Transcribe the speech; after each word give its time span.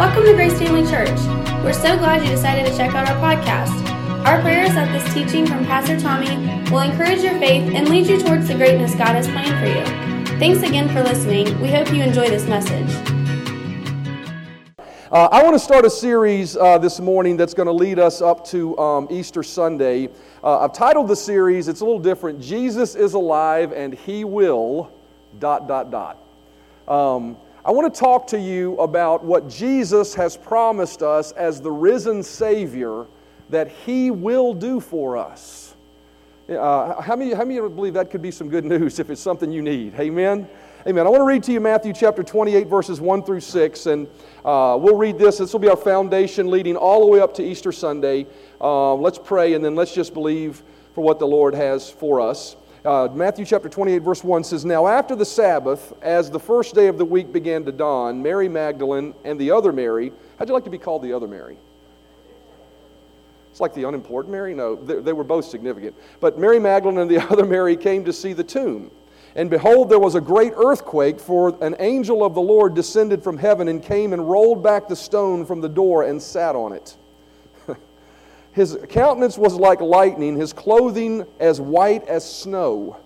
Welcome 0.00 0.24
to 0.24 0.32
Grace 0.32 0.58
Family 0.58 0.90
Church. 0.90 1.20
We're 1.62 1.74
so 1.74 1.94
glad 1.98 2.22
you 2.22 2.30
decided 2.30 2.64
to 2.64 2.74
check 2.74 2.94
out 2.94 3.06
our 3.06 3.16
podcast. 3.16 3.86
Our 4.24 4.40
prayer 4.40 4.64
is 4.64 4.72
that 4.72 4.90
this 4.92 5.12
teaching 5.12 5.46
from 5.46 5.66
Pastor 5.66 6.00
Tommy 6.00 6.36
will 6.70 6.78
encourage 6.78 7.20
your 7.20 7.38
faith 7.38 7.70
and 7.74 7.86
lead 7.86 8.06
you 8.06 8.18
towards 8.18 8.48
the 8.48 8.54
greatness 8.54 8.94
God 8.94 9.08
has 9.08 9.28
planned 9.28 9.60
for 9.60 9.66
you. 9.66 10.38
Thanks 10.38 10.66
again 10.66 10.88
for 10.88 11.02
listening. 11.02 11.60
We 11.60 11.68
hope 11.68 11.92
you 11.92 12.02
enjoy 12.02 12.30
this 12.30 12.46
message. 12.46 12.88
Uh, 15.12 15.28
I 15.30 15.42
want 15.42 15.54
to 15.54 15.58
start 15.58 15.84
a 15.84 15.90
series 15.90 16.56
uh, 16.56 16.78
this 16.78 16.98
morning 16.98 17.36
that's 17.36 17.52
going 17.52 17.66
to 17.66 17.72
lead 17.72 17.98
us 17.98 18.22
up 18.22 18.42
to 18.46 18.78
um, 18.78 19.06
Easter 19.10 19.42
Sunday. 19.42 20.08
Uh, 20.42 20.60
I've 20.60 20.72
titled 20.72 21.08
the 21.08 21.16
series, 21.16 21.68
it's 21.68 21.82
a 21.82 21.84
little 21.84 22.00
different 22.00 22.40
Jesus 22.40 22.94
is 22.94 23.12
alive 23.12 23.74
and 23.74 23.92
he 23.92 24.24
will, 24.24 24.90
dot, 25.38 25.68
dot, 25.68 25.90
dot. 25.90 26.24
Um, 26.88 27.36
I 27.62 27.72
want 27.72 27.92
to 27.92 28.00
talk 28.00 28.26
to 28.28 28.40
you 28.40 28.74
about 28.78 29.22
what 29.22 29.48
Jesus 29.48 30.14
has 30.14 30.34
promised 30.34 31.02
us 31.02 31.32
as 31.32 31.60
the 31.60 31.70
risen 31.70 32.22
Savior 32.22 33.06
that 33.50 33.68
he 33.68 34.10
will 34.10 34.54
do 34.54 34.80
for 34.80 35.18
us. 35.18 35.74
Uh, 36.48 37.00
how, 37.02 37.14
many, 37.14 37.32
how 37.34 37.44
many 37.44 37.58
of 37.58 37.64
you 37.64 37.70
believe 37.70 37.94
that 37.94 38.10
could 38.10 38.22
be 38.22 38.30
some 38.30 38.48
good 38.48 38.64
news 38.64 38.98
if 38.98 39.10
it's 39.10 39.20
something 39.20 39.52
you 39.52 39.60
need? 39.60 39.94
Amen? 40.00 40.48
Amen. 40.86 41.06
I 41.06 41.10
want 41.10 41.20
to 41.20 41.26
read 41.26 41.42
to 41.42 41.52
you 41.52 41.60
Matthew 41.60 41.92
chapter 41.92 42.22
28, 42.22 42.66
verses 42.66 42.98
1 42.98 43.22
through 43.24 43.40
6, 43.40 43.86
and 43.86 44.06
uh, 44.42 44.78
we'll 44.80 44.96
read 44.96 45.18
this. 45.18 45.36
This 45.36 45.52
will 45.52 45.60
be 45.60 45.68
our 45.68 45.76
foundation 45.76 46.50
leading 46.50 46.74
all 46.74 47.00
the 47.00 47.06
way 47.06 47.20
up 47.20 47.34
to 47.34 47.44
Easter 47.44 47.72
Sunday. 47.72 48.26
Uh, 48.58 48.94
let's 48.94 49.18
pray, 49.18 49.52
and 49.52 49.62
then 49.62 49.74
let's 49.74 49.94
just 49.94 50.14
believe 50.14 50.62
for 50.94 51.02
what 51.02 51.18
the 51.18 51.26
Lord 51.26 51.54
has 51.54 51.90
for 51.90 52.22
us. 52.22 52.56
Uh, 52.82 53.08
Matthew 53.12 53.44
chapter 53.44 53.68
28, 53.68 53.98
verse 53.98 54.24
1 54.24 54.42
says, 54.42 54.64
Now 54.64 54.86
after 54.86 55.14
the 55.14 55.24
Sabbath, 55.24 55.92
as 56.00 56.30
the 56.30 56.40
first 56.40 56.74
day 56.74 56.86
of 56.86 56.96
the 56.96 57.04
week 57.04 57.30
began 57.30 57.62
to 57.66 57.72
dawn, 57.72 58.22
Mary 58.22 58.48
Magdalene 58.48 59.14
and 59.24 59.38
the 59.38 59.50
other 59.50 59.70
Mary, 59.70 60.12
how'd 60.38 60.48
you 60.48 60.54
like 60.54 60.64
to 60.64 60.70
be 60.70 60.78
called 60.78 61.02
the 61.02 61.12
other 61.12 61.28
Mary? 61.28 61.58
It's 63.50 63.60
like 63.60 63.74
the 63.74 63.86
unimportant 63.86 64.32
Mary? 64.32 64.54
No, 64.54 64.76
they, 64.76 65.00
they 65.00 65.12
were 65.12 65.24
both 65.24 65.44
significant. 65.44 65.94
But 66.20 66.38
Mary 66.38 66.58
Magdalene 66.58 66.98
and 66.98 67.10
the 67.10 67.18
other 67.30 67.44
Mary 67.44 67.76
came 67.76 68.02
to 68.06 68.14
see 68.14 68.32
the 68.32 68.44
tomb. 68.44 68.90
And 69.36 69.50
behold, 69.50 69.90
there 69.90 69.98
was 69.98 70.14
a 70.14 70.20
great 70.20 70.54
earthquake, 70.56 71.20
for 71.20 71.56
an 71.62 71.76
angel 71.80 72.24
of 72.24 72.34
the 72.34 72.40
Lord 72.40 72.74
descended 72.74 73.22
from 73.22 73.36
heaven 73.36 73.68
and 73.68 73.82
came 73.82 74.14
and 74.14 74.28
rolled 74.28 74.62
back 74.62 74.88
the 74.88 74.96
stone 74.96 75.44
from 75.44 75.60
the 75.60 75.68
door 75.68 76.04
and 76.04 76.20
sat 76.20 76.56
on 76.56 76.72
it. 76.72 76.96
His 78.52 78.78
countenance 78.88 79.38
was 79.38 79.54
like 79.54 79.80
lightning, 79.80 80.36
his 80.36 80.52
clothing 80.52 81.24
as 81.38 81.60
white 81.60 82.04
as 82.08 82.30
snow. 82.30 82.96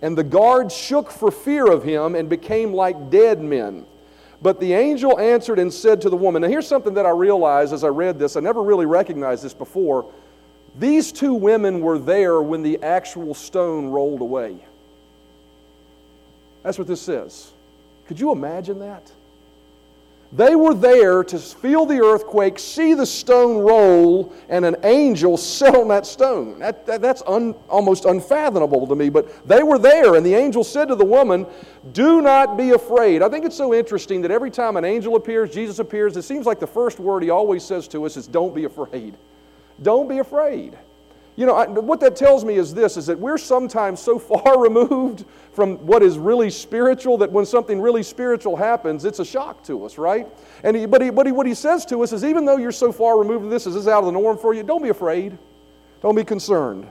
And 0.00 0.16
the 0.16 0.24
guards 0.24 0.74
shook 0.76 1.10
for 1.10 1.30
fear 1.30 1.66
of 1.66 1.82
him 1.82 2.14
and 2.14 2.28
became 2.28 2.72
like 2.72 3.10
dead 3.10 3.40
men. 3.40 3.86
But 4.42 4.60
the 4.60 4.74
angel 4.74 5.18
answered 5.18 5.58
and 5.58 5.72
said 5.72 6.00
to 6.02 6.10
the 6.10 6.16
woman, 6.16 6.42
Now 6.42 6.48
here's 6.48 6.68
something 6.68 6.94
that 6.94 7.06
I 7.06 7.10
realized 7.10 7.72
as 7.72 7.84
I 7.84 7.88
read 7.88 8.18
this. 8.18 8.36
I 8.36 8.40
never 8.40 8.62
really 8.62 8.86
recognized 8.86 9.42
this 9.42 9.54
before. 9.54 10.10
These 10.78 11.12
two 11.12 11.34
women 11.34 11.80
were 11.80 11.98
there 11.98 12.42
when 12.42 12.62
the 12.62 12.82
actual 12.82 13.34
stone 13.34 13.86
rolled 13.86 14.20
away. 14.20 14.58
That's 16.62 16.78
what 16.78 16.86
this 16.86 17.00
says. 17.00 17.52
Could 18.06 18.18
you 18.18 18.32
imagine 18.32 18.80
that? 18.80 19.10
They 20.34 20.56
were 20.56 20.74
there 20.74 21.22
to 21.22 21.38
feel 21.38 21.86
the 21.86 22.02
earthquake, 22.02 22.58
see 22.58 22.94
the 22.94 23.06
stone 23.06 23.58
roll, 23.58 24.34
and 24.48 24.64
an 24.64 24.76
angel 24.82 25.36
sit 25.54 25.76
on 25.76 25.86
that 25.88 26.06
stone. 26.06 26.58
That, 26.58 26.84
that, 26.86 27.00
that's 27.00 27.22
un, 27.28 27.54
almost 27.68 28.04
unfathomable 28.04 28.86
to 28.88 28.96
me, 28.96 29.10
but 29.10 29.46
they 29.46 29.62
were 29.62 29.78
there, 29.78 30.16
and 30.16 30.26
the 30.26 30.34
angel 30.34 30.64
said 30.64 30.88
to 30.88 30.96
the 30.96 31.04
woman, 31.04 31.46
Do 31.92 32.20
not 32.20 32.58
be 32.58 32.70
afraid. 32.70 33.22
I 33.22 33.28
think 33.28 33.44
it's 33.44 33.56
so 33.56 33.72
interesting 33.72 34.22
that 34.22 34.32
every 34.32 34.50
time 34.50 34.76
an 34.76 34.84
angel 34.84 35.14
appears, 35.14 35.54
Jesus 35.54 35.78
appears, 35.78 36.16
it 36.16 36.22
seems 36.22 36.46
like 36.46 36.58
the 36.58 36.66
first 36.66 36.98
word 36.98 37.22
he 37.22 37.30
always 37.30 37.64
says 37.64 37.86
to 37.88 38.04
us 38.04 38.16
is, 38.16 38.26
Don't 38.26 38.54
be 38.54 38.64
afraid. 38.64 39.16
Don't 39.82 40.08
be 40.08 40.18
afraid. 40.18 40.76
You 41.36 41.46
know, 41.46 41.54
I, 41.56 41.66
what 41.66 41.98
that 42.00 42.14
tells 42.14 42.44
me 42.44 42.54
is 42.56 42.72
this 42.72 42.96
is 42.96 43.06
that 43.06 43.18
we're 43.18 43.38
sometimes 43.38 44.00
so 44.00 44.18
far 44.18 44.60
removed 44.62 45.24
from 45.52 45.76
what 45.86 46.02
is 46.02 46.18
really 46.18 46.50
spiritual 46.50 47.18
that 47.18 47.30
when 47.30 47.44
something 47.44 47.80
really 47.80 48.02
spiritual 48.02 48.56
happens, 48.56 49.04
it's 49.04 49.18
a 49.18 49.24
shock 49.24 49.62
to 49.64 49.84
us, 49.84 49.98
right? 49.98 50.28
And 50.62 50.76
he, 50.76 50.86
but, 50.86 51.02
he, 51.02 51.10
but 51.10 51.26
he, 51.26 51.32
what 51.32 51.46
he 51.46 51.54
says 51.54 51.84
to 51.86 52.02
us 52.02 52.12
is 52.12 52.24
even 52.24 52.44
though 52.44 52.56
you're 52.56 52.72
so 52.72 52.92
far 52.92 53.18
removed 53.18 53.42
from 53.42 53.50
this, 53.50 53.66
is 53.66 53.74
this 53.74 53.88
out 53.88 54.00
of 54.00 54.06
the 54.06 54.12
norm 54.12 54.38
for 54.38 54.54
you? 54.54 54.62
Don't 54.62 54.82
be 54.82 54.90
afraid. 54.90 55.36
Don't 56.02 56.14
be 56.14 56.24
concerned. 56.24 56.86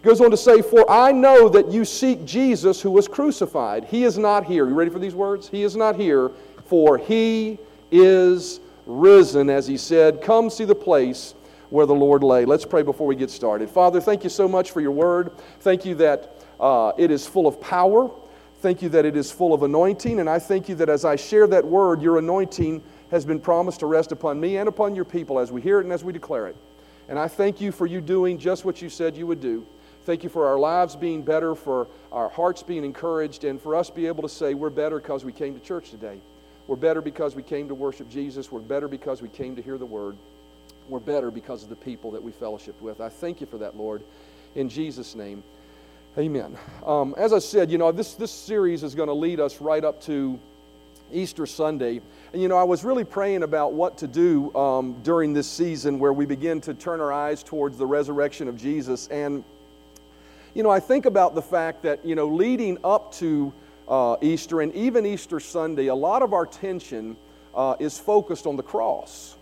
He 0.00 0.08
goes 0.08 0.20
on 0.20 0.30
to 0.30 0.36
say, 0.36 0.62
For 0.62 0.88
I 0.90 1.10
know 1.10 1.48
that 1.48 1.70
you 1.70 1.84
seek 1.84 2.24
Jesus 2.24 2.80
who 2.80 2.90
was 2.90 3.08
crucified. 3.08 3.84
He 3.84 4.04
is 4.04 4.18
not 4.18 4.44
here. 4.44 4.68
You 4.68 4.74
ready 4.74 4.90
for 4.90 4.98
these 4.98 5.14
words? 5.14 5.48
He 5.48 5.62
is 5.62 5.74
not 5.74 5.96
here, 5.96 6.30
for 6.66 6.98
he 6.98 7.58
is 7.90 8.60
risen, 8.86 9.48
as 9.48 9.66
he 9.66 9.76
said. 9.76 10.22
Come 10.22 10.50
see 10.50 10.64
the 10.64 10.74
place 10.74 11.34
where 11.72 11.86
the 11.86 11.94
Lord 11.94 12.22
lay. 12.22 12.44
Let's 12.44 12.66
pray 12.66 12.82
before 12.82 13.06
we 13.06 13.16
get 13.16 13.30
started. 13.30 13.70
Father, 13.70 13.98
thank 13.98 14.24
you 14.24 14.28
so 14.28 14.46
much 14.46 14.72
for 14.72 14.82
your 14.82 14.90
word. 14.90 15.32
Thank 15.60 15.86
you 15.86 15.94
that 15.94 16.36
uh, 16.60 16.92
it 16.98 17.10
is 17.10 17.26
full 17.26 17.46
of 17.46 17.62
power. 17.62 18.10
Thank 18.60 18.82
you 18.82 18.90
that 18.90 19.06
it 19.06 19.16
is 19.16 19.32
full 19.32 19.54
of 19.54 19.62
anointing. 19.62 20.20
And 20.20 20.28
I 20.28 20.38
thank 20.38 20.68
you 20.68 20.74
that 20.74 20.90
as 20.90 21.06
I 21.06 21.16
share 21.16 21.46
that 21.46 21.64
word, 21.64 22.02
your 22.02 22.18
anointing 22.18 22.82
has 23.10 23.24
been 23.24 23.40
promised 23.40 23.80
to 23.80 23.86
rest 23.86 24.12
upon 24.12 24.38
me 24.38 24.58
and 24.58 24.68
upon 24.68 24.94
your 24.94 25.06
people 25.06 25.38
as 25.38 25.50
we 25.50 25.62
hear 25.62 25.80
it 25.80 25.84
and 25.84 25.94
as 25.94 26.04
we 26.04 26.12
declare 26.12 26.46
it. 26.46 26.56
And 27.08 27.18
I 27.18 27.26
thank 27.26 27.58
you 27.58 27.72
for 27.72 27.86
you 27.86 28.02
doing 28.02 28.36
just 28.36 28.66
what 28.66 28.82
you 28.82 28.90
said 28.90 29.16
you 29.16 29.26
would 29.26 29.40
do. 29.40 29.66
Thank 30.04 30.24
you 30.24 30.28
for 30.28 30.46
our 30.46 30.58
lives 30.58 30.94
being 30.94 31.22
better, 31.22 31.54
for 31.54 31.88
our 32.12 32.28
hearts 32.28 32.62
being 32.62 32.84
encouraged, 32.84 33.44
and 33.44 33.58
for 33.58 33.74
us 33.76 33.88
be 33.88 34.06
able 34.08 34.22
to 34.24 34.28
say 34.28 34.52
we're 34.52 34.68
better 34.68 35.00
because 35.00 35.24
we 35.24 35.32
came 35.32 35.54
to 35.54 35.60
church 35.60 35.90
today. 35.90 36.20
We're 36.66 36.76
better 36.76 37.00
because 37.00 37.34
we 37.34 37.42
came 37.42 37.68
to 37.68 37.74
worship 37.74 38.10
Jesus. 38.10 38.52
We're 38.52 38.60
better 38.60 38.88
because 38.88 39.22
we 39.22 39.30
came 39.30 39.56
to 39.56 39.62
hear 39.62 39.78
the 39.78 39.86
word 39.86 40.18
we're 40.92 41.00
better 41.00 41.30
because 41.30 41.62
of 41.62 41.70
the 41.70 41.76
people 41.76 42.10
that 42.10 42.22
we 42.22 42.30
fellowship 42.32 42.80
with. 42.82 43.00
I 43.00 43.08
thank 43.08 43.40
you 43.40 43.46
for 43.46 43.56
that, 43.58 43.76
Lord. 43.76 44.02
In 44.54 44.68
Jesus' 44.68 45.14
name, 45.14 45.42
amen. 46.18 46.58
Um, 46.84 47.14
as 47.16 47.32
I 47.32 47.38
said, 47.38 47.70
you 47.70 47.78
know, 47.78 47.90
this, 47.90 48.12
this 48.12 48.30
series 48.30 48.82
is 48.82 48.94
going 48.94 49.08
to 49.08 49.14
lead 49.14 49.40
us 49.40 49.62
right 49.62 49.82
up 49.82 50.02
to 50.02 50.38
Easter 51.10 51.46
Sunday. 51.46 52.02
And, 52.34 52.42
you 52.42 52.48
know, 52.48 52.58
I 52.58 52.64
was 52.64 52.84
really 52.84 53.04
praying 53.04 53.42
about 53.42 53.72
what 53.72 53.96
to 53.98 54.06
do 54.06 54.54
um, 54.54 54.96
during 55.02 55.32
this 55.32 55.48
season 55.48 55.98
where 55.98 56.12
we 56.12 56.26
begin 56.26 56.60
to 56.62 56.74
turn 56.74 57.00
our 57.00 57.12
eyes 57.12 57.42
towards 57.42 57.78
the 57.78 57.86
resurrection 57.86 58.46
of 58.46 58.58
Jesus. 58.58 59.08
And, 59.08 59.44
you 60.52 60.62
know, 60.62 60.70
I 60.70 60.80
think 60.80 61.06
about 61.06 61.34
the 61.34 61.42
fact 61.42 61.82
that, 61.84 62.04
you 62.04 62.14
know, 62.14 62.28
leading 62.28 62.76
up 62.84 63.14
to 63.14 63.50
uh, 63.88 64.16
Easter 64.20 64.60
and 64.60 64.74
even 64.74 65.06
Easter 65.06 65.40
Sunday, 65.40 65.86
a 65.86 65.94
lot 65.94 66.20
of 66.20 66.34
our 66.34 66.44
tension 66.44 67.16
uh, 67.54 67.76
is 67.78 67.98
focused 67.98 68.46
on 68.46 68.56
the 68.56 68.62
cross. 68.62 69.36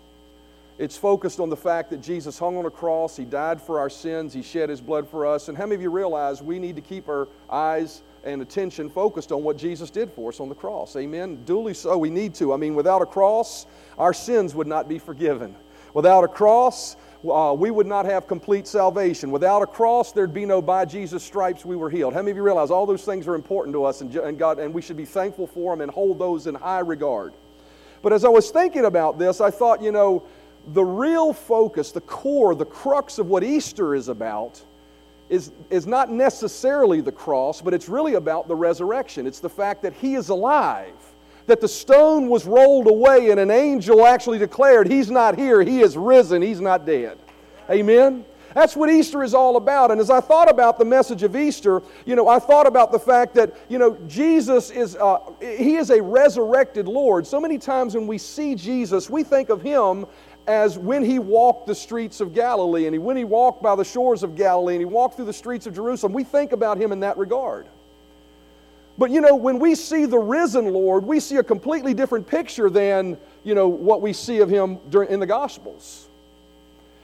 It's 0.81 0.97
focused 0.97 1.39
on 1.39 1.51
the 1.51 1.55
fact 1.55 1.91
that 1.91 2.01
Jesus 2.01 2.39
hung 2.39 2.57
on 2.57 2.65
a 2.65 2.71
cross, 2.71 3.15
He 3.15 3.23
died 3.23 3.61
for 3.61 3.77
our 3.77 3.87
sins, 3.87 4.33
He 4.33 4.41
shed 4.41 4.67
His 4.67 4.81
blood 4.81 5.07
for 5.07 5.27
us. 5.27 5.47
And 5.47 5.55
how 5.55 5.65
many 5.65 5.75
of 5.75 5.81
you 5.83 5.91
realize 5.91 6.41
we 6.41 6.57
need 6.57 6.75
to 6.75 6.81
keep 6.81 7.07
our 7.07 7.27
eyes 7.51 8.01
and 8.23 8.41
attention 8.41 8.89
focused 8.89 9.31
on 9.31 9.43
what 9.43 9.57
Jesus 9.57 9.91
did 9.91 10.09
for 10.09 10.29
us 10.29 10.39
on 10.39 10.49
the 10.49 10.55
cross? 10.55 10.95
Amen? 10.95 11.43
Duly 11.45 11.75
so, 11.75 11.99
we 11.99 12.09
need 12.09 12.33
to. 12.33 12.51
I 12.51 12.57
mean, 12.57 12.73
without 12.73 13.03
a 13.03 13.05
cross, 13.05 13.67
our 13.99 14.11
sins 14.11 14.55
would 14.55 14.65
not 14.65 14.89
be 14.89 14.97
forgiven. 14.97 15.55
Without 15.93 16.23
a 16.23 16.27
cross, 16.27 16.95
uh, 17.31 17.53
we 17.55 17.69
would 17.69 17.85
not 17.85 18.07
have 18.07 18.25
complete 18.25 18.65
salvation. 18.65 19.29
Without 19.29 19.61
a 19.61 19.67
cross, 19.67 20.13
there'd 20.13 20.33
be 20.33 20.45
no 20.45 20.63
by 20.63 20.85
Jesus' 20.85 21.21
stripes 21.21 21.63
we 21.63 21.75
were 21.75 21.91
healed. 21.91 22.15
How 22.15 22.21
many 22.21 22.31
of 22.31 22.37
you 22.37 22.43
realize 22.43 22.71
all 22.71 22.87
those 22.87 23.05
things 23.05 23.27
are 23.27 23.35
important 23.35 23.75
to 23.75 23.83
us 23.83 24.01
and, 24.01 24.15
and 24.15 24.35
God, 24.35 24.57
and 24.57 24.73
we 24.73 24.81
should 24.81 24.97
be 24.97 25.05
thankful 25.05 25.45
for 25.45 25.73
them 25.73 25.81
and 25.81 25.91
hold 25.91 26.17
those 26.17 26.47
in 26.47 26.55
high 26.55 26.79
regard? 26.79 27.35
But 28.01 28.13
as 28.13 28.25
I 28.25 28.29
was 28.29 28.49
thinking 28.49 28.85
about 28.85 29.19
this, 29.19 29.41
I 29.41 29.51
thought, 29.51 29.83
you 29.83 29.91
know, 29.91 30.23
the 30.67 30.83
real 30.83 31.33
focus, 31.33 31.91
the 31.91 32.01
core, 32.01 32.55
the 32.55 32.65
crux 32.65 33.17
of 33.17 33.27
what 33.27 33.43
Easter 33.43 33.95
is 33.95 34.07
about 34.07 34.61
is, 35.29 35.51
is 35.69 35.87
not 35.87 36.11
necessarily 36.11 37.01
the 37.01 37.11
cross, 37.11 37.61
but 37.61 37.73
it's 37.73 37.87
really 37.87 38.15
about 38.15 38.47
the 38.47 38.55
resurrection. 38.55 39.25
It's 39.25 39.39
the 39.39 39.49
fact 39.49 39.81
that 39.83 39.93
He 39.93 40.15
is 40.15 40.29
alive, 40.29 40.93
that 41.47 41.61
the 41.61 41.67
stone 41.67 42.27
was 42.27 42.45
rolled 42.45 42.87
away, 42.87 43.31
and 43.31 43.39
an 43.39 43.49
angel 43.49 44.05
actually 44.05 44.39
declared, 44.39 44.87
He's 44.87 45.09
not 45.09 45.37
here, 45.37 45.61
He 45.61 45.81
is 45.81 45.95
risen, 45.97 46.41
He's 46.41 46.59
not 46.59 46.85
dead. 46.85 47.17
Amen? 47.69 48.25
That's 48.53 48.75
what 48.75 48.89
Easter 48.89 49.23
is 49.23 49.33
all 49.33 49.55
about. 49.55 49.91
And 49.91 50.01
as 50.01 50.09
I 50.09 50.19
thought 50.19 50.49
about 50.49 50.77
the 50.77 50.85
message 50.85 51.23
of 51.23 51.35
Easter, 51.35 51.81
you 52.05 52.15
know, 52.15 52.27
I 52.27 52.39
thought 52.39 52.67
about 52.67 52.91
the 52.91 52.99
fact 52.99 53.33
that, 53.35 53.55
you 53.69 53.79
know, 53.79 53.97
Jesus 54.07 54.71
is, 54.71 54.95
uh, 54.97 55.19
He 55.39 55.75
is 55.75 55.89
a 55.89 56.01
resurrected 56.01 56.87
Lord. 56.87 57.25
So 57.25 57.39
many 57.39 57.57
times 57.57 57.95
when 57.95 58.07
we 58.07 58.17
see 58.17 58.55
Jesus, 58.55 59.09
we 59.09 59.23
think 59.23 59.49
of 59.49 59.61
Him 59.61 60.05
as 60.47 60.77
when 60.77 61.03
he 61.03 61.19
walked 61.19 61.67
the 61.67 61.75
streets 61.75 62.19
of 62.19 62.33
Galilee 62.33 62.87
and 62.87 63.03
when 63.03 63.17
he 63.17 63.23
walked 63.23 63.61
by 63.61 63.75
the 63.75 63.85
shores 63.85 64.23
of 64.23 64.35
Galilee 64.35 64.75
and 64.75 64.81
he 64.81 64.85
walked 64.85 65.15
through 65.15 65.25
the 65.25 65.33
streets 65.33 65.67
of 65.67 65.75
Jerusalem. 65.75 66.13
We 66.13 66.23
think 66.23 66.51
about 66.51 66.77
him 66.77 66.91
in 66.91 67.01
that 67.01 67.17
regard. 67.17 67.67
But 68.97 69.11
you 69.11 69.21
know, 69.21 69.35
when 69.35 69.59
we 69.59 69.75
see 69.75 70.05
the 70.05 70.19
risen 70.19 70.71
Lord, 70.73 71.05
we 71.05 71.19
see 71.19 71.37
a 71.37 71.43
completely 71.43 71.93
different 71.93 72.27
picture 72.27 72.69
than, 72.69 73.17
you 73.43 73.55
know, 73.55 73.67
what 73.67 74.01
we 74.01 74.13
see 74.13 74.39
of 74.39 74.49
him 74.49 74.79
in 75.09 75.19
the 75.19 75.25
Gospels. 75.25 76.07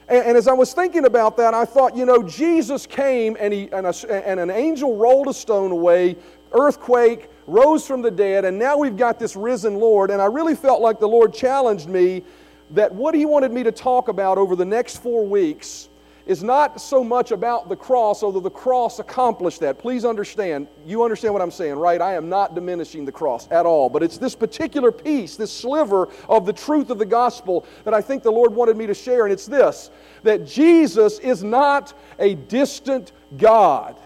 And, 0.08 0.26
and, 0.26 0.36
as 0.36 0.48
I 0.48 0.52
was 0.52 0.72
thinking 0.72 1.04
about 1.04 1.36
that, 1.36 1.54
I 1.54 1.64
thought, 1.64 1.96
you 1.96 2.06
know, 2.06 2.22
Jesus 2.22 2.86
came 2.86 3.36
and, 3.38 3.52
he, 3.52 3.68
and, 3.72 3.86
a, 3.86 4.28
and 4.28 4.40
an 4.40 4.50
angel 4.50 4.96
rolled 4.96 5.28
a 5.28 5.34
stone 5.34 5.70
away, 5.70 6.16
earthquake, 6.52 7.28
rose 7.46 7.86
from 7.86 8.02
the 8.02 8.10
dead, 8.10 8.44
and 8.44 8.58
now 8.58 8.76
we've 8.76 8.96
got 8.96 9.18
this 9.18 9.36
risen 9.36 9.76
Lord. 9.76 10.10
And 10.10 10.22
I 10.22 10.26
really 10.26 10.54
felt 10.54 10.80
like 10.80 10.98
the 10.98 11.08
Lord 11.08 11.34
challenged 11.34 11.88
me 11.88 12.22
that 12.70 12.94
what 12.94 13.14
he 13.14 13.24
wanted 13.24 13.52
me 13.52 13.62
to 13.62 13.72
talk 13.72 14.08
about 14.08 14.38
over 14.38 14.54
the 14.56 14.64
next 14.64 15.02
four 15.02 15.26
weeks 15.26 15.88
is 16.28 16.42
not 16.42 16.78
so 16.78 17.02
much 17.02 17.30
about 17.30 17.70
the 17.70 17.74
cross, 17.74 18.22
although 18.22 18.38
the 18.38 18.50
cross 18.50 18.98
accomplished 18.98 19.60
that. 19.60 19.78
Please 19.78 20.04
understand, 20.04 20.68
you 20.84 21.02
understand 21.02 21.32
what 21.32 21.42
I'm 21.42 21.50
saying, 21.50 21.76
right? 21.76 22.02
I 22.02 22.14
am 22.14 22.28
not 22.28 22.54
diminishing 22.54 23.06
the 23.06 23.12
cross 23.12 23.48
at 23.50 23.64
all, 23.64 23.88
but 23.88 24.02
it's 24.02 24.18
this 24.18 24.34
particular 24.34 24.92
piece, 24.92 25.36
this 25.36 25.50
sliver 25.50 26.10
of 26.28 26.44
the 26.44 26.52
truth 26.52 26.90
of 26.90 26.98
the 26.98 27.06
gospel 27.06 27.64
that 27.84 27.94
I 27.94 28.02
think 28.02 28.22
the 28.22 28.30
Lord 28.30 28.52
wanted 28.52 28.76
me 28.76 28.86
to 28.86 28.94
share, 28.94 29.24
and 29.24 29.32
it's 29.32 29.46
this 29.46 29.90
that 30.22 30.46
Jesus 30.46 31.18
is 31.20 31.42
not 31.42 31.94
a 32.18 32.34
distant 32.34 33.12
God. 33.38 33.96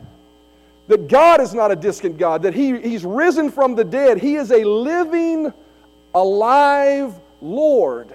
That 0.86 1.08
God 1.08 1.40
is 1.40 1.54
not 1.54 1.72
a 1.72 1.76
distant 1.76 2.18
God, 2.18 2.42
that 2.42 2.54
he, 2.54 2.80
He's 2.80 3.04
risen 3.04 3.50
from 3.50 3.74
the 3.74 3.84
dead. 3.84 4.18
He 4.18 4.36
is 4.36 4.52
a 4.52 4.62
living, 4.62 5.52
alive 6.14 7.18
Lord. 7.40 8.14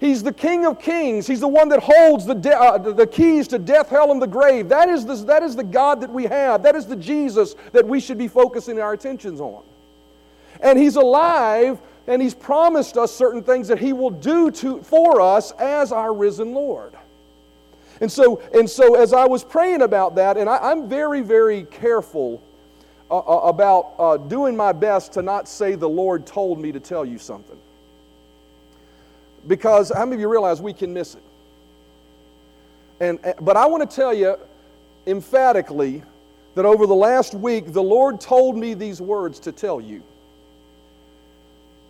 He's 0.00 0.22
the 0.22 0.32
King 0.32 0.64
of 0.64 0.80
Kings. 0.80 1.26
He's 1.26 1.40
the 1.40 1.48
one 1.48 1.68
that 1.70 1.80
holds 1.82 2.24
the, 2.24 2.34
de- 2.34 2.56
uh, 2.56 2.78
the 2.78 3.06
keys 3.06 3.48
to 3.48 3.58
death, 3.58 3.88
hell, 3.88 4.12
and 4.12 4.22
the 4.22 4.28
grave. 4.28 4.68
That 4.68 4.88
is, 4.88 5.04
the, 5.04 5.16
that 5.26 5.42
is 5.42 5.56
the 5.56 5.64
God 5.64 6.00
that 6.02 6.10
we 6.10 6.24
have. 6.24 6.62
That 6.62 6.76
is 6.76 6.86
the 6.86 6.94
Jesus 6.94 7.54
that 7.72 7.86
we 7.86 7.98
should 7.98 8.18
be 8.18 8.28
focusing 8.28 8.80
our 8.80 8.92
attentions 8.92 9.40
on. 9.40 9.64
And 10.60 10.78
He's 10.78 10.94
alive, 10.94 11.80
and 12.06 12.22
He's 12.22 12.34
promised 12.34 12.96
us 12.96 13.12
certain 13.12 13.42
things 13.42 13.66
that 13.68 13.80
He 13.80 13.92
will 13.92 14.10
do 14.10 14.52
to, 14.52 14.82
for 14.82 15.20
us 15.20 15.50
as 15.52 15.90
our 15.90 16.14
risen 16.14 16.54
Lord. 16.54 16.94
And 18.00 18.10
so, 18.10 18.40
and 18.54 18.70
so 18.70 18.94
as 18.94 19.12
I 19.12 19.26
was 19.26 19.42
praying 19.42 19.82
about 19.82 20.14
that, 20.14 20.36
and 20.36 20.48
I, 20.48 20.70
am 20.70 20.88
very, 20.88 21.22
very 21.22 21.64
careful 21.64 22.40
uh, 23.10 23.18
uh, 23.18 23.48
about 23.48 23.94
uh, 23.98 24.16
doing 24.16 24.56
my 24.56 24.70
best 24.70 25.14
to 25.14 25.22
not 25.22 25.48
say 25.48 25.74
the 25.74 25.88
Lord 25.88 26.24
told 26.24 26.60
me 26.60 26.70
to 26.70 26.78
tell 26.78 27.04
you 27.04 27.18
something. 27.18 27.58
Because 29.48 29.90
how 29.94 30.04
many 30.04 30.16
of 30.16 30.20
you 30.20 30.28
realize 30.28 30.60
we 30.60 30.74
can 30.74 30.92
miss 30.92 31.14
it? 31.14 31.22
And, 33.00 33.18
eh, 33.24 33.32
but 33.40 33.56
I 33.56 33.66
want 33.66 33.88
to 33.88 33.96
tell 33.96 34.12
you 34.12 34.36
emphatically 35.06 36.02
that 36.54 36.66
over 36.66 36.86
the 36.86 36.94
last 36.94 37.34
week, 37.34 37.72
the 37.72 37.82
Lord 37.82 38.20
told 38.20 38.56
me 38.56 38.74
these 38.74 39.00
words 39.00 39.40
to 39.40 39.52
tell 39.52 39.80
you. 39.80 40.02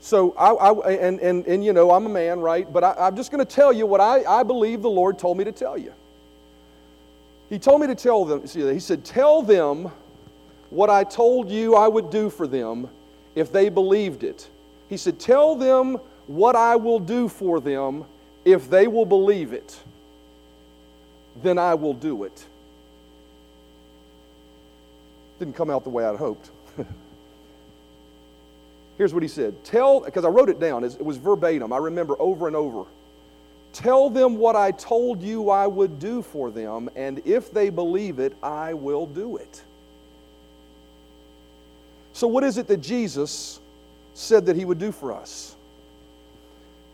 So, 0.01 0.33
I, 0.39 0.51
I, 0.53 0.93
and, 0.93 1.19
and, 1.19 1.45
and 1.47 1.65
you 1.65 1.73
know, 1.73 1.91
I'm 1.91 2.07
a 2.07 2.11
man, 2.11 2.39
right? 2.41 2.73
But 2.73 2.85
I, 2.85 3.09
am 3.09 3.17
just 3.17 3.33
going 3.33 3.45
to 3.45 3.51
tell 3.51 3.73
you 3.73 3.85
what 3.85 4.01
I, 4.01 4.25
I 4.25 4.43
believe 4.45 4.81
the 4.81 4.91
Lord 4.91 5.19
told 5.19 5.37
me 5.37 5.45
to 5.45 5.53
tell 5.53 5.77
you. 5.77 5.93
He 7.51 7.59
told 7.59 7.81
me 7.81 7.89
to 7.89 7.95
tell 7.95 8.25
them, 8.25 8.47
see, 8.47 8.61
he 8.73 8.79
said, 8.79 9.05
Tell 9.05 9.43
them 9.43 9.91
what 10.71 10.91
I 10.91 11.03
told 11.03 11.51
you 11.51 11.75
I 11.75 11.89
would 11.89 12.11
do 12.11 12.31
for 12.31 12.47
them 12.47 12.89
if 13.35 13.51
they 13.51 13.71
believed 13.71 14.23
it. 14.23 14.49
He 14.89 14.97
said, 14.97 15.19
Tell 15.19 15.57
them 15.57 15.99
what 16.29 16.55
I 16.55 16.77
will 16.77 17.01
do 17.01 17.29
for 17.29 17.59
them 17.59 18.05
if 18.45 18.71
they 18.71 18.87
will 18.87 19.07
believe 19.07 19.53
it. 19.53 19.77
Then 21.43 21.59
I 21.59 21.75
will 21.75 21.95
do 21.95 22.23
it. 22.25 22.45
Didn't 25.39 25.55
come 25.55 25.71
out 25.71 25.85
the 25.85 25.91
way 25.91 26.05
I'd 26.05 26.17
hoped. 26.17 26.51
Here's 28.99 29.15
what 29.15 29.23
he 29.23 29.29
said 29.29 29.65
Tell, 29.65 30.01
because 30.01 30.25
I 30.25 30.29
wrote 30.29 30.49
it 30.49 30.61
down, 30.61 30.85
it 30.85 31.05
was 31.05 31.17
verbatim. 31.17 31.73
I 31.73 31.79
remember 31.79 32.15
over 32.21 32.47
and 32.47 32.55
over. 32.55 32.85
Tell 33.73 34.09
them 34.11 34.39
what 34.39 34.57
I 34.57 34.71
told 34.71 35.23
you 35.23 35.51
I 35.51 35.67
would 35.67 35.99
do 35.99 36.23
for 36.23 36.51
them, 36.51 36.89
and 36.97 37.21
if 37.25 37.53
they 37.53 37.71
believe 37.71 38.19
it, 38.19 38.35
I 38.43 38.75
will 38.75 39.07
do 39.07 39.37
it. 39.37 39.63
So, 42.13 42.27
what 42.27 42.43
is 42.45 42.59
it 42.59 42.67
that 42.67 42.79
Jesus 42.79 43.61
said 44.15 44.47
that 44.47 44.57
he 44.57 44.65
would 44.65 44.79
do 44.79 44.91
for 44.91 45.13
us? 45.13 45.55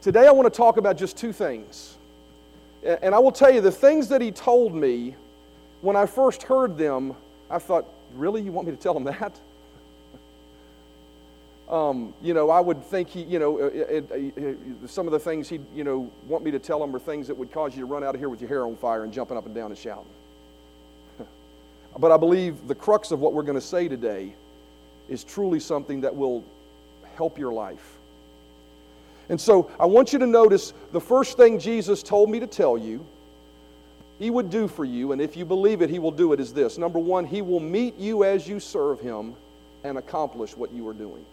Today, 0.05 0.27
I 0.27 0.33
want 0.33 0.45
to 0.45 0.55
talk 0.55 0.77
about 0.77 0.99
just 0.99 1.17
two 1.17 1.33
things. 1.33 1.97
And 2.85 3.15
I 3.15 3.19
will 3.19 3.33
tell 3.33 3.51
you, 3.51 3.63
the 3.63 3.73
things 3.73 4.07
that 4.09 4.21
he 4.21 4.33
told 4.33 4.75
me, 4.75 5.17
when 5.81 5.97
I 5.97 6.05
first 6.05 6.43
heard 6.43 6.77
them, 6.77 7.15
I 7.49 7.59
thought, 7.59 7.87
really? 8.15 8.43
You 8.43 8.53
want 8.53 8.69
me 8.69 8.77
to 8.77 8.79
tell 8.79 8.95
him 8.95 9.05
that? 9.05 9.41
Um, 11.67 12.13
you 12.21 12.35
know, 12.35 12.51
I 12.51 12.61
would 12.61 12.85
think 12.85 13.09
he, 13.09 13.23
you 13.23 13.39
know, 13.39 13.59
uh, 13.59 13.65
uh, 13.65 13.69
it, 13.69 14.11
it, 14.11 14.37
it, 14.37 14.59
some 14.91 15.07
of 15.07 15.13
the 15.13 15.19
things 15.19 15.49
he'd, 15.49 15.65
you 15.75 15.83
know, 15.83 16.11
want 16.29 16.45
me 16.45 16.51
to 16.51 16.59
tell 16.59 16.85
him 16.85 16.95
are 16.95 16.99
things 16.99 17.27
that 17.29 17.35
would 17.39 17.51
cause 17.51 17.75
you 17.75 17.81
to 17.81 17.87
run 17.87 18.05
out 18.05 18.15
of 18.15 18.21
here 18.21 18.29
with 18.29 18.43
your 18.43 18.49
hair 18.49 18.67
on 18.67 18.77
fire 18.77 19.03
and 19.05 19.15
jumping 19.15 19.39
up 19.39 19.47
and 19.47 19.55
down 19.55 19.71
and 19.71 19.79
shouting. 19.79 20.05
but 21.99 22.13
I 22.13 22.19
believe 22.19 22.69
the 22.69 22.75
crux 22.75 23.13
of 23.13 23.21
what 23.21 23.33
we're 23.33 23.45
going 23.45 23.59
to 23.59 23.67
say 23.67 23.89
today 23.89 24.35
is 25.09 25.25
truly 25.25 25.59
something 25.59 26.03
that 26.03 26.15
will 26.15 26.45
help 27.17 27.39
your 27.39 27.55
life. 27.55 27.97
And 29.29 29.41
so 29.41 29.71
I 29.81 29.87
want 29.87 30.13
you 30.13 30.19
to 30.19 30.27
notice 30.27 30.73
the 30.93 31.01
first 31.01 31.37
thing 31.37 31.59
Jesus 31.59 32.03
told 32.03 32.31
me 32.31 32.41
to 32.41 32.47
tell 32.47 32.77
you 32.77 33.07
he 34.19 34.31
would 34.31 34.49
do 34.49 34.69
for 34.69 34.85
you, 34.85 35.13
and 35.13 35.21
if 35.21 35.37
you 35.37 35.45
believe 35.45 35.83
it, 35.83 35.91
he 35.91 35.99
will 35.99 36.13
do 36.13 36.33
it, 36.33 36.41
is 36.41 36.53
this. 36.53 36.79
Number 36.79 37.01
one, 37.01 37.25
he 37.25 37.43
will 37.43 37.61
meet 37.61 37.99
you 37.99 38.23
as 38.23 38.47
you 38.47 38.61
serve 38.61 39.01
him 39.01 39.35
and 39.83 39.99
accomplish 39.99 40.57
what 40.57 40.73
you 40.73 40.87
are 40.89 40.95
doing. 40.95 41.25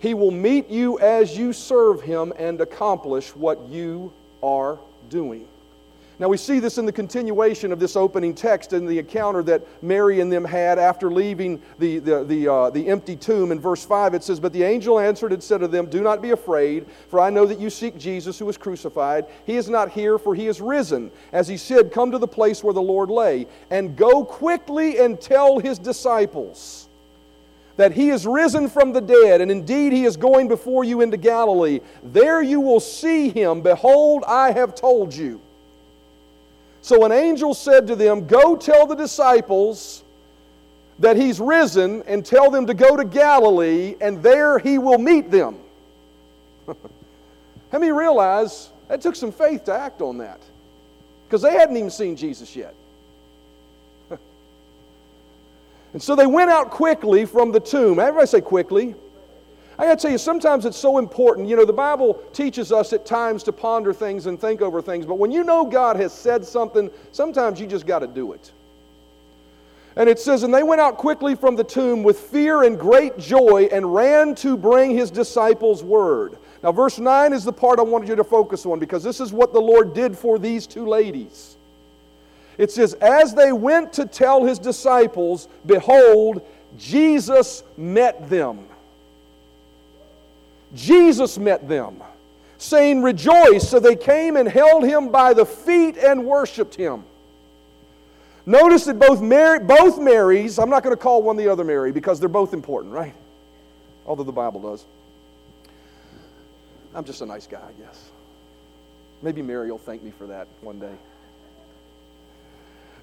He 0.00 0.14
will 0.14 0.30
meet 0.30 0.70
you 0.70 0.98
as 1.00 1.36
you 1.36 1.52
serve 1.52 2.00
Him 2.00 2.32
and 2.36 2.60
accomplish 2.60 3.34
what 3.34 3.68
you 3.68 4.12
are 4.42 4.78
doing. 5.10 5.46
Now, 6.20 6.26
we 6.26 6.36
see 6.36 6.58
this 6.58 6.78
in 6.78 6.86
the 6.86 6.92
continuation 6.92 7.70
of 7.70 7.78
this 7.78 7.94
opening 7.94 8.34
text 8.34 8.72
in 8.72 8.86
the 8.86 8.98
encounter 8.98 9.40
that 9.44 9.64
Mary 9.84 10.18
and 10.18 10.32
them 10.32 10.44
had 10.44 10.76
after 10.76 11.12
leaving 11.12 11.62
the, 11.78 12.00
the, 12.00 12.24
the, 12.24 12.52
uh, 12.52 12.70
the 12.70 12.88
empty 12.88 13.14
tomb. 13.14 13.52
In 13.52 13.60
verse 13.60 13.84
5, 13.84 14.14
it 14.14 14.24
says, 14.24 14.40
But 14.40 14.52
the 14.52 14.64
angel 14.64 14.98
answered 14.98 15.32
and 15.32 15.40
said 15.40 15.58
to 15.58 15.68
them, 15.68 15.86
Do 15.86 16.00
not 16.00 16.20
be 16.20 16.30
afraid, 16.30 16.86
for 17.08 17.20
I 17.20 17.30
know 17.30 17.46
that 17.46 17.60
you 17.60 17.70
seek 17.70 17.96
Jesus 17.96 18.36
who 18.36 18.46
was 18.46 18.56
crucified. 18.56 19.26
He 19.46 19.54
is 19.54 19.68
not 19.68 19.92
here, 19.92 20.18
for 20.18 20.34
he 20.34 20.48
is 20.48 20.60
risen. 20.60 21.12
As 21.32 21.46
he 21.46 21.56
said, 21.56 21.92
Come 21.92 22.10
to 22.10 22.18
the 22.18 22.26
place 22.26 22.64
where 22.64 22.74
the 22.74 22.82
Lord 22.82 23.10
lay, 23.10 23.46
and 23.70 23.96
go 23.96 24.24
quickly 24.24 24.98
and 24.98 25.20
tell 25.20 25.60
his 25.60 25.78
disciples 25.78 26.88
that 27.76 27.92
he 27.92 28.10
is 28.10 28.26
risen 28.26 28.68
from 28.68 28.92
the 28.92 29.00
dead, 29.00 29.40
and 29.40 29.52
indeed 29.52 29.92
he 29.92 30.04
is 30.04 30.16
going 30.16 30.48
before 30.48 30.82
you 30.82 31.00
into 31.00 31.16
Galilee. 31.16 31.78
There 32.02 32.42
you 32.42 32.58
will 32.60 32.80
see 32.80 33.28
him. 33.28 33.60
Behold, 33.60 34.24
I 34.26 34.50
have 34.50 34.74
told 34.74 35.14
you. 35.14 35.40
So 36.82 37.04
an 37.04 37.12
angel 37.12 37.54
said 37.54 37.86
to 37.88 37.96
them, 37.96 38.26
Go 38.26 38.56
tell 38.56 38.86
the 38.86 38.94
disciples 38.94 40.04
that 40.98 41.16
he's 41.16 41.38
risen, 41.38 42.02
and 42.06 42.26
tell 42.26 42.50
them 42.50 42.66
to 42.66 42.74
go 42.74 42.96
to 42.96 43.04
Galilee, 43.04 43.94
and 44.00 44.20
there 44.22 44.58
he 44.58 44.78
will 44.78 44.98
meet 44.98 45.30
them. 45.30 45.56
How 46.66 47.78
many 47.78 47.92
realize 47.92 48.70
that 48.88 49.00
took 49.00 49.14
some 49.14 49.30
faith 49.30 49.64
to 49.66 49.72
act 49.72 50.00
on 50.00 50.18
that? 50.18 50.40
Because 51.26 51.42
they 51.42 51.52
hadn't 51.52 51.76
even 51.76 51.90
seen 51.90 52.16
Jesus 52.16 52.54
yet. 52.56 52.74
And 55.94 56.02
so 56.02 56.14
they 56.14 56.26
went 56.26 56.50
out 56.50 56.70
quickly 56.70 57.24
from 57.24 57.50
the 57.50 57.60
tomb. 57.60 57.98
Everybody 57.98 58.26
say 58.26 58.40
quickly. 58.42 58.94
I 59.78 59.84
got 59.84 59.98
to 59.98 60.02
tell 60.02 60.10
you, 60.10 60.18
sometimes 60.18 60.64
it's 60.66 60.76
so 60.76 60.98
important. 60.98 61.48
You 61.48 61.54
know, 61.54 61.64
the 61.64 61.72
Bible 61.72 62.14
teaches 62.32 62.72
us 62.72 62.92
at 62.92 63.06
times 63.06 63.44
to 63.44 63.52
ponder 63.52 63.92
things 63.92 64.26
and 64.26 64.40
think 64.40 64.60
over 64.60 64.82
things, 64.82 65.06
but 65.06 65.18
when 65.18 65.30
you 65.30 65.44
know 65.44 65.64
God 65.64 65.96
has 65.96 66.12
said 66.12 66.44
something, 66.44 66.90
sometimes 67.12 67.60
you 67.60 67.66
just 67.66 67.86
got 67.86 68.00
to 68.00 68.08
do 68.08 68.32
it. 68.32 68.50
And 69.94 70.08
it 70.08 70.18
says, 70.18 70.42
And 70.42 70.52
they 70.52 70.64
went 70.64 70.80
out 70.80 70.96
quickly 70.96 71.36
from 71.36 71.54
the 71.54 71.64
tomb 71.64 72.02
with 72.02 72.18
fear 72.18 72.64
and 72.64 72.78
great 72.78 73.18
joy 73.18 73.68
and 73.70 73.94
ran 73.94 74.34
to 74.36 74.56
bring 74.56 74.96
his 74.96 75.10
disciples 75.10 75.84
word. 75.84 76.38
Now, 76.62 76.72
verse 76.72 76.98
9 76.98 77.32
is 77.32 77.44
the 77.44 77.52
part 77.52 77.78
I 77.78 77.82
wanted 77.82 78.08
you 78.08 78.16
to 78.16 78.24
focus 78.24 78.66
on 78.66 78.80
because 78.80 79.04
this 79.04 79.20
is 79.20 79.32
what 79.32 79.52
the 79.52 79.60
Lord 79.60 79.94
did 79.94 80.18
for 80.18 80.40
these 80.40 80.66
two 80.66 80.86
ladies. 80.86 81.56
It 82.58 82.72
says, 82.72 82.94
As 82.94 83.34
they 83.34 83.52
went 83.52 83.92
to 83.94 84.06
tell 84.06 84.44
his 84.44 84.58
disciples, 84.58 85.48
behold, 85.66 86.46
Jesus 86.76 87.62
met 87.76 88.28
them. 88.28 88.66
Jesus 90.74 91.38
met 91.38 91.68
them, 91.68 92.02
saying, 92.58 93.02
Rejoice. 93.02 93.68
So 93.68 93.80
they 93.80 93.96
came 93.96 94.36
and 94.36 94.48
held 94.48 94.84
him 94.84 95.10
by 95.10 95.34
the 95.34 95.46
feet 95.46 95.96
and 95.96 96.26
worshiped 96.26 96.74
him. 96.74 97.04
Notice 98.44 98.84
that 98.86 98.98
both, 98.98 99.20
Mary, 99.20 99.58
both 99.58 99.98
Marys, 99.98 100.58
I'm 100.58 100.70
not 100.70 100.82
going 100.82 100.96
to 100.96 101.02
call 101.02 101.22
one 101.22 101.36
the 101.36 101.48
other 101.48 101.64
Mary 101.64 101.92
because 101.92 102.18
they're 102.18 102.28
both 102.28 102.54
important, 102.54 102.94
right? 102.94 103.14
Although 104.06 104.24
the 104.24 104.32
Bible 104.32 104.60
does. 104.60 104.84
I'm 106.94 107.04
just 107.04 107.20
a 107.20 107.26
nice 107.26 107.46
guy, 107.46 107.60
I 107.60 107.72
guess. 107.82 108.10
Maybe 109.22 109.42
Mary 109.42 109.70
will 109.70 109.78
thank 109.78 110.02
me 110.02 110.10
for 110.10 110.26
that 110.26 110.48
one 110.60 110.78
day. 110.78 110.94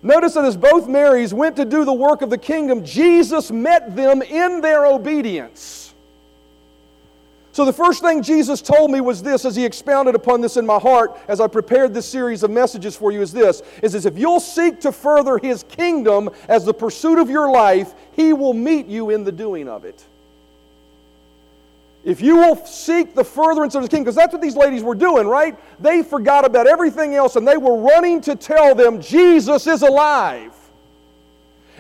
Notice 0.01 0.36
that 0.36 0.45
as 0.45 0.55
both 0.55 0.88
Marys 0.88 1.34
went 1.34 1.55
to 1.55 1.65
do 1.65 1.84
the 1.84 1.93
work 1.93 2.22
of 2.22 2.29
the 2.29 2.38
kingdom, 2.38 2.86
Jesus 2.86 3.51
met 3.51 3.95
them 3.95 4.22
in 4.22 4.62
their 4.62 4.86
obedience. 4.86 5.95
So, 7.55 7.63
the 7.63 7.71
first 7.71 8.01
thing 8.01 8.21
Jesus 8.21 8.62
told 8.62 8.91
me 8.91 9.00
was 9.00 9.24
this 9.24 9.45
as 9.45 9.55
he 9.55 9.63
expounded 9.63 10.13
upon 10.13 10.41
this 10.41 10.57
in 10.57 10.65
my 10.65 10.77
heart 10.77 11.17
as 11.29 11.39
I 11.39 11.47
prepared 11.47 11.93
this 11.93 12.05
series 12.05 12.43
of 12.43 12.51
messages 12.51 12.97
for 12.97 13.13
you 13.13 13.21
is 13.21 13.31
this 13.31 13.62
is, 13.81 13.95
is 13.95 14.05
if 14.05 14.17
you'll 14.17 14.41
seek 14.41 14.81
to 14.81 14.91
further 14.91 15.38
his 15.38 15.63
kingdom 15.63 16.29
as 16.50 16.65
the 16.65 16.74
pursuit 16.74 17.17
of 17.17 17.29
your 17.29 17.50
life, 17.50 17.93
he 18.12 18.33
will 18.33 18.53
meet 18.53 18.88
you 18.88 19.09
in 19.09 19.24
the 19.24 19.31
doing 19.31 19.69
of 19.69 19.85
it. 19.85 20.03
if 22.03 22.19
you 22.19 22.35
will 22.35 22.57
seek 22.65 23.15
the 23.15 23.24
furtherance 23.24 23.74
of 23.74 23.83
his 23.83 23.89
kingdom, 23.89 24.03
because 24.03 24.17
that's 24.17 24.33
what 24.33 24.41
these 24.41 24.57
ladies 24.57 24.83
were 24.83 24.93
doing, 24.93 25.25
right? 25.25 25.57
They 25.79 26.03
forgot 26.03 26.43
about 26.43 26.67
everything 26.67 27.15
else 27.15 27.38
and 27.38 27.47
they 27.47 27.55
were 27.55 27.77
running 27.77 28.19
to 28.24 28.35
tell 28.35 28.75
them 28.75 29.01
Jesus 29.01 29.65
is 29.65 29.81
alive. 29.81 30.51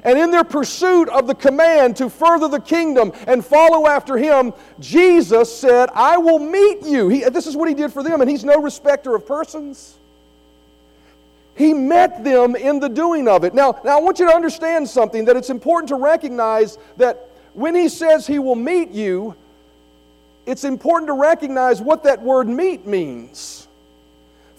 And 0.05 0.19
in 0.19 0.29
their 0.29 0.43
pursuit 0.43 1.09
of 1.09 1.25
the 1.25 1.33
command 1.33 1.97
to 1.97 2.11
further 2.11 2.47
the 2.47 2.61
kingdom 2.61 3.11
and 3.25 3.43
follow 3.43 3.87
after 3.87 4.17
him, 4.17 4.53
Jesus 4.79 5.53
said, 5.53 5.89
I 5.95 6.17
will 6.17 6.37
meet 6.37 6.83
you. 6.83 7.09
He, 7.09 7.23
this 7.23 7.47
is 7.47 7.57
what 7.57 7.67
he 7.67 7.73
did 7.73 7.91
for 7.91 8.03
them, 8.03 8.21
and 8.21 8.29
he's 8.29 8.45
no 8.45 8.61
respecter 8.61 9.15
of 9.15 9.25
persons. 9.25 9.97
He 11.55 11.73
met 11.73 12.23
them 12.23 12.55
in 12.55 12.79
the 12.79 12.87
doing 12.89 13.27
of 13.27 13.43
it. 13.43 13.55
Now, 13.55 13.79
now 13.83 13.97
I 13.97 14.01
want 14.01 14.19
you 14.19 14.27
to 14.27 14.35
understand 14.35 14.87
something 14.87 15.25
that 15.25 15.37
it's 15.37 15.49
important 15.49 15.89
to 15.89 15.95
recognize 15.95 16.77
that 16.97 17.29
when 17.53 17.73
he 17.73 17.89
says 17.89 18.27
he 18.27 18.37
will 18.37 18.55
meet 18.55 18.91
you, 18.91 19.35
it's 20.45 20.65
important 20.65 21.07
to 21.07 21.13
recognize 21.13 21.81
what 21.81 22.03
that 22.03 22.21
word 22.21 22.47
meet 22.47 22.85
means. 22.85 23.64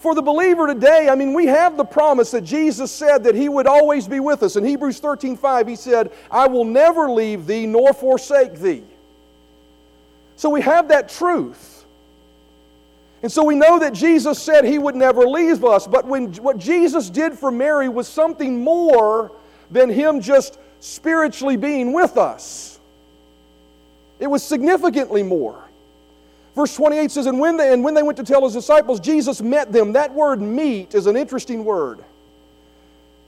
For 0.07 0.15
the 0.15 0.21
believer 0.21 0.67
today, 0.67 1.09
I 1.09 1.15
mean, 1.15 1.33
we 1.33 1.47
have 1.47 1.75
the 1.75 1.83
promise 1.83 2.31
that 2.31 2.45
Jesus 2.45 2.93
said 2.93 3.25
that 3.25 3.35
He 3.35 3.49
would 3.49 3.67
always 3.67 4.07
be 4.07 4.21
with 4.21 4.41
us. 4.41 4.55
In 4.55 4.63
Hebrews 4.63 5.01
13 5.01 5.35
5, 5.35 5.67
He 5.67 5.75
said, 5.75 6.13
I 6.31 6.47
will 6.47 6.63
never 6.63 7.11
leave 7.11 7.45
thee 7.45 7.65
nor 7.65 7.91
forsake 7.91 8.53
thee. 8.53 8.85
So 10.37 10.49
we 10.49 10.61
have 10.61 10.87
that 10.87 11.09
truth. 11.09 11.83
And 13.21 13.29
so 13.29 13.43
we 13.43 13.55
know 13.55 13.79
that 13.79 13.91
Jesus 13.91 14.41
said 14.41 14.63
He 14.63 14.79
would 14.79 14.95
never 14.95 15.27
leave 15.27 15.65
us. 15.65 15.87
But 15.87 16.05
when, 16.05 16.31
what 16.35 16.57
Jesus 16.57 17.09
did 17.09 17.37
for 17.37 17.51
Mary 17.51 17.89
was 17.89 18.07
something 18.07 18.63
more 18.63 19.33
than 19.69 19.89
Him 19.89 20.21
just 20.21 20.57
spiritually 20.79 21.57
being 21.57 21.91
with 21.91 22.15
us, 22.15 22.79
it 24.21 24.27
was 24.27 24.41
significantly 24.41 25.21
more. 25.21 25.66
Verse 26.57 26.75
28 26.75 27.11
says, 27.11 27.27
and 27.27 27.39
when, 27.39 27.55
they, 27.55 27.71
and 27.71 27.83
when 27.83 27.93
they 27.93 28.01
went 28.01 28.17
to 28.17 28.23
tell 28.23 28.43
his 28.43 28.53
disciples, 28.53 28.99
Jesus 28.99 29.43
met 29.43 29.71
them. 29.71 29.93
That 29.93 30.11
word 30.11 30.41
meet 30.41 30.95
is 30.95 31.05
an 31.05 31.15
interesting 31.15 31.63
word. 31.63 32.03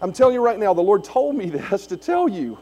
I'm 0.02 0.12
telling 0.12 0.34
you 0.34 0.42
right 0.42 0.58
now, 0.58 0.74
the 0.74 0.82
Lord 0.82 1.04
told 1.04 1.36
me 1.36 1.50
this 1.52 1.86
to 1.86 1.96
tell 1.96 2.28
you. 2.28 2.58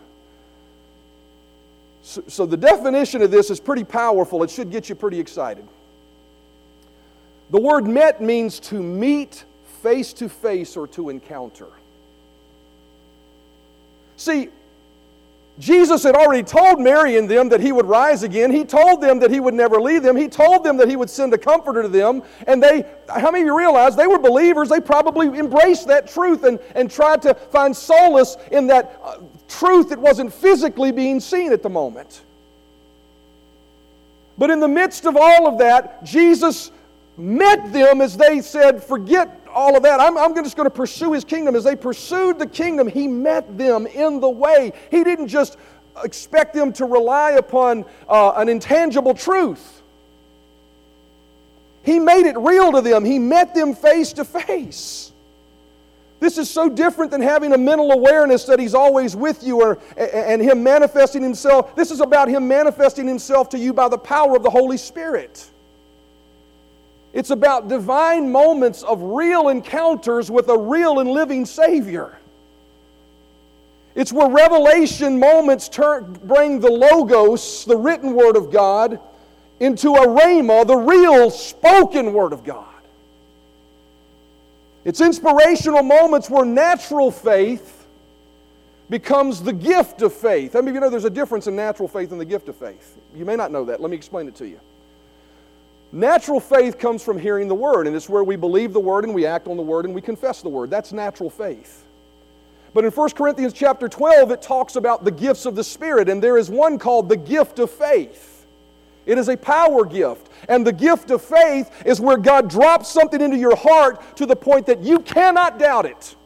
So, 2.02 2.22
so 2.28 2.46
the 2.46 2.58
definition 2.58 3.22
of 3.22 3.32
this 3.32 3.50
is 3.50 3.62
pretty 3.62 3.86
powerful. 3.86 4.44
It 4.44 4.50
should 4.50 4.70
get 4.70 4.90
you 4.90 4.96
pretty 4.96 5.22
excited. 5.22 5.66
The 7.50 7.62
word 7.62 7.88
met 7.88 8.22
means 8.22 8.60
to 8.60 8.76
meet 8.76 9.46
face 9.82 10.12
to 10.16 10.28
face 10.28 10.76
or 10.76 10.86
to 10.88 11.08
encounter. 11.08 11.68
See, 14.18 14.50
Jesus 15.60 16.04
had 16.04 16.16
already 16.16 16.44
told 16.44 16.80
Mary 16.80 17.18
and 17.18 17.28
them 17.28 17.50
that 17.50 17.60
he 17.60 17.72
would 17.72 17.88
rise 17.88 18.22
again. 18.22 18.52
He 18.52 18.64
told 18.64 19.02
them 19.02 19.20
that 19.20 19.32
he 19.32 19.40
would 19.40 19.56
never 19.56 19.82
leave 19.82 20.04
them. 20.04 20.16
He 20.16 20.28
told 20.28 20.64
them 20.64 20.78
that 20.78 20.88
he 20.88 20.96
would 20.96 21.10
send 21.10 21.34
a 21.34 21.38
comforter 21.38 21.82
to 21.82 21.88
them. 21.88 22.22
And 22.46 22.62
they, 22.62 22.86
how 23.10 23.32
many 23.32 23.42
of 23.42 23.48
you 23.48 23.58
realize 23.58 23.96
they 23.96 24.06
were 24.06 24.20
believers? 24.20 24.70
They 24.70 24.80
probably 24.80 25.28
embraced 25.28 25.88
that 25.88 26.08
truth 26.08 26.44
and, 26.44 26.60
and 26.76 26.92
tried 26.92 27.24
to 27.24 27.34
find 27.34 27.76
solace 27.76 28.38
in 28.52 28.68
that 28.68 29.02
uh, 29.04 29.18
truth 29.48 29.90
that 29.90 30.00
wasn't 30.00 30.32
physically 30.32 30.92
being 30.92 31.20
seen 31.20 31.52
at 31.52 31.64
the 31.64 31.70
moment. 31.70 32.22
But 34.38 34.52
in 34.52 34.60
the 34.60 34.68
midst 34.68 35.06
of 35.06 35.18
all 35.18 35.48
of 35.48 35.58
that, 35.58 36.04
Jesus 36.04 36.72
met 37.18 37.74
them 37.74 38.02
as 38.02 38.16
they 38.16 38.42
said, 38.42 38.84
Forget 38.84 39.37
all 39.50 39.76
of 39.76 39.84
that. 39.84 40.00
I'm, 40.00 40.18
I'm 40.18 40.34
just 40.36 40.56
going 40.56 40.66
to 40.66 40.76
pursue 40.76 41.14
his 41.14 41.24
kingdom. 41.24 41.56
As 41.56 41.64
they 41.64 41.76
pursued 41.76 42.40
the 42.40 42.48
kingdom, 42.48 42.88
he 42.88 43.08
met 43.08 43.58
them 43.58 43.88
in 43.88 44.20
the 44.20 44.30
way. 44.30 44.74
He 44.92 45.04
didn't 45.04 45.28
just 45.28 45.58
expect 46.04 46.54
them 46.54 46.74
to 46.74 46.86
rely 46.86 47.32
upon 47.32 47.86
uh, 48.08 48.34
an 48.36 48.50
intangible 48.50 49.14
truth. 49.14 49.82
He 51.84 52.00
made 52.00 52.26
it 52.26 52.38
real 52.38 52.74
to 52.74 52.82
them. 52.82 53.06
He 53.06 53.18
met 53.18 53.56
them 53.56 53.74
face 53.74 54.14
to 54.14 54.26
face. 54.26 55.12
This 56.20 56.38
is 56.38 56.50
so 56.50 56.68
different 56.68 57.12
than 57.12 57.22
having 57.22 57.54
a 57.54 57.58
mental 57.58 57.92
awareness 57.92 58.46
that 58.46 58.60
He's 58.60 58.74
always 58.74 59.16
with 59.16 59.44
you 59.44 59.62
or, 59.62 59.80
and 59.96 60.42
Him 60.42 60.64
manifesting 60.64 61.22
Himself. 61.22 61.76
This 61.76 61.92
is 61.92 62.02
about 62.02 62.28
Him 62.28 62.48
manifesting 62.48 63.08
Himself 63.08 63.50
to 63.50 63.58
you 63.58 63.72
by 63.72 63.88
the 63.88 63.98
power 63.98 64.36
of 64.36 64.44
the 64.44 64.50
Holy 64.50 64.78
Spirit. 64.78 65.48
It's 67.18 67.32
about 67.32 67.68
divine 67.68 68.32
moments 68.32 68.84
of 68.84 69.02
real 69.02 69.50
encounters 69.50 70.30
with 70.30 70.50
a 70.50 70.58
real 70.58 71.00
and 71.00 71.10
living 71.10 71.48
Savior. 71.48 72.16
It's 73.96 74.14
where 74.14 74.30
revelation 74.30 75.18
moments 75.18 75.68
turn, 75.68 76.14
bring 76.26 76.60
the 76.60 76.70
Logos, 76.70 77.66
the 77.66 77.76
written 77.76 78.14
Word 78.14 78.38
of 78.38 78.52
God, 78.52 79.00
into 79.60 79.96
a 79.96 80.06
Rhema, 80.06 80.68
the 80.68 80.78
real 80.78 81.32
spoken 81.32 82.14
Word 82.14 82.34
of 82.34 82.44
God. 82.44 82.68
It's 84.86 85.02
inspirational 85.02 85.82
moments 85.82 86.30
where 86.30 86.46
natural 86.46 87.10
faith 87.10 87.88
becomes 88.92 89.42
the 89.42 89.54
gift 89.54 90.04
of 90.04 90.14
faith. 90.14 90.56
I 90.56 90.62
mean, 90.62 90.76
you 90.76 90.82
know 90.82 90.92
there's 90.92 91.04
a 91.04 91.10
difference 91.10 91.48
in 91.48 91.56
natural 91.56 91.88
faith 91.88 92.12
and 92.12 92.22
the 92.22 92.26
gift 92.26 92.48
of 92.48 92.56
faith? 92.58 92.96
You 93.16 93.26
may 93.26 93.36
not 93.36 93.52
know 93.52 93.66
that. 93.66 93.82
Let 93.82 93.90
me 93.90 93.98
explain 93.98 94.28
it 94.28 94.36
to 94.36 94.48
you. 94.48 94.60
Natural 95.92 96.40
faith 96.40 96.78
comes 96.78 97.02
from 97.02 97.18
hearing 97.18 97.48
the 97.48 97.56
word, 97.56 97.88
and 97.88 97.96
it's 97.96 98.10
where 98.10 98.24
we 98.24 98.36
believe 98.36 98.74
the 98.74 98.80
word 98.80 99.06
and 99.06 99.14
we 99.14 99.26
act 99.26 99.48
on 99.48 99.56
the 99.56 99.64
word 99.64 99.86
and 99.86 99.96
we 99.96 100.02
confess 100.02 100.42
the 100.42 100.50
word. 100.50 100.70
That's 100.70 100.92
natural 100.92 101.30
faith. 101.30 101.86
But 102.74 102.84
in 102.84 102.92
1 102.92 103.10
Corinthians 103.12 103.54
chapter 103.54 103.88
12, 103.88 104.32
it 104.32 104.42
talks 104.42 104.76
about 104.76 105.06
the 105.06 105.12
gifts 105.12 105.46
of 105.46 105.56
the 105.56 105.64
Spirit, 105.64 106.10
and 106.10 106.22
there 106.22 106.38
is 106.38 106.50
one 106.50 106.78
called 106.78 107.08
the 107.08 107.16
gift 107.16 107.60
of 107.60 107.72
faith. 107.72 108.46
It 109.06 109.18
is 109.18 109.30
a 109.30 109.38
power 109.38 109.86
gift. 109.86 110.30
And 110.50 110.68
the 110.68 110.74
gift 110.74 111.10
of 111.10 111.22
faith 111.22 111.72
is 111.86 112.02
where 112.02 112.18
God 112.18 112.50
drops 112.50 112.90
something 112.90 113.22
into 113.22 113.38
your 113.38 113.56
heart 113.56 114.18
to 114.18 114.26
the 114.26 114.36
point 114.36 114.66
that 114.66 114.82
you 114.82 115.00
cannot 115.00 115.58
doubt 115.58 115.86
it. 115.86 116.17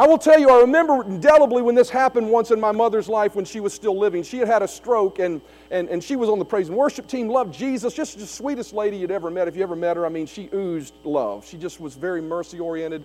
I 0.00 0.06
will 0.06 0.16
tell 0.16 0.40
you, 0.40 0.48
I 0.48 0.62
remember 0.62 1.04
indelibly 1.04 1.60
when 1.60 1.74
this 1.74 1.90
happened 1.90 2.30
once 2.30 2.50
in 2.50 2.58
my 2.58 2.72
mother's 2.72 3.06
life 3.06 3.34
when 3.34 3.44
she 3.44 3.60
was 3.60 3.74
still 3.74 3.98
living. 3.98 4.22
She 4.22 4.38
had 4.38 4.48
had 4.48 4.62
a 4.62 4.66
stroke 4.66 5.18
and, 5.18 5.42
and, 5.70 5.90
and 5.90 6.02
she 6.02 6.16
was 6.16 6.30
on 6.30 6.38
the 6.38 6.44
praise 6.46 6.68
and 6.68 6.76
worship 6.78 7.06
team, 7.06 7.28
loved 7.28 7.52
Jesus, 7.52 7.92
just 7.92 8.18
the 8.18 8.26
sweetest 8.26 8.72
lady 8.72 8.96
you'd 8.96 9.10
ever 9.10 9.30
met. 9.30 9.46
If 9.46 9.56
you 9.56 9.62
ever 9.62 9.76
met 9.76 9.98
her, 9.98 10.06
I 10.06 10.08
mean, 10.08 10.24
she 10.24 10.48
oozed 10.54 10.94
love. 11.04 11.46
She 11.46 11.58
just 11.58 11.80
was 11.80 11.96
very 11.96 12.22
mercy 12.22 12.58
oriented, 12.58 13.04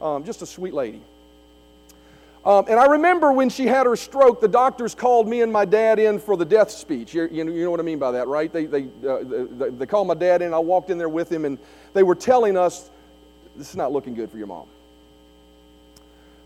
um, 0.00 0.22
just 0.22 0.40
a 0.40 0.46
sweet 0.46 0.72
lady. 0.72 1.02
Um, 2.44 2.66
and 2.68 2.78
I 2.78 2.86
remember 2.86 3.32
when 3.32 3.48
she 3.48 3.66
had 3.66 3.86
her 3.86 3.96
stroke, 3.96 4.40
the 4.40 4.46
doctors 4.46 4.94
called 4.94 5.26
me 5.26 5.42
and 5.42 5.52
my 5.52 5.64
dad 5.64 5.98
in 5.98 6.20
for 6.20 6.36
the 6.36 6.44
death 6.44 6.70
speech. 6.70 7.14
You, 7.14 7.28
you, 7.32 7.42
know, 7.42 7.70
what 7.72 7.80
I 7.80 7.82
mean 7.82 7.98
by 7.98 8.12
that, 8.12 8.28
right? 8.28 8.52
They, 8.52 8.66
they, 8.66 8.84
uh, 9.04 9.24
they, 9.24 9.70
they 9.70 9.86
called 9.86 10.06
my 10.06 10.14
dad 10.14 10.40
in. 10.42 10.54
I 10.54 10.60
walked 10.60 10.90
in 10.90 10.98
there 10.98 11.08
with 11.08 11.32
him, 11.32 11.44
and 11.44 11.58
they 11.94 12.04
were 12.04 12.14
telling 12.14 12.56
us, 12.56 12.90
This 13.56 13.70
is 13.70 13.76
not 13.76 13.90
looking 13.90 14.14
good 14.14 14.30
for 14.30 14.38
your 14.38 14.46
mom. 14.46 14.68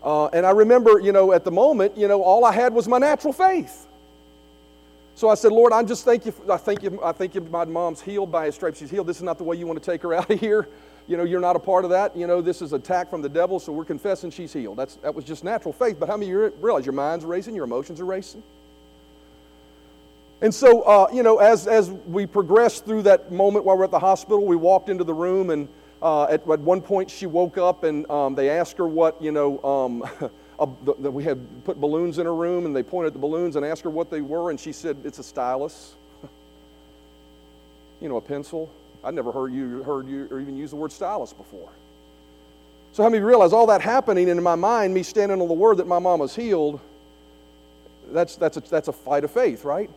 Uh, 0.03 0.27
and 0.27 0.45
I 0.45 0.51
remember, 0.51 0.99
you 0.99 1.11
know, 1.11 1.31
at 1.31 1.45
the 1.45 1.51
moment, 1.51 1.97
you 1.97 2.07
know, 2.07 2.21
all 2.23 2.43
I 2.43 2.51
had 2.51 2.73
was 2.73 2.87
my 2.87 2.97
natural 2.97 3.31
faith. 3.31 3.87
So 5.15 5.29
I 5.29 5.35
said, 5.35 5.51
Lord, 5.51 5.71
I 5.71 5.83
just 5.83 6.03
thank 6.03 6.25
you. 6.25 6.33
I 6.49 6.57
thank 6.57 6.83
you. 6.83 6.99
I 7.03 7.11
think 7.11 7.35
you, 7.35 7.41
my 7.41 7.65
mom's 7.65 8.01
healed 8.01 8.31
by 8.31 8.47
his 8.47 8.55
stripes. 8.55 8.79
She's 8.79 8.89
healed. 8.89 9.07
This 9.07 9.17
is 9.17 9.23
not 9.23 9.37
the 9.37 9.43
way 9.43 9.55
you 9.55 9.67
want 9.67 9.81
to 9.81 9.91
take 9.91 10.01
her 10.01 10.13
out 10.13 10.29
of 10.29 10.39
here. 10.39 10.67
You 11.07 11.17
know, 11.17 11.23
you're 11.23 11.39
not 11.39 11.55
a 11.55 11.59
part 11.59 11.83
of 11.85 11.91
that. 11.91 12.17
You 12.17 12.27
know, 12.27 12.41
this 12.41 12.61
is 12.61 12.73
attack 12.73 13.09
from 13.09 13.21
the 13.21 13.29
devil. 13.29 13.59
So 13.59 13.71
we're 13.71 13.85
confessing 13.85 14.31
she's 14.31 14.51
healed. 14.51 14.77
That's 14.77 14.95
that 14.97 15.13
was 15.13 15.23
just 15.23 15.43
natural 15.43 15.73
faith. 15.73 15.99
But 15.99 16.09
how 16.09 16.17
many 16.17 16.31
you 16.31 16.53
realize 16.59 16.85
your 16.85 16.93
mind's 16.93 17.25
racing, 17.25 17.55
your 17.55 17.65
emotions 17.65 18.01
are 18.01 18.05
racing? 18.05 18.41
And 20.41 20.53
so, 20.53 20.81
uh, 20.81 21.07
you 21.13 21.23
know, 21.23 21.37
as 21.37 21.67
as 21.67 21.89
we 21.89 22.25
progressed 22.25 22.85
through 22.85 23.03
that 23.03 23.31
moment 23.31 23.65
while 23.65 23.77
we're 23.77 23.83
at 23.83 23.91
the 23.91 23.99
hospital, 23.99 24.45
we 24.45 24.55
walked 24.55 24.89
into 24.89 25.03
the 25.03 25.13
room 25.13 25.49
and 25.49 25.67
uh, 26.03 26.25
at, 26.25 26.47
at, 26.47 26.59
one 26.59 26.81
point, 26.81 27.09
she 27.09 27.25
woke 27.25 27.57
up 27.57 27.83
and 27.83 28.09
um, 28.09 28.35
they 28.35 28.49
asked 28.49 28.77
her 28.77 28.87
what, 28.87 29.21
you 29.21 29.31
know, 29.31 29.63
um, 29.63 30.29
we 30.97 31.23
had 31.23 31.39
put 31.63 31.79
balloons 31.79 32.19
in 32.19 32.25
her 32.25 32.35
room 32.35 32.65
and 32.65 32.75
they 32.75 32.83
pointed 32.83 33.07
at 33.07 33.13
the 33.13 33.19
balloons 33.19 33.55
and 33.55 33.65
asked 33.65 33.83
her 33.83 33.89
what 33.89 34.11
they 34.11 34.21
were, 34.21 34.49
and 34.49 34.59
she 34.59 34.73
said, 34.73 34.97
It's 35.05 35.19
a 35.19 35.23
stylus. 35.23 35.95
you 38.01 38.09
know, 38.09 38.17
a 38.17 38.21
pencil. 38.21 38.69
I'd 39.03 39.13
never 39.13 39.31
heard 39.31 39.53
you, 39.53 39.81
heard 39.83 40.07
you 40.07 40.27
or 40.29 40.39
even 40.39 40.55
use 40.55 40.71
the 40.71 40.75
word 40.75 40.91
stylus 40.91 41.33
before. 41.33 41.69
So, 42.91 43.01
how 43.01 43.09
many 43.09 43.23
realize 43.23 43.53
all 43.53 43.67
that 43.67 43.81
happening, 43.81 44.29
and 44.29 44.37
in 44.37 44.43
my 44.43 44.55
mind, 44.55 44.93
me 44.93 45.03
standing 45.03 45.41
on 45.41 45.47
the 45.47 45.53
word 45.53 45.77
that 45.77 45.87
my 45.87 45.99
mom 45.99 46.19
was 46.19 46.35
healed, 46.35 46.79
that's, 48.11 48.35
that's, 48.35 48.57
a, 48.57 48.61
that's 48.61 48.87
a 48.87 48.93
fight 48.93 49.23
of 49.23 49.31
faith, 49.31 49.65
right? 49.65 49.89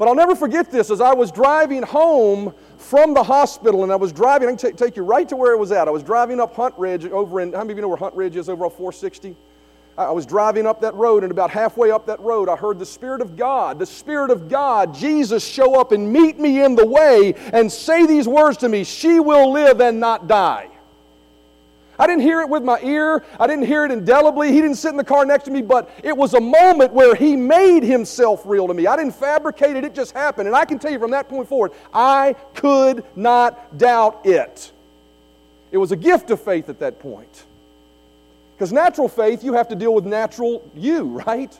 But 0.00 0.08
I'll 0.08 0.14
never 0.14 0.34
forget 0.34 0.70
this. 0.70 0.90
As 0.90 1.02
I 1.02 1.12
was 1.12 1.30
driving 1.30 1.82
home 1.82 2.54
from 2.78 3.12
the 3.12 3.22
hospital, 3.22 3.82
and 3.82 3.92
I 3.92 3.96
was 3.96 4.14
driving, 4.14 4.48
I 4.48 4.52
can 4.52 4.70
t- 4.70 4.72
take 4.72 4.96
you 4.96 5.02
right 5.02 5.28
to 5.28 5.36
where 5.36 5.52
it 5.52 5.58
was 5.58 5.72
at. 5.72 5.88
I 5.88 5.90
was 5.90 6.02
driving 6.02 6.40
up 6.40 6.54
Hunt 6.54 6.74
Ridge 6.78 7.04
over 7.04 7.38
in, 7.40 7.52
how 7.52 7.58
many 7.58 7.72
of 7.72 7.76
you 7.76 7.82
know 7.82 7.88
where 7.88 7.98
Hunt 7.98 8.14
Ridge 8.14 8.34
is 8.34 8.48
over 8.48 8.64
on 8.64 8.70
460? 8.70 9.36
I 9.98 10.10
was 10.10 10.24
driving 10.24 10.66
up 10.66 10.80
that 10.80 10.94
road, 10.94 11.22
and 11.22 11.30
about 11.30 11.50
halfway 11.50 11.90
up 11.90 12.06
that 12.06 12.18
road, 12.20 12.48
I 12.48 12.56
heard 12.56 12.78
the 12.78 12.86
Spirit 12.86 13.20
of 13.20 13.36
God, 13.36 13.78
the 13.78 13.84
Spirit 13.84 14.30
of 14.30 14.48
God, 14.48 14.94
Jesus, 14.94 15.46
show 15.46 15.78
up 15.78 15.92
and 15.92 16.10
meet 16.10 16.38
me 16.38 16.64
in 16.64 16.76
the 16.76 16.86
way 16.86 17.34
and 17.52 17.70
say 17.70 18.06
these 18.06 18.26
words 18.26 18.56
to 18.56 18.70
me 18.70 18.84
She 18.84 19.20
will 19.20 19.52
live 19.52 19.82
and 19.82 20.00
not 20.00 20.26
die. 20.26 20.70
I 22.00 22.06
didn't 22.06 22.22
hear 22.22 22.40
it 22.40 22.48
with 22.48 22.62
my 22.62 22.80
ear. 22.80 23.22
I 23.38 23.46
didn't 23.46 23.66
hear 23.66 23.84
it 23.84 23.90
indelibly. 23.90 24.50
He 24.52 24.62
didn't 24.62 24.76
sit 24.76 24.88
in 24.88 24.96
the 24.96 25.04
car 25.04 25.26
next 25.26 25.44
to 25.44 25.50
me, 25.50 25.60
but 25.60 25.90
it 26.02 26.16
was 26.16 26.32
a 26.32 26.40
moment 26.40 26.94
where 26.94 27.14
he 27.14 27.36
made 27.36 27.82
himself 27.82 28.42
real 28.46 28.66
to 28.68 28.72
me. 28.72 28.86
I 28.86 28.96
didn't 28.96 29.14
fabricate 29.14 29.76
it, 29.76 29.84
it 29.84 29.94
just 29.94 30.12
happened. 30.12 30.48
And 30.48 30.56
I 30.56 30.64
can 30.64 30.78
tell 30.78 30.90
you 30.90 30.98
from 30.98 31.10
that 31.10 31.28
point 31.28 31.46
forward, 31.46 31.72
I 31.92 32.36
could 32.54 33.04
not 33.16 33.76
doubt 33.76 34.22
it. 34.24 34.72
It 35.72 35.76
was 35.76 35.92
a 35.92 35.96
gift 35.96 36.30
of 36.30 36.40
faith 36.40 36.70
at 36.70 36.78
that 36.78 37.00
point. 37.00 37.44
Because 38.54 38.72
natural 38.72 39.08
faith, 39.08 39.44
you 39.44 39.52
have 39.52 39.68
to 39.68 39.74
deal 39.74 39.92
with 39.92 40.06
natural 40.06 40.68
you, 40.74 41.04
right? 41.26 41.58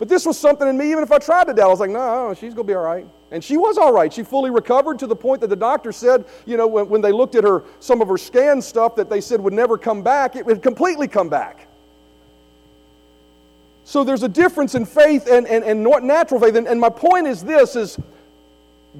But 0.00 0.08
this 0.08 0.24
was 0.24 0.38
something 0.38 0.66
in 0.66 0.78
me, 0.78 0.90
even 0.90 1.04
if 1.04 1.12
I 1.12 1.18
tried 1.18 1.46
to 1.48 1.52
doubt, 1.52 1.66
I 1.66 1.68
was 1.68 1.78
like, 1.78 1.90
no, 1.90 2.32
she's 2.32 2.54
going 2.54 2.66
to 2.66 2.72
be 2.72 2.74
all 2.74 2.82
right. 2.82 3.06
And 3.30 3.44
she 3.44 3.58
was 3.58 3.76
all 3.76 3.92
right. 3.92 4.10
She 4.10 4.22
fully 4.22 4.50
recovered 4.50 4.98
to 5.00 5.06
the 5.06 5.14
point 5.14 5.42
that 5.42 5.48
the 5.48 5.56
doctor 5.56 5.92
said, 5.92 6.24
you 6.46 6.56
know, 6.56 6.66
when, 6.66 6.88
when 6.88 7.02
they 7.02 7.12
looked 7.12 7.34
at 7.34 7.44
her, 7.44 7.64
some 7.80 8.00
of 8.00 8.08
her 8.08 8.16
scan 8.16 8.62
stuff 8.62 8.96
that 8.96 9.10
they 9.10 9.20
said 9.20 9.42
would 9.42 9.52
never 9.52 9.76
come 9.76 10.02
back, 10.02 10.36
it 10.36 10.46
would 10.46 10.62
completely 10.62 11.06
come 11.06 11.28
back. 11.28 11.68
So 13.84 14.02
there's 14.02 14.22
a 14.22 14.28
difference 14.28 14.74
in 14.74 14.86
faith 14.86 15.26
and, 15.30 15.46
and, 15.46 15.64
and 15.64 15.84
natural 16.06 16.40
faith. 16.40 16.56
And, 16.56 16.66
and 16.66 16.80
my 16.80 16.88
point 16.88 17.26
is 17.26 17.44
this 17.44 17.76
is 17.76 17.98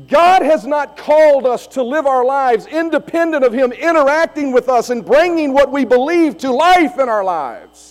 God 0.07 0.43
has 0.43 0.67
not 0.67 0.99
called 0.99 1.47
us 1.47 1.67
to 1.69 1.83
live 1.83 2.07
our 2.07 2.27
lives 2.27 2.67
independent 2.67 3.43
of 3.43 3.55
Him 3.55 3.73
interacting 3.73 4.53
with 4.53 4.69
us 4.69 4.91
and 4.91 5.03
bringing 5.03 5.55
what 5.55 5.73
we 5.73 5.87
believe 5.87 6.37
to 6.39 6.53
life 6.53 6.99
in 6.99 7.09
our 7.09 7.25
lives. 7.25 7.90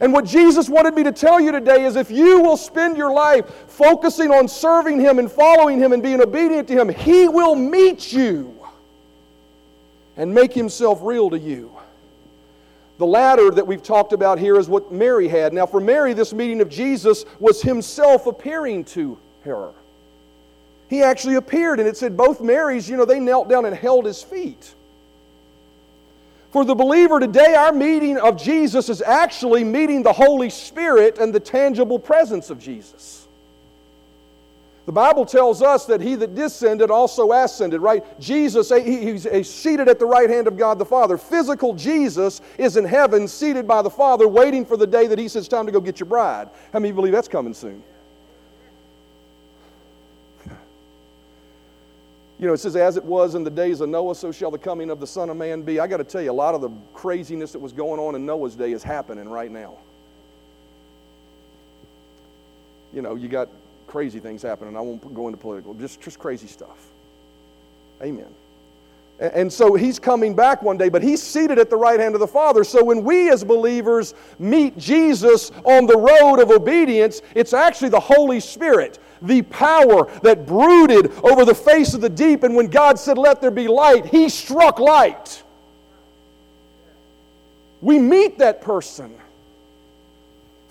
And 0.00 0.12
what 0.12 0.24
Jesus 0.24 0.68
wanted 0.68 0.94
me 0.94 1.02
to 1.04 1.12
tell 1.12 1.40
you 1.40 1.52
today 1.52 1.84
is 1.84 1.96
if 1.96 2.10
you 2.10 2.40
will 2.40 2.56
spend 2.56 2.96
your 2.96 3.12
life 3.12 3.46
focusing 3.68 4.30
on 4.30 4.48
serving 4.48 5.00
Him 5.00 5.18
and 5.18 5.30
following 5.30 5.78
Him 5.78 5.92
and 5.92 6.02
being 6.02 6.20
obedient 6.20 6.68
to 6.68 6.74
Him, 6.74 6.88
He 6.88 7.28
will 7.28 7.54
meet 7.54 8.12
you 8.12 8.54
and 10.16 10.34
make 10.34 10.52
Himself 10.52 11.00
real 11.02 11.30
to 11.30 11.38
you. 11.38 11.72
The 12.98 13.06
latter 13.06 13.50
that 13.50 13.66
we've 13.66 13.82
talked 13.82 14.12
about 14.12 14.38
here 14.38 14.58
is 14.58 14.68
what 14.68 14.90
Mary 14.90 15.28
had. 15.28 15.52
Now, 15.52 15.66
for 15.66 15.80
Mary, 15.80 16.14
this 16.14 16.32
meeting 16.32 16.60
of 16.60 16.70
Jesus 16.70 17.24
was 17.38 17.60
Himself 17.60 18.26
appearing 18.26 18.84
to 18.86 19.18
her. 19.44 19.72
He 20.88 21.02
actually 21.02 21.34
appeared, 21.34 21.78
and 21.80 21.88
it 21.88 21.96
said 21.96 22.16
both 22.16 22.40
Marys, 22.40 22.88
you 22.88 22.96
know, 22.96 23.04
they 23.04 23.20
knelt 23.20 23.48
down 23.48 23.64
and 23.66 23.76
held 23.76 24.06
His 24.06 24.22
feet. 24.22 24.74
For 26.50 26.64
the 26.64 26.74
believer 26.74 27.20
today, 27.20 27.54
our 27.54 27.72
meeting 27.72 28.18
of 28.18 28.40
Jesus 28.40 28.88
is 28.88 29.02
actually 29.02 29.64
meeting 29.64 30.02
the 30.02 30.12
Holy 30.12 30.50
Spirit 30.50 31.18
and 31.18 31.34
the 31.34 31.40
tangible 31.40 31.98
presence 31.98 32.50
of 32.50 32.58
Jesus. 32.58 33.26
The 34.86 34.92
Bible 34.92 35.26
tells 35.26 35.62
us 35.62 35.84
that 35.86 36.00
he 36.00 36.14
that 36.14 36.36
descended 36.36 36.92
also 36.92 37.32
ascended, 37.32 37.80
right? 37.80 38.04
Jesus, 38.20 38.70
he's 38.70 39.52
seated 39.52 39.88
at 39.88 39.98
the 39.98 40.06
right 40.06 40.30
hand 40.30 40.46
of 40.46 40.56
God 40.56 40.78
the 40.78 40.84
Father. 40.84 41.18
Physical 41.18 41.74
Jesus 41.74 42.40
is 42.56 42.76
in 42.76 42.84
heaven, 42.84 43.26
seated 43.26 43.66
by 43.66 43.82
the 43.82 43.90
Father, 43.90 44.28
waiting 44.28 44.64
for 44.64 44.76
the 44.76 44.86
day 44.86 45.08
that 45.08 45.18
he 45.18 45.26
says, 45.26 45.48
Time 45.48 45.66
to 45.66 45.72
go 45.72 45.80
get 45.80 45.98
your 45.98 46.06
bride. 46.06 46.50
How 46.72 46.78
many 46.78 46.92
believe 46.92 47.12
that's 47.12 47.26
coming 47.26 47.52
soon? 47.52 47.82
You 52.38 52.46
know, 52.46 52.52
it 52.52 52.58
says, 52.58 52.76
as 52.76 52.96
it 52.96 53.04
was 53.04 53.34
in 53.34 53.44
the 53.44 53.50
days 53.50 53.80
of 53.80 53.88
Noah, 53.88 54.14
so 54.14 54.30
shall 54.30 54.50
the 54.50 54.58
coming 54.58 54.90
of 54.90 55.00
the 55.00 55.06
Son 55.06 55.30
of 55.30 55.36
Man 55.36 55.62
be. 55.62 55.80
I 55.80 55.86
got 55.86 55.96
to 55.98 56.04
tell 56.04 56.20
you, 56.20 56.30
a 56.30 56.32
lot 56.32 56.54
of 56.54 56.60
the 56.60 56.70
craziness 56.92 57.52
that 57.52 57.60
was 57.60 57.72
going 57.72 57.98
on 57.98 58.14
in 58.14 58.26
Noah's 58.26 58.54
day 58.54 58.72
is 58.72 58.82
happening 58.82 59.28
right 59.28 59.50
now. 59.50 59.78
You 62.92 63.00
know, 63.00 63.14
you 63.14 63.28
got 63.28 63.48
crazy 63.86 64.20
things 64.20 64.42
happening. 64.42 64.76
I 64.76 64.80
won't 64.80 65.14
go 65.14 65.28
into 65.28 65.38
political, 65.38 65.72
just, 65.74 66.00
just 66.00 66.18
crazy 66.18 66.46
stuff. 66.46 66.88
Amen. 68.02 68.32
And 69.18 69.50
so 69.50 69.74
he's 69.74 69.98
coming 69.98 70.34
back 70.34 70.62
one 70.62 70.76
day, 70.76 70.90
but 70.90 71.02
he's 71.02 71.22
seated 71.22 71.58
at 71.58 71.70
the 71.70 71.76
right 71.76 71.98
hand 71.98 72.14
of 72.14 72.20
the 72.20 72.26
Father. 72.26 72.64
So 72.64 72.84
when 72.84 73.02
we 73.02 73.30
as 73.30 73.42
believers 73.44 74.14
meet 74.38 74.76
Jesus 74.76 75.50
on 75.64 75.86
the 75.86 75.96
road 75.96 76.38
of 76.38 76.50
obedience, 76.50 77.22
it's 77.34 77.54
actually 77.54 77.88
the 77.88 78.00
Holy 78.00 78.40
Spirit, 78.40 78.98
the 79.22 79.40
power 79.42 80.10
that 80.22 80.46
brooded 80.46 81.12
over 81.24 81.46
the 81.46 81.54
face 81.54 81.94
of 81.94 82.02
the 82.02 82.10
deep. 82.10 82.42
And 82.42 82.54
when 82.54 82.66
God 82.66 82.98
said, 82.98 83.16
Let 83.16 83.40
there 83.40 83.50
be 83.50 83.68
light, 83.68 84.04
he 84.04 84.28
struck 84.28 84.78
light. 84.78 85.42
We 87.80 87.98
meet 87.98 88.38
that 88.38 88.60
person 88.60 89.14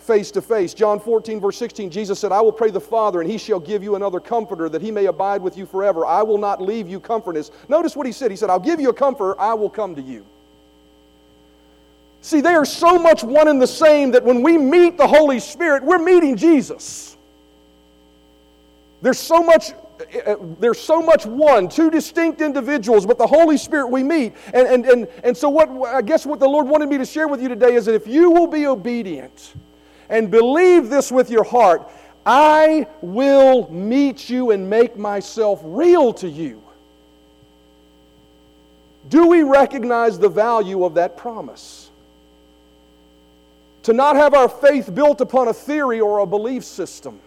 face 0.06 0.32
to 0.32 0.42
face. 0.42 0.74
John 0.74 1.00
14, 1.00 1.40
verse 1.40 1.58
16, 1.58 1.90
Jesus 1.90 2.20
said, 2.20 2.32
I 2.32 2.42
will 2.42 2.52
pray 2.52 2.70
the 2.70 2.80
Father, 2.80 3.22
and 3.22 3.30
he 3.30 3.38
shall 3.38 3.60
give 3.60 3.84
you 3.84 3.96
another 3.96 4.20
comforter 4.20 4.70
that 4.70 4.82
he 4.82 4.92
may 4.92 5.06
abide 5.06 5.42
with 5.42 5.58
you 5.58 5.66
forever. 5.66 6.06
I 6.06 6.22
will 6.24 6.38
not 6.38 6.62
leave 6.62 6.88
you 6.88 7.00
comfortless. 7.00 7.52
Notice 7.68 7.96
what 7.96 8.06
he 8.06 8.12
said. 8.12 8.32
He 8.32 8.38
said, 8.38 8.50
I'll 8.50 8.60
give 8.60 8.80
you 8.80 8.90
a 8.90 8.94
comforter, 8.94 9.40
I 9.40 9.54
will 9.54 9.70
come 9.70 9.96
to 9.96 10.02
you. 10.02 10.26
See, 12.22 12.42
they 12.42 12.56
are 12.56 12.66
so 12.66 12.98
much 12.98 13.24
one 13.24 13.48
and 13.48 13.62
the 13.62 13.68
same 13.68 14.12
that 14.12 14.24
when 14.24 14.42
we 14.42 14.58
meet 14.58 14.98
the 14.98 15.08
Holy 15.08 15.40
Spirit, 15.40 15.84
we're 15.84 16.00
meeting 16.00 16.36
Jesus. 16.36 17.16
There's 19.04 19.20
so 19.20 19.44
much 19.44 19.74
eh, 20.00 20.22
eh, 20.26 20.36
there's 20.60 20.80
so 20.80 21.04
much 21.04 21.28
one, 21.28 21.70
two 21.70 21.92
distinct 21.92 22.42
individuals, 22.42 23.06
but 23.06 23.20
the 23.20 23.28
Holy 23.28 23.58
Spirit 23.58 23.90
we 23.90 24.02
meet. 24.02 24.34
And, 24.56 24.68
and, 24.68 24.86
and, 24.88 25.08
and 25.24 25.38
so, 25.38 25.50
what 25.50 25.70
I 25.88 26.02
guess 26.02 26.26
what 26.26 26.40
the 26.40 26.48
Lord 26.48 26.68
wanted 26.68 26.90
me 26.90 26.98
to 26.98 27.06
share 27.06 27.28
with 27.28 27.44
you 27.44 27.48
today 27.48 27.76
is 27.76 27.86
that 27.86 27.94
if 27.94 28.08
you 28.08 28.32
will 28.32 28.48
be 28.48 28.66
obedient, 28.66 29.54
and 30.10 30.30
believe 30.30 30.90
this 30.90 31.12
with 31.12 31.30
your 31.30 31.44
heart 31.44 31.90
I 32.26 32.88
will 33.02 33.72
meet 33.72 34.30
you 34.30 34.50
and 34.52 34.68
make 34.68 34.98
myself 34.98 35.62
real 35.64 36.12
to 36.14 36.28
you. 36.28 36.64
Do 39.10 39.28
we 39.28 39.44
recognize 39.44 40.18
the 40.18 40.30
value 40.30 40.84
of 40.84 40.96
that 40.96 41.18
promise? 41.18 41.92
To 43.84 43.94
not 43.94 44.16
have 44.16 44.34
our 44.34 44.50
faith 44.50 44.94
built 44.96 45.22
upon 45.22 45.48
a 45.48 45.54
theory 45.54 46.00
or 46.00 46.20
a 46.20 46.26
belief 46.26 46.64
system, 46.64 47.20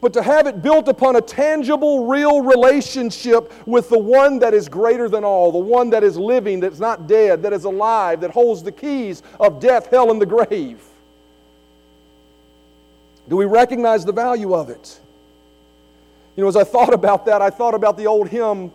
but 0.00 0.12
to 0.12 0.22
have 0.22 0.46
it 0.46 0.62
built 0.62 0.86
upon 0.86 1.16
a 1.16 1.20
tangible, 1.20 2.06
real 2.06 2.42
relationship 2.42 3.52
with 3.66 3.88
the 3.88 3.98
one 3.98 4.38
that 4.38 4.54
is 4.54 4.68
greater 4.68 5.08
than 5.08 5.24
all, 5.24 5.50
the 5.50 5.58
one 5.58 5.90
that 5.90 6.04
is 6.04 6.16
living, 6.16 6.60
that's 6.60 6.78
not 6.78 7.08
dead, 7.08 7.42
that 7.42 7.52
is 7.52 7.64
alive, 7.64 8.20
that 8.20 8.30
holds 8.30 8.62
the 8.62 8.70
keys 8.70 9.24
of 9.40 9.58
death, 9.58 9.88
hell, 9.88 10.12
and 10.12 10.20
the 10.20 10.26
grave. 10.26 10.80
Do 13.32 13.38
we 13.38 13.46
recognize 13.46 14.04
the 14.04 14.12
value 14.12 14.54
of 14.54 14.68
it? 14.68 15.00
You 16.36 16.42
know, 16.42 16.48
as 16.48 16.56
I 16.56 16.64
thought 16.64 16.92
about 16.92 17.24
that, 17.24 17.40
I 17.40 17.48
thought 17.48 17.72
about 17.72 17.96
the 17.96 18.06
old 18.06 18.28
hymn 18.28 18.70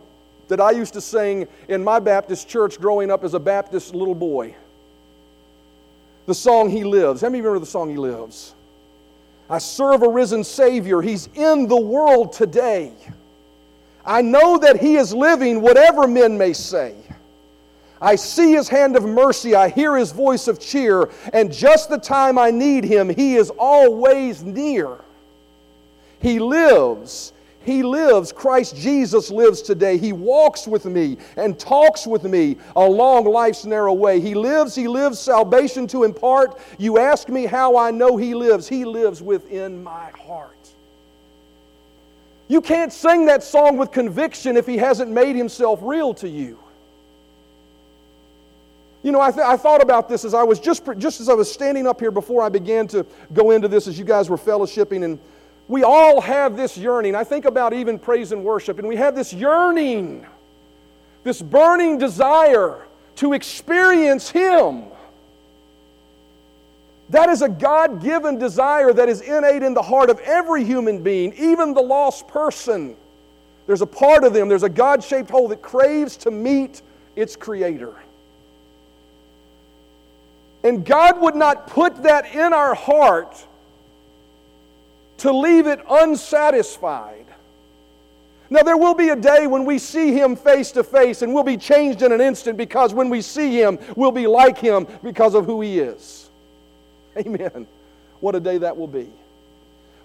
that 0.47 0.59
I 0.59 0.71
used 0.71 0.93
to 0.93 1.01
sing 1.01 1.47
in 1.67 1.83
my 1.83 1.99
Baptist 1.99 2.49
church 2.49 2.79
growing 2.79 3.11
up 3.11 3.23
as 3.23 3.35
a 3.35 3.39
Baptist 3.39 3.93
little 3.93 4.15
boy. 4.15 4.55
The 6.25 6.33
song 6.33 6.71
He 6.71 6.83
Lives. 6.83 7.21
How 7.21 7.29
many 7.29 7.41
remember 7.41 7.59
the 7.59 7.67
song 7.67 7.91
He 7.91 7.97
Lives? 7.97 8.55
I 9.47 9.59
serve 9.59 10.01
a 10.01 10.09
risen 10.09 10.43
Savior. 10.43 11.03
He's 11.03 11.29
in 11.35 11.67
the 11.67 11.79
world 11.79 12.33
today. 12.33 12.93
I 14.03 14.23
know 14.23 14.57
that 14.57 14.81
He 14.81 14.95
is 14.95 15.13
living, 15.13 15.61
whatever 15.61 16.07
men 16.07 16.35
may 16.35 16.53
say. 16.53 16.95
I 18.01 18.15
see 18.15 18.51
his 18.51 18.69
hand 18.69 18.95
of 18.95 19.03
mercy, 19.03 19.55
I 19.55 19.69
hear 19.69 19.95
his 19.95 20.11
voice 20.11 20.47
of 20.47 20.59
cheer, 20.59 21.09
and 21.33 21.51
just 21.51 21.89
the 21.89 21.97
time 21.97 22.37
I 22.37 22.51
need 22.51 22.83
him, 22.83 23.09
he 23.09 23.35
is 23.35 23.49
always 23.57 24.43
near. 24.43 24.99
He 26.19 26.39
lives. 26.39 27.33
He 27.67 27.83
lives. 27.83 28.31
Christ 28.31 28.77
Jesus 28.77 29.29
lives 29.29 29.61
today. 29.61 29.97
He 29.97 30.13
walks 30.13 30.67
with 30.67 30.85
me 30.85 31.17
and 31.35 31.59
talks 31.59 32.07
with 32.07 32.23
me 32.23 32.55
along 32.77 33.25
life's 33.25 33.65
narrow 33.65 33.93
way. 33.93 34.21
He 34.21 34.35
lives. 34.35 34.73
He 34.73 34.87
lives 34.87 35.19
salvation 35.19 35.85
to 35.87 36.05
impart. 36.05 36.59
You 36.77 36.97
ask 36.97 37.27
me 37.27 37.45
how 37.45 37.75
I 37.75 37.91
know 37.91 38.15
He 38.15 38.33
lives. 38.33 38.69
He 38.69 38.85
lives 38.85 39.21
within 39.21 39.83
my 39.83 40.11
heart. 40.11 40.53
You 42.47 42.61
can't 42.61 42.93
sing 42.93 43.25
that 43.25 43.43
song 43.43 43.75
with 43.75 43.91
conviction 43.91 44.55
if 44.55 44.65
He 44.65 44.77
hasn't 44.77 45.11
made 45.11 45.35
Himself 45.35 45.79
real 45.81 46.13
to 46.15 46.29
you. 46.29 46.57
You 49.03 49.11
know, 49.11 49.21
I, 49.21 49.31
th- 49.31 49.45
I 49.45 49.57
thought 49.57 49.81
about 49.81 50.09
this 50.09 50.25
as 50.25 50.33
I 50.33 50.43
was 50.43 50.59
just, 50.59 50.83
just 50.97 51.21
as 51.21 51.29
I 51.29 51.33
was 51.33 51.51
standing 51.51 51.87
up 51.87 51.99
here 51.99 52.11
before 52.11 52.41
I 52.41 52.49
began 52.49 52.87
to 52.89 53.05
go 53.33 53.51
into 53.51 53.67
this, 53.67 53.87
as 53.87 53.97
you 53.97 54.05
guys 54.05 54.29
were 54.29 54.37
fellowshipping, 54.37 55.03
and 55.03 55.19
we 55.67 55.83
all 55.83 56.21
have 56.21 56.57
this 56.57 56.77
yearning. 56.77 57.15
I 57.15 57.23
think 57.23 57.45
about 57.45 57.73
even 57.73 57.99
praise 57.99 58.31
and 58.31 58.43
worship, 58.43 58.79
and 58.79 58.87
we 58.87 58.95
have 58.95 59.15
this 59.15 59.33
yearning, 59.33 60.25
this 61.23 61.41
burning 61.41 61.97
desire 61.97 62.85
to 63.17 63.33
experience 63.33 64.29
Him. 64.29 64.85
That 67.09 67.29
is 67.29 67.41
a 67.41 67.49
God 67.49 68.01
given 68.01 68.37
desire 68.37 68.91
that 68.93 69.07
is 69.07 69.21
innate 69.21 69.63
in 69.63 69.73
the 69.73 69.81
heart 69.81 70.09
of 70.09 70.19
every 70.21 70.65
human 70.65 71.03
being, 71.03 71.33
even 71.33 71.73
the 71.73 71.81
lost 71.81 72.27
person. 72.27 72.95
There's 73.65 73.81
a 73.81 73.87
part 73.87 74.23
of 74.23 74.33
them, 74.33 74.49
there's 74.49 74.63
a 74.63 74.69
God 74.69 75.03
shaped 75.03 75.29
hole 75.29 75.47
that 75.49 75.61
craves 75.61 76.17
to 76.17 76.31
meet 76.31 76.81
its 77.15 77.35
Creator. 77.35 77.93
And 80.67 80.83
God 80.83 81.21
would 81.21 81.35
not 81.35 81.67
put 81.67 82.03
that 82.03 82.35
in 82.35 82.51
our 82.51 82.75
heart 82.75 83.41
to 85.19 85.31
leave 85.31 85.65
it 85.65 85.79
unsatisfied. 85.89 87.25
Now, 88.49 88.63
there 88.63 88.75
will 88.75 88.93
be 88.93 89.07
a 89.07 89.15
day 89.15 89.47
when 89.47 89.63
we 89.63 89.79
see 89.79 90.11
him 90.11 90.35
face 90.35 90.71
to 90.71 90.83
face 90.83 91.21
and 91.21 91.33
we'll 91.33 91.45
be 91.45 91.55
changed 91.55 92.01
in 92.01 92.11
an 92.11 92.19
instant 92.19 92.57
because 92.57 92.93
when 92.93 93.09
we 93.09 93.21
see 93.21 93.57
him, 93.57 93.79
we'll 93.95 94.11
be 94.11 94.27
like 94.27 94.57
him 94.57 94.87
because 95.01 95.35
of 95.35 95.45
who 95.45 95.61
he 95.61 95.79
is. 95.79 96.29
Amen. 97.17 97.65
What 98.19 98.35
a 98.35 98.41
day 98.41 98.57
that 98.57 98.75
will 98.75 98.87
be. 98.87 99.09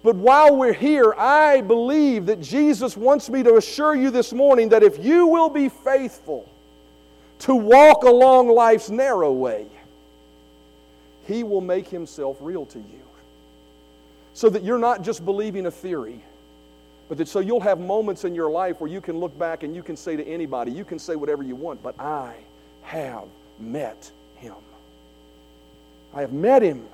But 0.05 0.14
while 0.14 0.55
we're 0.55 0.72
here, 0.72 1.12
I 1.14 1.61
believe 1.61 2.27
that 2.27 2.40
Jesus 2.40 2.96
wants 2.96 3.29
me 3.29 3.42
to 3.42 3.57
assure 3.57 3.96
you 3.96 4.12
this 4.12 4.33
morning 4.33 4.68
that 4.68 4.85
if 4.85 5.05
you 5.05 5.27
will 5.27 5.48
be 5.48 5.68
faithful 5.68 6.48
to 7.40 7.53
walk 7.53 8.05
along 8.05 8.48
life's 8.48 8.90
narrow 8.90 9.33
way, 9.33 9.66
He 11.26 11.44
will 11.44 11.61
make 11.61 11.88
Himself 11.88 12.38
real 12.40 12.66
to 12.66 12.78
you. 12.78 13.02
So 14.35 14.48
that 14.48 14.62
you're 14.62 14.78
not 14.78 15.02
just 15.02 15.24
believing 15.24 15.66
a 15.66 15.70
theory, 15.70 16.20
but 17.08 17.18
that 17.18 17.28
so 17.28 17.40
you'll 17.40 17.61
have 17.61 17.78
moments 17.78 18.24
in 18.24 18.35
your 18.35 18.50
life 18.50 18.80
where 18.80 18.90
you 18.90 19.00
can 19.00 19.18
look 19.18 19.38
back 19.38 19.62
and 19.62 19.76
you 19.76 19.82
can 19.82 19.96
say 19.96 20.16
to 20.16 20.26
anybody, 20.26 20.72
you 20.72 20.85
can 20.85 20.98
say 20.98 21.16
whatever 21.16 21.42
you 21.42 21.54
want, 21.54 21.82
but 21.82 21.98
I 22.00 22.35
have 22.82 23.24
met 23.58 24.11
Him. 24.37 24.54
I 26.14 26.22
have 26.22 26.32
met 26.32 26.62
Him. 26.62 26.87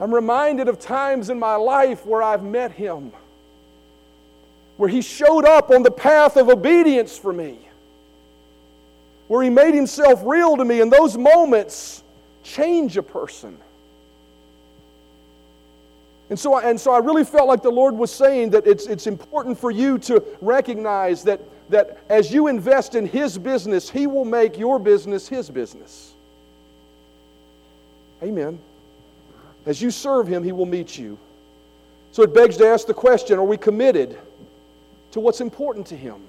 I'm 0.00 0.14
reminded 0.14 0.68
of 0.68 0.78
times 0.78 1.28
in 1.28 1.38
my 1.38 1.56
life 1.56 2.06
where 2.06 2.22
I've 2.22 2.42
met 2.42 2.72
Him, 2.72 3.12
where 4.76 4.88
He 4.88 5.02
showed 5.02 5.44
up 5.44 5.70
on 5.70 5.82
the 5.82 5.90
path 5.90 6.36
of 6.36 6.48
obedience 6.48 7.18
for 7.18 7.32
me, 7.32 7.58
where 9.26 9.42
He 9.42 9.50
made 9.50 9.74
Himself 9.74 10.22
real 10.24 10.56
to 10.56 10.64
me, 10.64 10.80
and 10.80 10.90
those 10.90 11.16
moments 11.18 12.02
change 12.42 12.96
a 12.96 13.02
person. 13.02 13.58
And 16.30 16.38
so, 16.38 16.54
I, 16.54 16.68
and 16.68 16.78
so 16.78 16.92
I 16.92 16.98
really 16.98 17.24
felt 17.24 17.48
like 17.48 17.62
the 17.62 17.70
Lord 17.70 17.94
was 17.94 18.12
saying 18.12 18.50
that 18.50 18.66
it's, 18.66 18.86
it's 18.86 19.06
important 19.06 19.58
for 19.58 19.70
you 19.70 19.98
to 20.00 20.22
recognize 20.40 21.22
that, 21.24 21.40
that 21.70 22.00
as 22.10 22.32
you 22.32 22.48
invest 22.48 22.94
in 22.94 23.06
His 23.06 23.38
business, 23.38 23.88
He 23.88 24.06
will 24.06 24.26
make 24.26 24.58
your 24.58 24.78
business 24.78 25.26
His 25.26 25.48
business. 25.48 26.12
Amen. 28.22 28.58
As 29.64 29.80
you 29.80 29.90
serve 29.90 30.28
Him, 30.28 30.42
He 30.42 30.52
will 30.52 30.66
meet 30.66 30.98
you. 30.98 31.18
So 32.12 32.22
it 32.22 32.34
begs 32.34 32.56
to 32.58 32.66
ask 32.66 32.86
the 32.86 32.94
question 32.94 33.38
are 33.38 33.44
we 33.44 33.56
committed 33.56 34.18
to 35.12 35.20
what's 35.20 35.40
important 35.40 35.86
to 35.88 35.96
Him? 35.96 36.27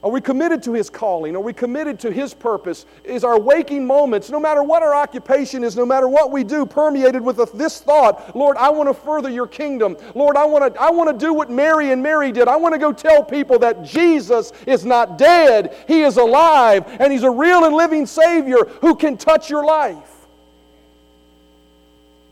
Are 0.00 0.10
we 0.10 0.20
committed 0.20 0.62
to 0.62 0.72
His 0.72 0.88
calling? 0.88 1.34
Are 1.34 1.40
we 1.40 1.52
committed 1.52 1.98
to 2.00 2.12
His 2.12 2.32
purpose? 2.32 2.86
Is 3.02 3.24
our 3.24 3.38
waking 3.38 3.84
moments, 3.84 4.30
no 4.30 4.38
matter 4.38 4.62
what 4.62 4.80
our 4.82 4.94
occupation 4.94 5.64
is, 5.64 5.76
no 5.76 5.84
matter 5.84 6.06
what 6.06 6.30
we 6.30 6.44
do, 6.44 6.64
permeated 6.64 7.20
with 7.20 7.52
this 7.54 7.80
thought 7.80 8.36
Lord, 8.36 8.56
I 8.56 8.70
want 8.70 8.88
to 8.88 8.94
further 8.94 9.28
your 9.28 9.48
kingdom. 9.48 9.96
Lord, 10.14 10.36
I 10.36 10.44
want 10.44 10.72
to, 10.72 10.80
I 10.80 10.90
want 10.90 11.10
to 11.10 11.26
do 11.26 11.34
what 11.34 11.50
Mary 11.50 11.90
and 11.90 12.00
Mary 12.00 12.30
did. 12.30 12.46
I 12.46 12.54
want 12.54 12.74
to 12.74 12.78
go 12.78 12.92
tell 12.92 13.24
people 13.24 13.58
that 13.58 13.82
Jesus 13.82 14.52
is 14.66 14.84
not 14.84 15.18
dead, 15.18 15.74
He 15.88 16.02
is 16.02 16.16
alive, 16.16 16.84
and 17.00 17.12
He's 17.12 17.24
a 17.24 17.30
real 17.30 17.64
and 17.64 17.74
living 17.74 18.06
Savior 18.06 18.66
who 18.80 18.94
can 18.94 19.16
touch 19.16 19.50
your 19.50 19.64
life. 19.64 20.26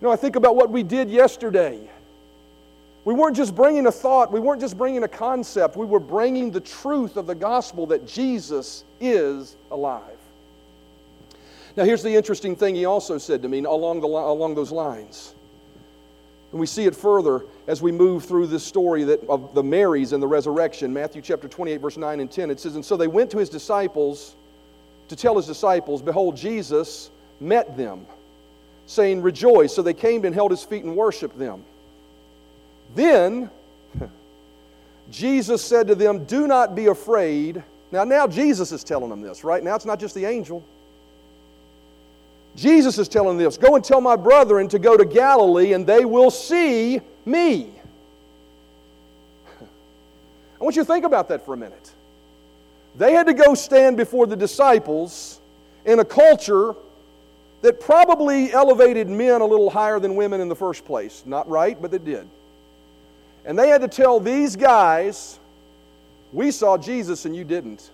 You 0.00 0.06
know, 0.06 0.12
I 0.12 0.16
think 0.16 0.36
about 0.36 0.54
what 0.54 0.70
we 0.70 0.84
did 0.84 1.10
yesterday. 1.10 1.90
We 3.06 3.14
weren't 3.14 3.36
just 3.36 3.54
bringing 3.54 3.86
a 3.86 3.92
thought, 3.92 4.32
we 4.32 4.40
weren't 4.40 4.60
just 4.60 4.76
bringing 4.76 5.04
a 5.04 5.08
concept, 5.08 5.76
we 5.76 5.86
were 5.86 6.00
bringing 6.00 6.50
the 6.50 6.60
truth 6.60 7.16
of 7.16 7.28
the 7.28 7.36
gospel 7.36 7.86
that 7.86 8.04
Jesus 8.04 8.82
is 9.00 9.54
alive. 9.70 10.02
Now, 11.76 11.84
here's 11.84 12.02
the 12.02 12.12
interesting 12.12 12.56
thing 12.56 12.74
he 12.74 12.84
also 12.84 13.16
said 13.18 13.42
to 13.42 13.48
me 13.48 13.62
along, 13.62 14.00
the, 14.00 14.08
along 14.08 14.56
those 14.56 14.72
lines. 14.72 15.36
And 16.50 16.58
we 16.58 16.66
see 16.66 16.86
it 16.86 16.96
further 16.96 17.44
as 17.68 17.80
we 17.80 17.92
move 17.92 18.24
through 18.24 18.48
this 18.48 18.64
story 18.64 19.04
that, 19.04 19.22
of 19.28 19.54
the 19.54 19.62
Marys 19.62 20.12
and 20.12 20.20
the 20.20 20.26
resurrection. 20.26 20.92
Matthew 20.92 21.22
chapter 21.22 21.46
28, 21.46 21.80
verse 21.80 21.96
9 21.96 22.18
and 22.18 22.28
10. 22.28 22.50
It 22.50 22.58
says, 22.58 22.74
And 22.74 22.84
so 22.84 22.96
they 22.96 23.06
went 23.06 23.30
to 23.30 23.38
his 23.38 23.48
disciples 23.48 24.34
to 25.06 25.14
tell 25.14 25.36
his 25.36 25.46
disciples, 25.46 26.02
Behold, 26.02 26.36
Jesus 26.36 27.10
met 27.38 27.76
them 27.76 28.04
saying, 28.86 29.22
Rejoice. 29.22 29.72
So 29.72 29.82
they 29.82 29.94
came 29.94 30.24
and 30.24 30.34
held 30.34 30.50
his 30.50 30.64
feet 30.64 30.82
and 30.82 30.96
worshiped 30.96 31.38
them. 31.38 31.62
Then 32.94 33.50
Jesus 35.10 35.64
said 35.64 35.88
to 35.88 35.94
them, 35.94 36.24
Do 36.24 36.46
not 36.46 36.74
be 36.74 36.86
afraid. 36.86 37.62
Now, 37.92 38.04
now 38.04 38.26
Jesus 38.26 38.72
is 38.72 38.82
telling 38.82 39.10
them 39.10 39.22
this, 39.22 39.44
right? 39.44 39.62
Now 39.62 39.74
it's 39.74 39.84
not 39.84 40.00
just 40.00 40.14
the 40.14 40.24
angel. 40.24 40.64
Jesus 42.56 42.98
is 42.98 43.06
telling 43.08 43.36
them 43.36 43.44
this 43.44 43.58
Go 43.58 43.76
and 43.76 43.84
tell 43.84 44.00
my 44.00 44.16
brethren 44.16 44.68
to 44.68 44.78
go 44.78 44.96
to 44.96 45.04
Galilee, 45.04 45.74
and 45.74 45.86
they 45.86 46.04
will 46.04 46.30
see 46.30 47.00
me. 47.24 47.70
I 50.58 50.64
want 50.64 50.74
you 50.74 50.82
to 50.82 50.86
think 50.86 51.04
about 51.04 51.28
that 51.28 51.44
for 51.44 51.54
a 51.54 51.56
minute. 51.56 51.92
They 52.96 53.12
had 53.12 53.26
to 53.26 53.34
go 53.34 53.54
stand 53.54 53.98
before 53.98 54.26
the 54.26 54.36
disciples 54.36 55.38
in 55.84 56.00
a 56.00 56.04
culture 56.04 56.74
that 57.60 57.78
probably 57.78 58.52
elevated 58.52 59.08
men 59.08 59.42
a 59.42 59.44
little 59.44 59.68
higher 59.68 60.00
than 60.00 60.16
women 60.16 60.40
in 60.40 60.48
the 60.48 60.56
first 60.56 60.84
place. 60.86 61.22
Not 61.26 61.48
right, 61.48 61.80
but 61.80 61.90
they 61.90 61.98
did. 61.98 62.26
And 63.46 63.56
they 63.56 63.68
had 63.68 63.80
to 63.82 63.88
tell 63.88 64.18
these 64.18 64.56
guys, 64.56 65.38
we 66.32 66.50
saw 66.50 66.76
Jesus 66.76 67.24
and 67.24 67.34
you 67.34 67.44
didn't. 67.44 67.90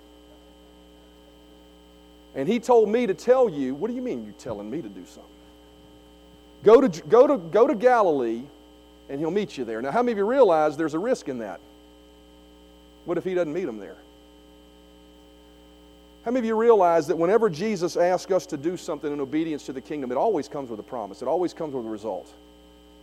And 2.35 2.49
he 2.49 2.59
told 2.59 2.89
me 2.89 3.07
to 3.07 3.13
tell 3.15 3.51
you, 3.51 3.75
what 3.75 3.89
do 3.89 3.95
you 3.95 4.01
mean 4.01 4.25
you're 4.25 4.33
telling 4.33 4.71
me 4.71 4.81
to 4.81 4.89
do 4.89 5.05
something? 5.05 5.31
Go 6.65 6.81
to, 6.81 7.03
go 7.03 7.27
to, 7.27 7.37
go 7.37 7.67
to 7.67 7.75
Galilee 7.75 8.43
and 9.11 9.21
he'll 9.21 9.31
meet 9.31 9.59
you 9.59 9.65
there. 9.67 9.83
Now, 9.83 9.91
how 9.91 10.03
many 10.03 10.13
of 10.13 10.19
you 10.19 10.25
realize 10.25 10.77
there's 10.77 10.95
a 10.95 10.99
risk 10.99 11.29
in 11.29 11.39
that? 11.41 11.61
What 13.05 13.19
if 13.19 13.25
he 13.25 13.35
doesn't 13.35 13.53
meet 13.53 13.67
them 13.67 13.79
there? 13.79 13.97
How 16.25 16.31
many 16.31 16.39
of 16.39 16.45
you 16.47 16.57
realize 16.57 17.09
that 17.09 17.19
whenever 17.19 17.51
Jesus 17.51 17.97
asks 17.97 18.31
us 18.33 18.47
to 18.47 18.57
do 18.57 18.77
something 18.77 19.13
in 19.13 19.21
obedience 19.21 19.67
to 19.67 19.73
the 19.73 19.81
kingdom, 19.81 20.13
it 20.13 20.17
always 20.17 20.49
comes 20.49 20.71
with 20.71 20.79
a 20.79 20.85
promise, 20.85 21.21
it 21.21 21.29
always 21.29 21.53
comes 21.53 21.75
with 21.75 21.85
a 21.85 21.89
result? 21.89 22.33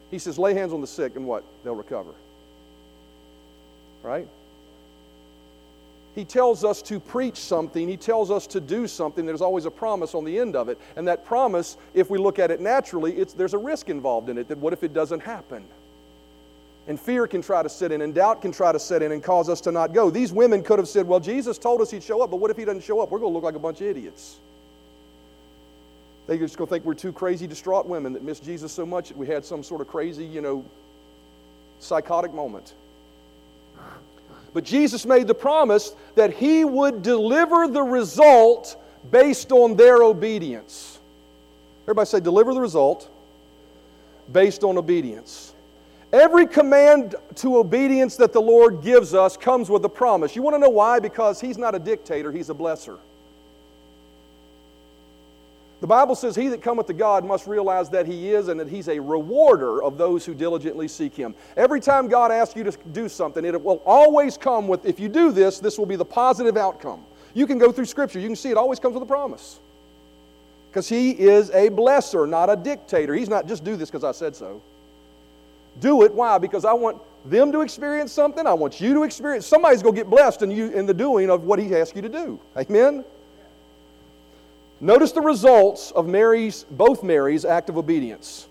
He 0.10 0.18
says, 0.18 0.40
lay 0.40 0.54
hands 0.54 0.74
on 0.74 0.82
the 0.82 0.88
sick, 0.88 1.16
and 1.16 1.28
what? 1.28 1.44
They'll 1.64 1.76
recover. 1.76 2.12
Right? 4.04 4.28
He 6.16 6.26
tells 6.26 6.64
us 6.64 6.82
to 6.84 7.00
preach 7.00 7.38
something, 7.38 7.88
he 7.88 7.96
tells 7.96 8.32
us 8.32 8.48
to 8.48 8.60
do 8.60 8.88
something, 8.88 9.26
there's 9.26 9.42
always 9.42 9.66
a 9.66 9.72
promise 9.72 10.16
on 10.16 10.26
the 10.26 10.40
end 10.40 10.56
of 10.56 10.68
it. 10.68 10.80
And 10.96 11.08
that 11.08 11.24
promise, 11.26 11.78
if 11.94 12.10
we 12.10 12.18
look 12.18 12.40
at 12.40 12.52
it 12.52 12.60
naturally, 12.60 13.24
there's 13.24 13.54
a 13.54 13.58
risk 13.58 13.90
involved 13.90 14.30
in 14.30 14.38
it 14.38 14.48
that 14.48 14.58
what 14.58 14.74
if 14.74 14.84
it 14.84 14.94
doesn't 14.94 15.22
happen? 15.22 15.64
And 16.88 17.00
fear 17.00 17.28
can 17.28 17.44
try 17.44 17.62
to 17.62 17.70
sit 17.70 17.92
in, 17.92 18.02
and 18.02 18.16
doubt 18.16 18.42
can 18.42 18.52
try 18.52 18.72
to 18.72 18.80
set 18.80 19.04
in 19.04 19.12
and 19.12 19.24
cause 19.24 19.48
us 19.48 19.62
to 19.62 19.72
not 19.72 19.94
go. 19.94 20.10
These 20.10 20.34
women 20.34 20.64
could 20.64 20.80
have 20.80 20.88
said, 20.88 21.08
Well, 21.08 21.20
Jesus 21.20 21.60
told 21.60 21.82
us 21.82 21.92
he'd 21.92 22.02
show 22.02 22.24
up, 22.24 22.32
but 22.32 22.38
what 22.38 22.50
if 22.50 22.58
he 22.58 22.66
doesn't 22.66 22.84
show 22.84 23.00
up? 23.00 23.12
We're 23.12 23.20
going 23.20 23.32
to 23.32 23.36
look 23.36 23.44
like 23.44 23.56
a 23.56 23.60
bunch 23.60 23.80
of 23.80 23.88
idiots. 23.88 24.38
They're 26.26 26.38
just 26.38 26.58
going 26.58 26.68
to 26.68 26.72
think 26.72 26.86
we're 26.86 26.96
two 26.96 27.14
crazy, 27.14 27.48
distraught 27.48 27.86
women 27.86 28.14
that 28.14 28.24
miss 28.24 28.40
Jesus 28.40 28.72
so 28.72 28.86
much 28.86 29.10
that 29.10 29.18
we 29.18 29.28
had 29.28 29.46
some 29.46 29.64
sort 29.64 29.82
of 29.82 29.88
crazy, 29.88 30.26
you 30.26 30.42
know, 30.42 30.66
psychotic 31.80 32.34
moment. 32.34 32.74
But 34.54 34.64
Jesus 34.64 35.06
made 35.06 35.28
the 35.28 35.36
promise 35.36 35.94
that 36.16 36.34
he 36.34 36.66
would 36.66 37.02
deliver 37.02 37.68
the 37.68 37.84
result 37.84 38.82
based 39.12 39.52
on 39.52 39.76
their 39.76 40.04
obedience. 40.04 41.00
Everybody 41.84 42.08
say, 42.08 42.20
deliver 42.20 42.54
the 42.54 42.62
result 42.62 43.10
based 44.32 44.64
on 44.64 44.78
obedience. 44.78 45.54
Every 46.12 46.48
command 46.48 47.16
to 47.36 47.58
obedience 47.58 48.16
that 48.16 48.34
the 48.34 48.42
Lord 48.42 48.82
gives 48.82 49.14
us 49.14 49.38
comes 49.38 49.70
with 49.70 49.86
a 49.86 49.90
promise. 49.90 50.36
You 50.36 50.42
want 50.42 50.56
to 50.56 50.60
know 50.60 50.70
why? 50.70 51.00
Because 51.00 51.40
He's 51.40 51.58
not 51.58 51.76
a 51.76 51.80
dictator, 51.80 52.32
He's 52.32 52.50
a 52.50 52.54
blesser. 52.54 52.98
The 55.82 55.88
Bible 55.88 56.16
says, 56.16 56.36
He 56.36 56.50
that 56.50 56.62
cometh 56.62 56.88
to 56.88 56.94
God 56.94 57.24
must 57.26 57.48
realize 57.48 57.90
that 57.92 58.06
He 58.06 58.32
is 58.32 58.48
and 58.48 58.60
that 58.60 58.68
He's 58.68 58.90
a 58.90 59.00
rewarder 59.00 59.82
of 59.82 59.98
those 59.98 60.26
who 60.26 60.34
diligently 60.34 60.88
seek 60.88 61.16
Him. 61.16 61.36
Every 61.56 61.80
time 61.80 62.08
God 62.08 62.32
asks 62.32 62.56
you 62.56 62.64
to 62.66 62.72
do 62.92 63.08
something, 63.08 63.46
it 63.46 63.62
will 63.62 63.82
always 63.86 64.38
come 64.38 64.68
with, 64.68 64.86
if 64.86 65.00
you 65.00 65.08
do 65.08 65.32
this, 65.32 65.60
this 65.60 65.78
will 65.78 65.86
be 65.86 65.96
the 65.96 66.06
positive 66.06 66.58
outcome. 66.58 67.04
You 67.34 67.48
can 67.48 67.58
go 67.58 67.72
through 67.72 67.86
Scripture, 67.86 68.20
you 68.20 68.28
can 68.28 68.36
see 68.36 68.50
it 68.50 68.58
always 68.58 68.80
comes 68.80 68.94
with 68.94 69.04
a 69.04 69.08
promise. 69.08 69.60
Because 70.70 70.90
He 70.90 71.12
is 71.12 71.50
a 71.52 71.70
blesser, 71.70 72.28
not 72.28 72.50
a 72.50 72.56
dictator. 72.56 73.14
He's 73.14 73.30
not 73.30 73.48
just 73.48 73.64
do 73.64 73.76
this 73.76 73.90
because 73.90 74.04
I 74.04 74.12
said 74.12 74.36
so 74.36 74.62
do 75.80 76.04
it. 76.04 76.14
Why? 76.14 76.38
Because 76.38 76.66
I 76.66 76.74
want 76.74 77.02
them 77.26 77.52
to 77.52 77.62
experience 77.62 78.12
something. 78.12 78.46
I 78.46 78.54
want 78.54 78.80
you 78.80 78.94
to 78.96 79.04
experience. 79.04 79.46
Somebody's 79.46 79.84
going 79.84 79.96
to 79.96 80.02
get 80.02 80.10
blessed 80.10 80.42
in, 80.42 80.52
you, 80.52 80.70
in 80.72 80.86
the 80.86 80.94
doing 80.94 81.30
of 81.30 81.44
what 81.44 81.60
He 81.60 81.76
asked 81.76 81.96
you 81.96 82.02
to 82.02 82.10
do. 82.10 82.40
Amen? 82.58 83.04
Notice 84.82 85.12
the 85.12 85.22
results 85.22 85.92
of 85.92 86.08
Mary's, 86.08 86.64
both 86.72 87.04
Mary's 87.04 87.44
act 87.44 87.70
of 87.70 87.78
obedience. 87.78 88.48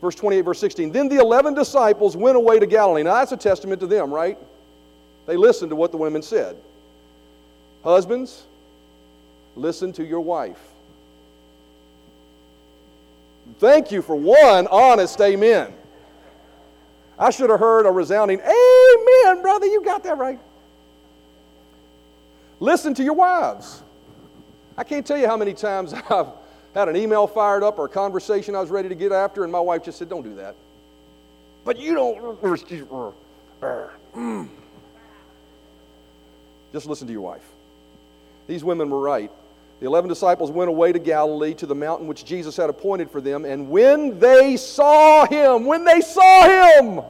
Verse 0.00 0.14
28, 0.14 0.40
verse 0.42 0.58
16. 0.58 0.92
Then 0.92 1.08
the 1.08 1.16
11 1.16 1.54
disciples 1.54 2.16
went 2.16 2.36
away 2.36 2.58
to 2.58 2.66
Galilee. 2.66 3.02
Now 3.02 3.14
that's 3.14 3.32
a 3.32 3.36
testament 3.36 3.80
to 3.80 3.86
them, 3.86 4.12
right? 4.12 4.36
They 5.26 5.36
listened 5.36 5.70
to 5.70 5.76
what 5.76 5.92
the 5.92 5.96
women 5.96 6.22
said. 6.22 6.56
Husbands, 7.84 8.42
listen 9.56 9.92
to 9.94 10.04
your 10.04 10.20
wife. 10.20 10.58
Thank 13.58 13.90
you 13.90 14.02
for 14.02 14.16
one 14.16 14.66
honest 14.68 15.20
amen. 15.20 15.72
I 17.18 17.30
should 17.30 17.50
have 17.50 17.60
heard 17.60 17.86
a 17.86 17.90
resounding 17.90 18.40
Amen 18.40 19.42
brother. 19.42 19.66
You 19.66 19.84
got 19.84 20.02
that 20.04 20.18
right. 20.18 20.40
Listen 22.58 22.94
to 22.94 23.04
your 23.04 23.14
wives. 23.14 23.82
I 24.76 24.84
can't 24.84 25.06
tell 25.06 25.18
you 25.18 25.26
how 25.26 25.36
many 25.36 25.54
times 25.54 25.92
I've 26.10 26.28
had 26.74 26.88
an 26.88 26.96
email 26.96 27.26
fired 27.26 27.62
up 27.62 27.78
or 27.78 27.86
a 27.86 27.88
conversation 27.88 28.54
I 28.54 28.60
was 28.60 28.70
ready 28.70 28.88
to 28.88 28.94
get 28.94 29.12
after, 29.12 29.44
and 29.44 29.52
my 29.52 29.60
wife 29.60 29.84
just 29.84 29.98
said, 29.98 30.08
Don't 30.08 30.22
do 30.22 30.34
that. 30.36 30.54
But 31.64 31.78
you 31.78 31.94
don't. 31.94 32.40
Just 36.72 36.86
listen 36.86 37.06
to 37.06 37.12
your 37.12 37.22
wife. 37.22 37.46
These 38.46 38.64
women 38.64 38.90
were 38.90 39.00
right. 39.00 39.30
The 39.80 39.86
eleven 39.86 40.08
disciples 40.08 40.50
went 40.50 40.68
away 40.68 40.92
to 40.92 40.98
Galilee 40.98 41.54
to 41.54 41.66
the 41.66 41.74
mountain 41.74 42.06
which 42.06 42.24
Jesus 42.24 42.56
had 42.56 42.70
appointed 42.70 43.10
for 43.10 43.20
them, 43.20 43.44
and 43.44 43.68
when 43.68 44.18
they 44.18 44.56
saw 44.56 45.26
him, 45.26 45.66
when 45.66 45.84
they 45.84 46.00
saw 46.00 46.78
him, 46.78 47.00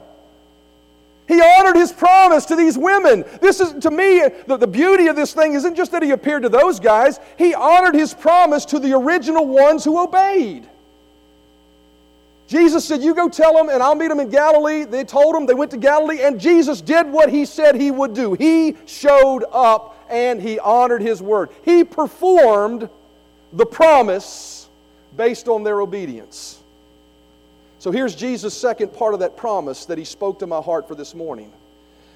he 1.27 1.41
honored 1.41 1.75
his 1.75 1.91
promise 1.91 2.45
to 2.45 2.55
these 2.55 2.77
women. 2.77 3.23
This 3.41 3.59
is, 3.59 3.73
to 3.83 3.91
me, 3.91 4.23
the, 4.47 4.57
the 4.57 4.67
beauty 4.67 5.07
of 5.07 5.15
this 5.15 5.33
thing 5.33 5.53
isn't 5.53 5.75
just 5.75 5.91
that 5.91 6.03
he 6.03 6.11
appeared 6.11 6.43
to 6.43 6.49
those 6.49 6.79
guys, 6.79 7.19
he 7.37 7.53
honored 7.53 7.95
his 7.95 8.13
promise 8.13 8.65
to 8.65 8.79
the 8.79 8.93
original 8.93 9.47
ones 9.47 9.83
who 9.83 10.01
obeyed. 10.01 10.67
Jesus 12.47 12.85
said, 12.85 13.01
You 13.01 13.15
go 13.15 13.29
tell 13.29 13.53
them, 13.53 13.69
and 13.69 13.81
I'll 13.81 13.95
meet 13.95 14.09
them 14.09 14.19
in 14.19 14.29
Galilee. 14.29 14.83
They 14.83 15.03
told 15.03 15.35
him, 15.35 15.45
they 15.45 15.53
went 15.53 15.71
to 15.71 15.77
Galilee, 15.77 16.21
and 16.21 16.39
Jesus 16.39 16.81
did 16.81 17.07
what 17.07 17.29
he 17.29 17.45
said 17.45 17.75
he 17.75 17.89
would 17.89 18.13
do. 18.13 18.33
He 18.33 18.75
showed 18.85 19.43
up 19.51 19.93
and 20.09 20.41
he 20.41 20.59
honored 20.59 21.01
his 21.01 21.21
word. 21.21 21.49
He 21.63 21.83
performed 21.83 22.89
the 23.53 23.65
promise 23.65 24.67
based 25.15 25.47
on 25.47 25.63
their 25.63 25.81
obedience. 25.81 26.59
So 27.83 27.91
here's 27.91 28.15
Jesus' 28.15 28.53
second 28.53 28.93
part 28.93 29.13
of 29.13 29.19
that 29.19 29.35
promise 29.35 29.83
that 29.87 29.97
he 29.97 30.05
spoke 30.05 30.39
to 30.39 30.47
my 30.47 30.61
heart 30.61 30.87
for 30.87 30.95
this 30.95 31.13
morning. 31.13 31.51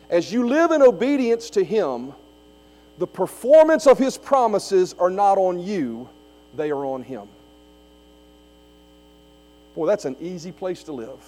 As 0.09 0.31
you 0.31 0.47
live 0.47 0.71
in 0.71 0.81
obedience 0.81 1.49
to 1.49 1.61
him, 1.61 2.13
the 2.99 3.05
performance 3.05 3.85
of 3.85 3.97
his 3.97 4.17
promises 4.17 4.95
are 4.97 5.09
not 5.09 5.37
on 5.37 5.59
you, 5.59 6.07
they 6.55 6.71
are 6.71 6.85
on 6.85 7.03
him. 7.03 7.27
Boy, 9.75 9.87
that's 9.87 10.05
an 10.05 10.15
easy 10.21 10.53
place 10.53 10.83
to 10.83 10.93
live. 10.93 11.19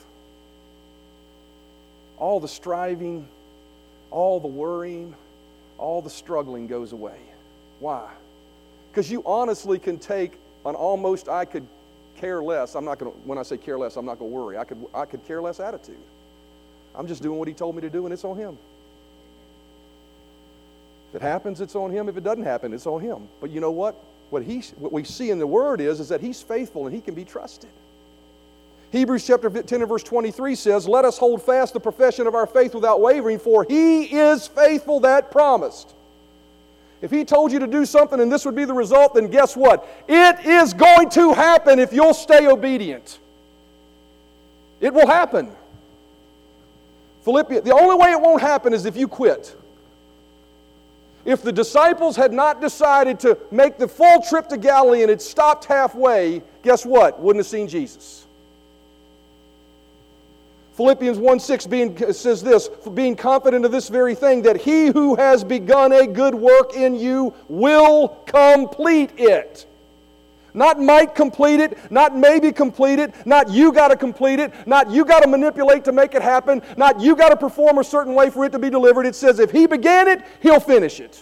All 2.17 2.39
the 2.39 2.47
striving, 2.47 3.27
all 4.09 4.39
the 4.39 4.47
worrying, 4.47 5.15
all 5.77 6.01
the 6.01 6.09
struggling 6.09 6.65
goes 6.65 6.93
away. 6.93 7.19
Why? 7.81 8.09
Because 8.89 9.11
you 9.11 9.21
honestly 9.25 9.79
can 9.79 9.99
take 9.99 10.31
an 10.65 10.75
almost 10.75 11.27
I 11.27 11.43
could 11.43 11.67
care 12.19 12.43
less. 12.43 12.75
I'm 12.75 12.85
not 12.85 12.99
going 12.99 13.11
to, 13.11 13.17
when 13.19 13.37
I 13.37 13.43
say 13.43 13.57
care 13.57 13.77
less, 13.77 13.95
I'm 13.95 14.05
not 14.05 14.19
going 14.19 14.31
to 14.31 14.35
worry. 14.35 14.57
I 14.57 14.63
could, 14.63 14.85
I 14.93 15.05
could 15.05 15.25
care 15.25 15.41
less 15.41 15.59
attitude. 15.59 15.97
I'm 16.95 17.07
just 17.07 17.21
doing 17.21 17.39
what 17.39 17.47
he 17.47 17.53
told 17.53 17.75
me 17.75 17.81
to 17.81 17.89
do, 17.89 18.05
and 18.05 18.13
it's 18.13 18.25
on 18.25 18.37
him. 18.37 18.57
If 21.09 21.15
it 21.15 21.21
happens, 21.21 21.61
it's 21.61 21.75
on 21.75 21.91
him. 21.91 22.09
If 22.09 22.17
it 22.17 22.23
doesn't 22.23 22.43
happen, 22.43 22.73
it's 22.73 22.85
on 22.85 23.01
him. 23.01 23.27
But 23.41 23.49
you 23.49 23.59
know 23.59 23.71
what? 23.71 23.95
What, 24.29 24.43
he, 24.43 24.59
what 24.77 24.91
we 24.91 25.03
see 25.03 25.31
in 25.31 25.39
the 25.39 25.47
Word 25.47 25.81
is, 25.81 25.99
is 25.99 26.09
that 26.09 26.21
he's 26.21 26.41
faithful 26.41 26.85
and 26.85 26.93
he 26.93 27.01
can 27.01 27.15
be 27.15 27.25
trusted. 27.25 27.69
Hebrews 28.91 29.25
chapter 29.25 29.49
10 29.49 29.81
and 29.81 29.89
verse 29.89 30.03
23 30.03 30.55
says, 30.55 30.87
Let 30.87 31.05
us 31.05 31.17
hold 31.17 31.41
fast 31.41 31.73
the 31.73 31.79
profession 31.79 32.27
of 32.27 32.35
our 32.35 32.47
faith 32.47 32.73
without 32.73 33.01
wavering, 33.01 33.39
for 33.39 33.63
he 33.63 34.03
is 34.03 34.47
faithful 34.47 34.99
that 35.01 35.31
promised. 35.31 35.93
If 37.01 37.11
he 37.11 37.23
told 37.23 37.51
you 37.51 37.59
to 37.59 37.67
do 37.67 37.85
something 37.85 38.19
and 38.19 38.31
this 38.31 38.45
would 38.45 38.55
be 38.55 38.65
the 38.65 38.73
result, 38.73 39.13
then 39.13 39.27
guess 39.27 39.55
what? 39.55 39.87
It 40.07 40.45
is 40.45 40.73
going 40.73 41.09
to 41.11 41.33
happen 41.33 41.79
if 41.79 41.93
you'll 41.93 42.13
stay 42.13 42.47
obedient. 42.47 43.19
It 44.81 44.93
will 44.93 45.07
happen. 45.07 45.51
Philippians, 47.23 47.63
the 47.63 47.73
only 47.73 47.95
way 47.95 48.11
it 48.11 48.19
won't 48.19 48.41
happen 48.41 48.73
is 48.73 48.85
if 48.85 48.97
you 48.97 49.07
quit. 49.07 49.55
If 51.25 51.41
the 51.41 51.51
disciples 51.51 52.15
had 52.15 52.33
not 52.33 52.61
decided 52.61 53.19
to 53.21 53.37
make 53.51 53.77
the 53.77 53.87
full 53.87 54.21
trip 54.21 54.47
to 54.49 54.57
Galilee 54.57 55.01
and 55.01 55.09
had 55.09 55.21
stopped 55.21 55.65
halfway, 55.65 56.41
guess 56.63 56.85
what? 56.85 57.19
Wouldn't 57.19 57.45
have 57.45 57.49
seen 57.49 57.67
Jesus. 57.67 58.25
Philippians 60.79 61.17
1 61.17 61.39
6 61.41 61.67
being, 61.67 62.13
says 62.13 62.41
this, 62.41 62.69
being 62.93 63.13
confident 63.13 63.65
of 63.65 63.71
this 63.73 63.89
very 63.89 64.15
thing, 64.15 64.43
that 64.43 64.55
he 64.55 64.85
who 64.87 65.17
has 65.17 65.43
begun 65.43 65.91
a 65.91 66.07
good 66.07 66.33
work 66.33 66.73
in 66.73 66.95
you 66.95 67.33
will 67.49 68.07
complete 68.25 69.11
it. 69.17 69.65
Not 70.53 70.79
might 70.79 71.15
complete 71.15 71.59
it, 71.59 71.91
not 71.91 72.15
maybe 72.15 72.53
complete 72.53 72.97
it, 72.97 73.13
not 73.25 73.49
you 73.49 73.73
got 73.73 73.89
to 73.89 73.97
complete 73.97 74.39
it, 74.39 74.53
not 74.65 74.89
you 74.89 75.03
got 75.03 75.19
to 75.19 75.27
manipulate 75.27 75.83
to 75.83 75.91
make 75.91 76.15
it 76.15 76.21
happen, 76.21 76.61
not 76.77 77.01
you 77.01 77.13
got 77.13 77.27
to 77.27 77.35
perform 77.35 77.79
a 77.79 77.83
certain 77.83 78.15
way 78.15 78.29
for 78.29 78.45
it 78.45 78.53
to 78.53 78.59
be 78.59 78.69
delivered. 78.69 79.05
It 79.05 79.15
says 79.15 79.39
if 79.39 79.51
he 79.51 79.67
began 79.67 80.07
it, 80.07 80.23
he'll 80.41 80.61
finish 80.61 81.01
it. 81.01 81.21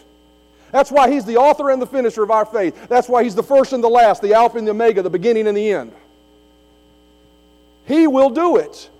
That's 0.71 0.91
why 0.91 1.09
he's 1.09 1.25
the 1.25 1.37
author 1.37 1.71
and 1.71 1.81
the 1.81 1.87
finisher 1.87 2.21
of 2.21 2.29
our 2.29 2.45
faith. 2.45 2.87
That's 2.87 3.09
why 3.09 3.23
he's 3.23 3.33
the 3.33 3.41
first 3.41 3.73
and 3.73 3.83
the 3.83 3.89
last, 3.89 4.21
the 4.21 4.35
Alpha 4.35 4.59
and 4.59 4.67
the 4.67 4.71
Omega, 4.71 5.01
the 5.01 5.09
beginning 5.09 5.47
and 5.47 5.57
the 5.57 5.71
end. 5.71 5.93
He 7.87 8.05
will 8.05 8.29
do 8.29 8.57
it. 8.57 8.91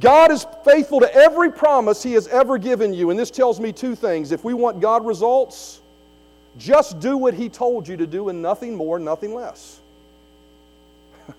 God 0.00 0.32
is 0.32 0.46
faithful 0.64 1.00
to 1.00 1.14
every 1.14 1.52
promise 1.52 2.02
He 2.02 2.12
has 2.14 2.26
ever 2.28 2.58
given 2.58 2.92
you. 2.92 3.10
And 3.10 3.18
this 3.18 3.30
tells 3.30 3.60
me 3.60 3.72
two 3.72 3.94
things. 3.94 4.32
If 4.32 4.44
we 4.44 4.54
want 4.54 4.80
God 4.80 5.06
results, 5.06 5.80
just 6.58 6.98
do 7.00 7.16
what 7.16 7.34
He 7.34 7.48
told 7.48 7.86
you 7.86 7.96
to 7.96 8.06
do 8.06 8.28
and 8.28 8.42
nothing 8.42 8.74
more, 8.74 8.98
nothing 8.98 9.34
less. 9.34 9.80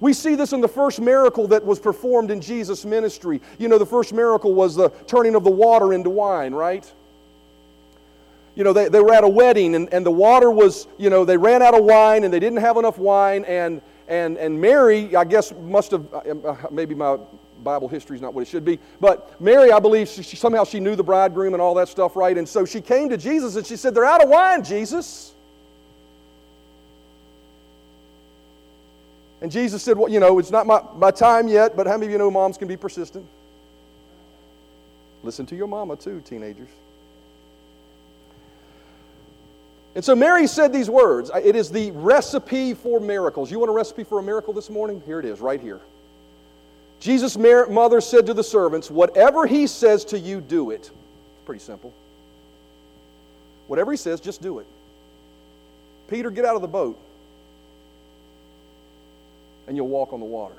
we 0.00 0.12
see 0.12 0.36
this 0.36 0.52
in 0.52 0.60
the 0.60 0.68
first 0.68 1.00
miracle 1.00 1.48
that 1.48 1.64
was 1.64 1.80
performed 1.80 2.30
in 2.30 2.40
Jesus' 2.40 2.84
ministry. 2.84 3.40
You 3.58 3.68
know, 3.68 3.78
the 3.78 3.86
first 3.86 4.12
miracle 4.12 4.54
was 4.54 4.76
the 4.76 4.90
turning 5.08 5.34
of 5.34 5.42
the 5.42 5.50
water 5.50 5.92
into 5.92 6.10
wine, 6.10 6.54
right? 6.54 6.88
you 8.58 8.64
know, 8.64 8.72
they, 8.72 8.88
they 8.88 8.98
were 8.98 9.14
at 9.14 9.22
a 9.22 9.28
wedding 9.28 9.76
and, 9.76 9.88
and 9.94 10.04
the 10.04 10.10
water 10.10 10.50
was, 10.50 10.88
you 10.98 11.10
know, 11.10 11.24
they 11.24 11.36
ran 11.36 11.62
out 11.62 11.78
of 11.78 11.84
wine 11.84 12.24
and 12.24 12.34
they 12.34 12.40
didn't 12.40 12.58
have 12.58 12.76
enough 12.76 12.98
wine 12.98 13.44
and 13.44 13.80
and, 14.08 14.38
and 14.38 14.58
Mary, 14.58 15.14
I 15.14 15.24
guess, 15.24 15.52
must 15.52 15.90
have, 15.90 16.12
uh, 16.12 16.18
uh, 16.18 16.56
maybe 16.70 16.94
my 16.94 17.18
Bible 17.62 17.88
history 17.88 18.16
is 18.16 18.22
not 18.22 18.32
what 18.32 18.40
it 18.40 18.48
should 18.48 18.64
be, 18.64 18.78
but 19.00 19.38
Mary, 19.40 19.70
I 19.70 19.78
believe, 19.78 20.08
she, 20.08 20.22
somehow 20.36 20.64
she 20.64 20.80
knew 20.80 20.96
the 20.96 21.04
bridegroom 21.04 21.52
and 21.52 21.60
all 21.60 21.74
that 21.74 21.88
stuff, 21.88 22.16
right? 22.16 22.36
And 22.36 22.48
so 22.48 22.64
she 22.64 22.80
came 22.80 23.10
to 23.10 23.18
Jesus 23.18 23.56
and 23.56 23.66
she 23.66 23.76
said, 23.76 23.94
They're 23.94 24.06
out 24.06 24.22
of 24.22 24.30
wine, 24.30 24.64
Jesus. 24.64 25.34
And 29.40 29.52
Jesus 29.52 29.82
said, 29.82 29.98
Well, 29.98 30.10
you 30.10 30.20
know, 30.20 30.38
it's 30.38 30.50
not 30.50 30.66
my, 30.66 30.82
my 30.96 31.10
time 31.10 31.46
yet, 31.46 31.76
but 31.76 31.86
how 31.86 31.94
many 31.94 32.06
of 32.06 32.12
you 32.12 32.18
know 32.18 32.30
moms 32.30 32.56
can 32.56 32.66
be 32.66 32.76
persistent? 32.76 33.26
Listen 35.22 35.44
to 35.46 35.56
your 35.56 35.68
mama, 35.68 35.96
too, 35.96 36.22
teenagers. 36.24 36.70
And 39.94 40.04
so 40.04 40.14
Mary 40.14 40.46
said 40.46 40.72
these 40.72 40.90
words. 40.90 41.30
It 41.34 41.56
is 41.56 41.70
the 41.70 41.90
recipe 41.92 42.74
for 42.74 43.00
miracles. 43.00 43.50
You 43.50 43.58
want 43.58 43.70
a 43.70 43.74
recipe 43.74 44.04
for 44.04 44.18
a 44.18 44.22
miracle 44.22 44.52
this 44.52 44.70
morning? 44.70 45.02
Here 45.06 45.18
it 45.18 45.24
is, 45.24 45.40
right 45.40 45.60
here. 45.60 45.80
Jesus' 47.00 47.36
mother 47.36 48.00
said 48.00 48.26
to 48.26 48.34
the 48.34 48.44
servants, 48.44 48.90
Whatever 48.90 49.46
he 49.46 49.66
says 49.66 50.04
to 50.06 50.18
you, 50.18 50.40
do 50.40 50.70
it. 50.70 50.80
It's 50.80 50.90
pretty 51.46 51.60
simple. 51.60 51.92
Whatever 53.66 53.90
he 53.90 53.96
says, 53.96 54.20
just 54.20 54.42
do 54.42 54.58
it. 54.58 54.66
Peter, 56.08 56.30
get 56.30 56.44
out 56.44 56.56
of 56.56 56.62
the 56.62 56.68
boat, 56.68 56.98
and 59.66 59.76
you'll 59.76 59.88
walk 59.88 60.12
on 60.12 60.20
the 60.20 60.26
water. 60.26 60.54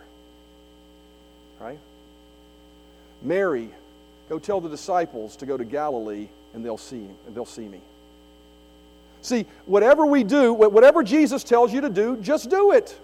Right? 1.59 1.79
Mary, 3.21 3.69
go 4.29 4.39
tell 4.39 4.61
the 4.61 4.69
disciples 4.69 5.35
to 5.37 5.45
go 5.45 5.57
to 5.57 5.65
Galilee, 5.65 6.29
and 6.53 6.63
they'll 6.63 6.77
see 6.77 7.09
and 7.25 7.35
they'll 7.35 7.45
see 7.45 7.67
me. 7.67 7.81
See, 9.21 9.45
whatever 9.65 10.05
we 10.05 10.23
do, 10.23 10.53
whatever 10.53 11.03
Jesus 11.03 11.43
tells 11.43 11.73
you 11.73 11.82
to 11.82 11.89
do, 11.89 12.17
just 12.17 12.49
do 12.49 12.71
it. 12.71 12.97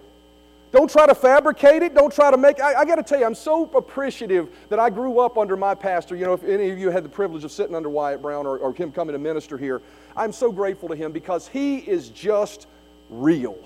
Don't 0.72 0.90
try 0.90 1.06
to 1.06 1.14
fabricate 1.14 1.82
it. 1.82 1.94
Don't 1.94 2.12
try 2.12 2.30
to 2.30 2.36
make. 2.36 2.60
I, 2.60 2.74
I 2.74 2.84
got 2.84 2.96
to 2.96 3.02
tell 3.02 3.18
you, 3.18 3.24
I'm 3.24 3.34
so 3.34 3.70
appreciative 3.74 4.48
that 4.68 4.78
I 4.78 4.90
grew 4.90 5.20
up 5.20 5.38
under 5.38 5.56
my 5.56 5.74
pastor. 5.74 6.16
You 6.16 6.26
know, 6.26 6.32
if 6.32 6.44
any 6.44 6.70
of 6.70 6.78
you 6.78 6.90
had 6.90 7.04
the 7.04 7.08
privilege 7.08 7.44
of 7.44 7.52
sitting 7.52 7.74
under 7.74 7.88
Wyatt 7.88 8.20
Brown 8.20 8.46
or, 8.46 8.58
or 8.58 8.72
him 8.72 8.92
coming 8.92 9.12
to 9.12 9.18
minister 9.18 9.56
here, 9.56 9.80
I'm 10.16 10.32
so 10.32 10.50
grateful 10.50 10.88
to 10.88 10.96
him 10.96 11.12
because 11.12 11.48
he 11.48 11.78
is 11.78 12.08
just 12.08 12.66
real. 13.10 13.58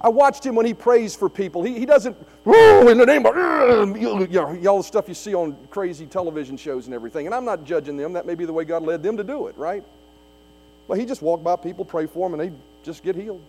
I 0.00 0.10
watched 0.10 0.44
him 0.44 0.54
when 0.54 0.66
he 0.66 0.74
prays 0.74 1.16
for 1.16 1.30
people. 1.30 1.62
He, 1.62 1.78
he 1.78 1.86
doesn't, 1.86 2.14
oh, 2.44 2.88
in 2.88 2.98
the 2.98 3.06
name 3.06 3.24
of, 3.24 3.34
you 3.96 4.28
know, 4.28 4.70
all 4.70 4.78
the 4.78 4.84
stuff 4.84 5.08
you 5.08 5.14
see 5.14 5.34
on 5.34 5.56
crazy 5.70 6.04
television 6.04 6.58
shows 6.58 6.84
and 6.84 6.94
everything. 6.94 7.24
And 7.24 7.34
I'm 7.34 7.46
not 7.46 7.64
judging 7.64 7.96
them. 7.96 8.12
That 8.12 8.26
may 8.26 8.34
be 8.34 8.44
the 8.44 8.52
way 8.52 8.64
God 8.64 8.82
led 8.82 9.02
them 9.02 9.16
to 9.16 9.24
do 9.24 9.46
it, 9.46 9.56
right? 9.56 9.82
But 10.86 10.98
he 10.98 11.06
just 11.06 11.22
walked 11.22 11.44
by 11.44 11.56
people, 11.56 11.84
pray 11.84 12.06
for 12.06 12.28
them, 12.28 12.38
and 12.38 12.50
they 12.50 12.56
just 12.82 13.02
get 13.02 13.16
healed. 13.16 13.42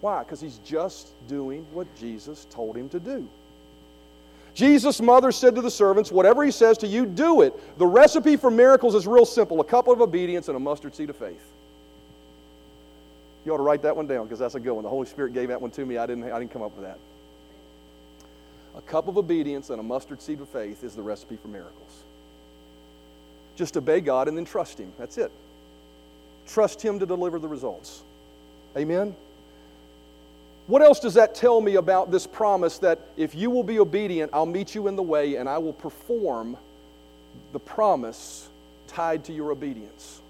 Why? 0.00 0.22
Because 0.22 0.40
he's 0.40 0.58
just 0.58 1.08
doing 1.28 1.66
what 1.72 1.92
Jesus 1.96 2.46
told 2.50 2.76
him 2.76 2.88
to 2.90 3.00
do. 3.00 3.28
Jesus' 4.54 5.00
mother 5.00 5.30
said 5.32 5.54
to 5.54 5.62
the 5.62 5.70
servants, 5.70 6.10
Whatever 6.10 6.44
he 6.44 6.50
says 6.50 6.78
to 6.78 6.86
you, 6.86 7.06
do 7.06 7.42
it. 7.42 7.78
The 7.78 7.86
recipe 7.86 8.36
for 8.36 8.50
miracles 8.50 8.94
is 8.94 9.06
real 9.06 9.24
simple 9.24 9.60
a 9.60 9.64
couple 9.64 9.92
of 9.92 10.00
obedience 10.00 10.48
and 10.48 10.56
a 10.56 10.60
mustard 10.60 10.94
seed 10.94 11.10
of 11.10 11.16
faith. 11.16 11.52
You 13.44 13.54
ought 13.54 13.58
to 13.58 13.62
write 13.62 13.82
that 13.82 13.96
one 13.96 14.06
down 14.06 14.24
because 14.24 14.38
that's 14.38 14.56
a 14.56 14.60
good 14.60 14.72
one. 14.72 14.82
The 14.82 14.90
Holy 14.90 15.06
Spirit 15.06 15.32
gave 15.32 15.48
that 15.48 15.60
one 15.60 15.70
to 15.72 15.86
me. 15.86 15.96
I 15.96 16.06
didn't, 16.06 16.24
I 16.24 16.38
didn't 16.38 16.52
come 16.52 16.62
up 16.62 16.76
with 16.76 16.84
that. 16.84 16.98
A 18.76 18.82
cup 18.82 19.08
of 19.08 19.16
obedience 19.16 19.70
and 19.70 19.80
a 19.80 19.82
mustard 19.82 20.20
seed 20.20 20.40
of 20.40 20.48
faith 20.48 20.84
is 20.84 20.94
the 20.94 21.02
recipe 21.02 21.36
for 21.36 21.48
miracles. 21.48 22.02
Just 23.58 23.76
obey 23.76 24.00
God 24.00 24.28
and 24.28 24.36
then 24.36 24.44
trust 24.44 24.78
Him. 24.78 24.92
That's 24.98 25.18
it. 25.18 25.32
Trust 26.46 26.80
Him 26.80 27.00
to 27.00 27.06
deliver 27.06 27.40
the 27.40 27.48
results. 27.48 28.04
Amen? 28.76 29.16
What 30.68 30.80
else 30.80 31.00
does 31.00 31.14
that 31.14 31.34
tell 31.34 31.60
me 31.60 31.74
about 31.74 32.12
this 32.12 32.24
promise 32.24 32.78
that 32.78 33.00
if 33.16 33.34
you 33.34 33.50
will 33.50 33.64
be 33.64 33.80
obedient, 33.80 34.30
I'll 34.32 34.46
meet 34.46 34.76
you 34.76 34.86
in 34.86 34.94
the 34.94 35.02
way 35.02 35.34
and 35.34 35.48
I 35.48 35.58
will 35.58 35.72
perform 35.72 36.56
the 37.52 37.58
promise 37.58 38.48
tied 38.86 39.24
to 39.24 39.32
your 39.32 39.50
obedience? 39.50 40.20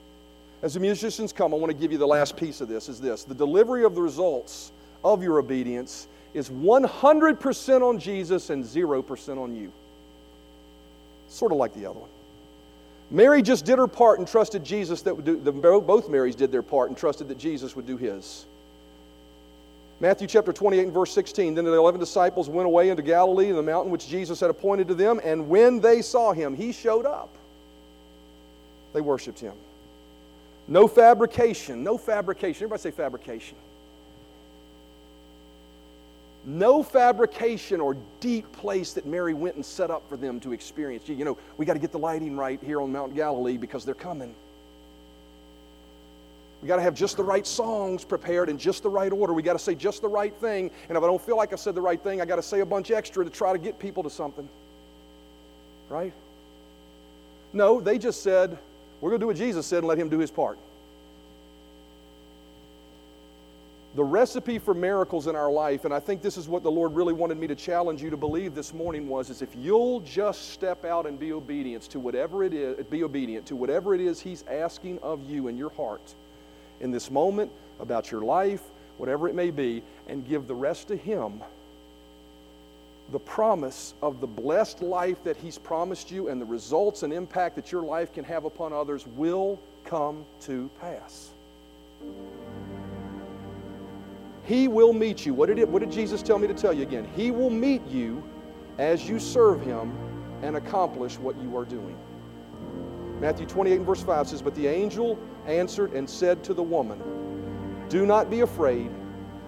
As 0.62 0.72
the 0.72 0.80
musicians 0.80 1.30
come, 1.30 1.52
I 1.52 1.58
want 1.58 1.70
to 1.70 1.76
give 1.76 1.92
you 1.92 1.98
the 1.98 2.06
last 2.06 2.34
piece 2.34 2.62
of 2.62 2.68
this 2.68 2.88
is 2.88 2.98
this. 2.98 3.24
The 3.24 3.34
delivery 3.34 3.84
of 3.84 3.94
the 3.94 4.00
results 4.00 4.72
of 5.04 5.22
your 5.22 5.38
obedience 5.38 6.08
is 6.32 6.48
100% 6.48 7.82
on 7.82 7.98
Jesus 7.98 8.48
and 8.48 8.64
0% 8.64 9.38
on 9.38 9.54
you. 9.54 9.70
Sort 11.28 11.52
of 11.52 11.58
like 11.58 11.74
the 11.74 11.84
other 11.84 11.98
one. 11.98 12.10
Mary 13.10 13.40
just 13.42 13.64
did 13.64 13.78
her 13.78 13.86
part 13.86 14.18
and 14.18 14.28
trusted 14.28 14.64
Jesus 14.64 15.02
that 15.02 15.16
would 15.16 15.24
do, 15.24 15.40
the, 15.40 15.52
both 15.52 16.08
Marys 16.08 16.34
did 16.34 16.52
their 16.52 16.62
part 16.62 16.90
and 16.90 16.98
trusted 16.98 17.28
that 17.28 17.38
Jesus 17.38 17.74
would 17.74 17.86
do 17.86 17.96
his. 17.96 18.44
Matthew 20.00 20.28
chapter 20.28 20.52
28 20.52 20.84
and 20.84 20.92
verse 20.92 21.12
16. 21.12 21.54
Then 21.54 21.64
the 21.64 21.72
eleven 21.72 21.98
disciples 21.98 22.48
went 22.48 22.66
away 22.66 22.90
into 22.90 23.02
Galilee, 23.02 23.48
in 23.48 23.56
the 23.56 23.62
mountain 23.62 23.90
which 23.90 24.06
Jesus 24.06 24.40
had 24.40 24.50
appointed 24.50 24.88
to 24.88 24.94
them, 24.94 25.20
and 25.24 25.48
when 25.48 25.80
they 25.80 26.02
saw 26.02 26.32
him, 26.32 26.54
he 26.54 26.70
showed 26.70 27.06
up. 27.06 27.30
They 28.92 29.00
worshiped 29.00 29.40
him. 29.40 29.54
No 30.68 30.86
fabrication, 30.86 31.82
no 31.82 31.98
fabrication. 31.98 32.64
Everybody 32.64 32.82
say 32.82 32.90
fabrication. 32.90 33.56
No 36.48 36.82
fabrication 36.82 37.78
or 37.78 37.94
deep 38.20 38.50
place 38.52 38.94
that 38.94 39.04
Mary 39.04 39.34
went 39.34 39.56
and 39.56 39.64
set 39.64 39.90
up 39.90 40.08
for 40.08 40.16
them 40.16 40.40
to 40.40 40.54
experience. 40.54 41.06
You 41.06 41.22
know, 41.26 41.36
we 41.58 41.66
got 41.66 41.74
to 41.74 41.78
get 41.78 41.92
the 41.92 41.98
lighting 41.98 42.38
right 42.38 42.58
here 42.62 42.80
on 42.80 42.90
Mount 42.90 43.14
Galilee 43.14 43.58
because 43.58 43.84
they're 43.84 43.94
coming. 43.94 44.34
We 46.62 46.68
got 46.68 46.76
to 46.76 46.82
have 46.82 46.94
just 46.94 47.18
the 47.18 47.22
right 47.22 47.46
songs 47.46 48.02
prepared 48.02 48.48
in 48.48 48.56
just 48.56 48.82
the 48.82 48.88
right 48.88 49.12
order. 49.12 49.34
We 49.34 49.42
got 49.42 49.52
to 49.52 49.58
say 49.58 49.74
just 49.74 50.00
the 50.00 50.08
right 50.08 50.34
thing. 50.36 50.70
And 50.88 50.96
if 50.96 51.04
I 51.04 51.06
don't 51.06 51.20
feel 51.20 51.36
like 51.36 51.52
I 51.52 51.56
said 51.56 51.74
the 51.74 51.82
right 51.82 52.02
thing, 52.02 52.22
I 52.22 52.24
got 52.24 52.36
to 52.36 52.42
say 52.42 52.60
a 52.60 52.66
bunch 52.66 52.90
extra 52.90 53.22
to 53.24 53.30
try 53.30 53.52
to 53.52 53.58
get 53.58 53.78
people 53.78 54.02
to 54.04 54.10
something. 54.10 54.48
Right? 55.90 56.14
No, 57.52 57.78
they 57.78 57.98
just 57.98 58.22
said, 58.22 58.56
we're 59.02 59.10
going 59.10 59.20
to 59.20 59.24
do 59.24 59.26
what 59.26 59.36
Jesus 59.36 59.66
said 59.66 59.80
and 59.80 59.86
let 59.86 59.98
him 59.98 60.08
do 60.08 60.18
his 60.18 60.30
part. 60.30 60.58
The 63.98 64.04
recipe 64.04 64.60
for 64.60 64.74
miracles 64.74 65.26
in 65.26 65.34
our 65.34 65.50
life, 65.50 65.84
and 65.84 65.92
I 65.92 65.98
think 65.98 66.22
this 66.22 66.36
is 66.36 66.46
what 66.46 66.62
the 66.62 66.70
Lord 66.70 66.94
really 66.94 67.12
wanted 67.12 67.36
me 67.36 67.48
to 67.48 67.56
challenge 67.56 68.00
you 68.00 68.10
to 68.10 68.16
believe 68.16 68.54
this 68.54 68.72
morning 68.72 69.08
was 69.08 69.28
is 69.28 69.42
if 69.42 69.48
you'll 69.56 69.98
just 69.98 70.52
step 70.52 70.84
out 70.84 71.04
and 71.04 71.18
be 71.18 71.32
obedient 71.32 71.82
to 71.90 71.98
whatever 71.98 72.44
it 72.44 72.54
is, 72.54 72.86
be 72.86 73.02
obedient 73.02 73.46
to 73.46 73.56
whatever 73.56 73.96
it 73.96 74.00
is 74.00 74.20
He's 74.20 74.44
asking 74.48 75.00
of 75.00 75.28
you 75.28 75.48
in 75.48 75.56
your 75.56 75.70
heart 75.70 76.14
in 76.78 76.92
this 76.92 77.10
moment 77.10 77.50
about 77.80 78.12
your 78.12 78.20
life, 78.20 78.62
whatever 78.98 79.26
it 79.28 79.34
may 79.34 79.50
be, 79.50 79.82
and 80.06 80.24
give 80.24 80.46
the 80.46 80.54
rest 80.54 80.86
to 80.86 80.96
Him 80.96 81.42
the 83.10 83.18
promise 83.18 83.94
of 84.00 84.20
the 84.20 84.28
blessed 84.28 84.80
life 84.80 85.24
that 85.24 85.36
He's 85.36 85.58
promised 85.58 86.08
you 86.08 86.28
and 86.28 86.40
the 86.40 86.46
results 86.46 87.02
and 87.02 87.12
impact 87.12 87.56
that 87.56 87.72
your 87.72 87.82
life 87.82 88.12
can 88.12 88.22
have 88.22 88.44
upon 88.44 88.72
others 88.72 89.04
will 89.08 89.58
come 89.84 90.24
to 90.42 90.70
pass. 90.80 91.30
He 94.48 94.66
will 94.66 94.94
meet 94.94 95.26
you. 95.26 95.34
What 95.34 95.50
did, 95.50 95.58
it, 95.58 95.68
what 95.68 95.80
did 95.80 95.92
Jesus 95.92 96.22
tell 96.22 96.38
me 96.38 96.48
to 96.48 96.54
tell 96.54 96.72
you 96.72 96.82
again? 96.82 97.06
He 97.14 97.30
will 97.30 97.50
meet 97.50 97.86
you 97.86 98.24
as 98.78 99.06
you 99.06 99.18
serve 99.18 99.60
Him 99.60 99.92
and 100.42 100.56
accomplish 100.56 101.18
what 101.18 101.36
you 101.36 101.54
are 101.58 101.66
doing. 101.66 101.98
Matthew 103.20 103.44
28 103.44 103.76
and 103.76 103.86
verse 103.86 104.02
5 104.02 104.26
says, 104.26 104.40
But 104.40 104.54
the 104.54 104.66
angel 104.66 105.18
answered 105.46 105.92
and 105.92 106.08
said 106.08 106.42
to 106.44 106.54
the 106.54 106.62
woman, 106.62 106.98
Do 107.90 108.06
not 108.06 108.30
be 108.30 108.40
afraid. 108.40 108.90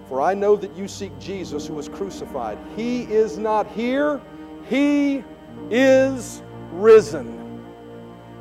For 0.07 0.21
I 0.21 0.35
know 0.35 0.55
that 0.55 0.75
you 0.75 0.87
seek 0.87 1.17
Jesus 1.17 1.65
who 1.65 1.73
was 1.73 1.89
crucified. 1.89 2.59
He 2.75 3.03
is 3.03 3.39
not 3.39 3.65
here, 3.71 4.21
he 4.69 5.23
is 5.71 6.43
risen. 6.73 7.65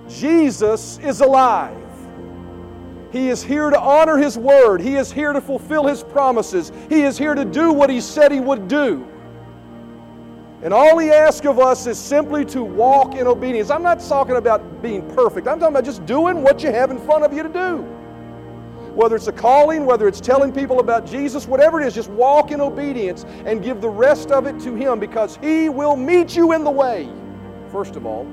Jesus 0.09 0.99
is 0.99 1.23
alive. 1.23 1.90
He 3.13 3.29
is 3.29 3.43
here 3.43 3.71
to 3.71 3.81
honor 3.81 4.17
His 4.17 4.39
word. 4.39 4.81
He 4.81 4.97
is 4.97 5.11
here 5.11 5.33
to 5.33 5.41
fulfill 5.41 5.87
His 5.87 6.03
promises. 6.03 6.73
He 6.89 7.03
is 7.03 7.19
here 7.19 7.35
to 7.35 7.45
do 7.45 7.73
what 7.73 7.91
He 7.91 8.01
said 8.01 8.31
He 8.33 8.41
would 8.41 8.69
do. 8.69 9.07
And 10.63 10.75
all 10.75 10.99
He 10.99 11.11
asks 11.11 11.47
of 11.47 11.59
us 11.59 11.87
is 11.87 11.99
simply 11.99 12.45
to 12.47 12.63
walk 12.63 13.15
in 13.15 13.27
obedience. 13.27 13.71
I'm 13.71 13.83
not 13.83 14.01
talking 14.01 14.37
about 14.37 14.83
being 14.83 15.09
perfect, 15.15 15.49
I'm 15.49 15.59
talking 15.59 15.75
about 15.75 15.85
just 15.85 16.05
doing 16.07 16.43
what 16.43 16.63
you 16.63 16.71
have 16.71 16.91
in 16.91 16.99
front 16.99 17.25
of 17.25 17.33
you 17.33 17.43
to 17.43 17.49
do 17.49 17.97
whether 18.95 19.15
it's 19.15 19.29
a 19.29 19.33
calling, 19.33 19.87
whether 19.87 20.09
it's 20.09 20.21
telling 20.21 20.53
people 20.53 20.81
about 20.81 21.07
Jesus, 21.07 21.47
whatever 21.47 21.81
it 21.81 21.87
is, 21.87 21.95
just 21.95 22.11
walk 22.11 22.51
in 22.51 22.61
obedience 22.61 23.25
and 23.47 23.63
give 23.63 23.81
the 23.81 23.89
rest 23.89 24.31
of 24.31 24.47
it 24.47 24.59
to 24.61 24.75
Him 24.75 24.99
because 24.99 25.37
He 25.37 25.69
will 25.69 25.97
meet 25.97 26.37
you 26.37 26.53
in 26.53 26.65
the 26.65 26.71
way, 26.71 27.09
first 27.71 27.97
of 27.97 28.05
all, 28.05 28.27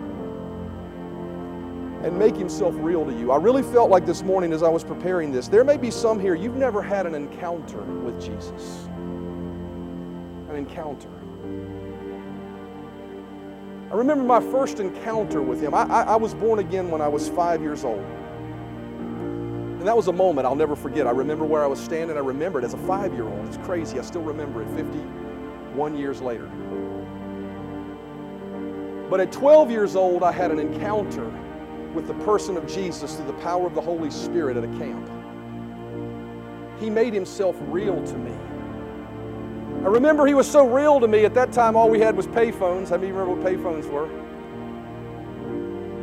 and 2.04 2.18
make 2.18 2.36
Himself 2.36 2.76
real 2.78 3.06
to 3.06 3.12
you. 3.12 3.32
I 3.32 3.38
really 3.38 3.64
felt 3.64 3.90
like 3.90 4.06
this 4.06 4.24
morning 4.24 4.54
as 4.54 4.64
I 4.64 4.70
was 4.70 4.84
preparing 4.84 5.32
this, 5.32 5.48
there 5.48 5.64
may 5.64 5.78
be 5.78 5.92
some 5.92 6.20
here, 6.20 6.36
you've 6.36 6.56
never 6.56 6.82
had 6.82 7.06
an 7.06 7.16
encounter 7.16 7.82
with 7.82 8.22
Jesus. 8.22 8.88
An 10.50 10.56
encounter. 10.56 11.10
I 13.92 13.96
remember 13.96 14.24
my 14.24 14.40
first 14.40 14.80
encounter 14.80 15.42
with 15.42 15.62
Him. 15.62 15.74
I, 15.74 15.84
I, 15.84 16.02
I 16.04 16.16
was 16.18 16.34
born 16.34 16.60
again 16.60 16.92
when 16.92 17.02
I 17.02 17.08
was 17.08 17.30
five 17.30 17.62
years 17.62 17.84
old. 17.84 18.06
And 19.80 19.88
that 19.88 19.96
was 19.96 20.08
a 20.08 20.14
moment 20.14 20.46
I'll 20.46 20.56
never 20.56 20.76
forget. 20.76 21.08
I 21.08 21.12
remember 21.12 21.46
where 21.46 21.64
I 21.64 21.68
was 21.68 21.80
standing. 21.80 22.18
I 22.18 22.22
remember 22.22 22.60
it 22.60 22.66
as 22.66 22.74
a 22.74 22.78
five 22.80 23.14
year 23.14 23.28
old. 23.28 23.48
It's 23.48 23.58
crazy. 23.58 24.00
I 24.00 24.02
still 24.02 24.24
remember 24.24 24.62
it 24.62 24.70
51 24.76 25.98
years 25.98 26.22
later. 26.22 26.48
But 29.10 29.22
at 29.22 29.32
12 29.32 29.72
years 29.72 29.96
old, 29.96 30.24
I 30.24 30.32
had 30.32 30.52
an 30.52 30.60
encounter 30.60 31.32
with 31.98 32.08
the 32.08 32.14
person 32.26 32.56
of 32.56 32.68
Jesus 32.68 33.16
through 33.16 33.26
the 33.26 33.34
power 33.34 33.66
of 33.66 33.74
the 33.74 33.82
Holy 33.82 34.12
Spirit 34.12 34.56
at 34.56 34.64
a 34.64 34.68
camp. 34.78 35.10
He 36.80 36.92
made 36.92 37.12
himself 37.12 37.56
real 37.62 38.06
to 38.06 38.18
me. 38.20 38.32
I 39.84 39.88
remember 39.88 40.28
he 40.28 40.36
was 40.36 40.50
so 40.50 40.68
real 40.68 41.00
to 41.00 41.08
me. 41.08 41.26
At 41.26 41.34
that 41.34 41.52
time, 41.52 41.76
all 41.76 41.90
we 41.90 42.00
had 42.00 42.16
was 42.16 42.28
payphones. 42.28 42.90
How 42.90 42.98
many 42.98 43.12
remember 43.12 43.34
what 43.34 43.52
payphones 43.52 43.90
were? 43.90 44.08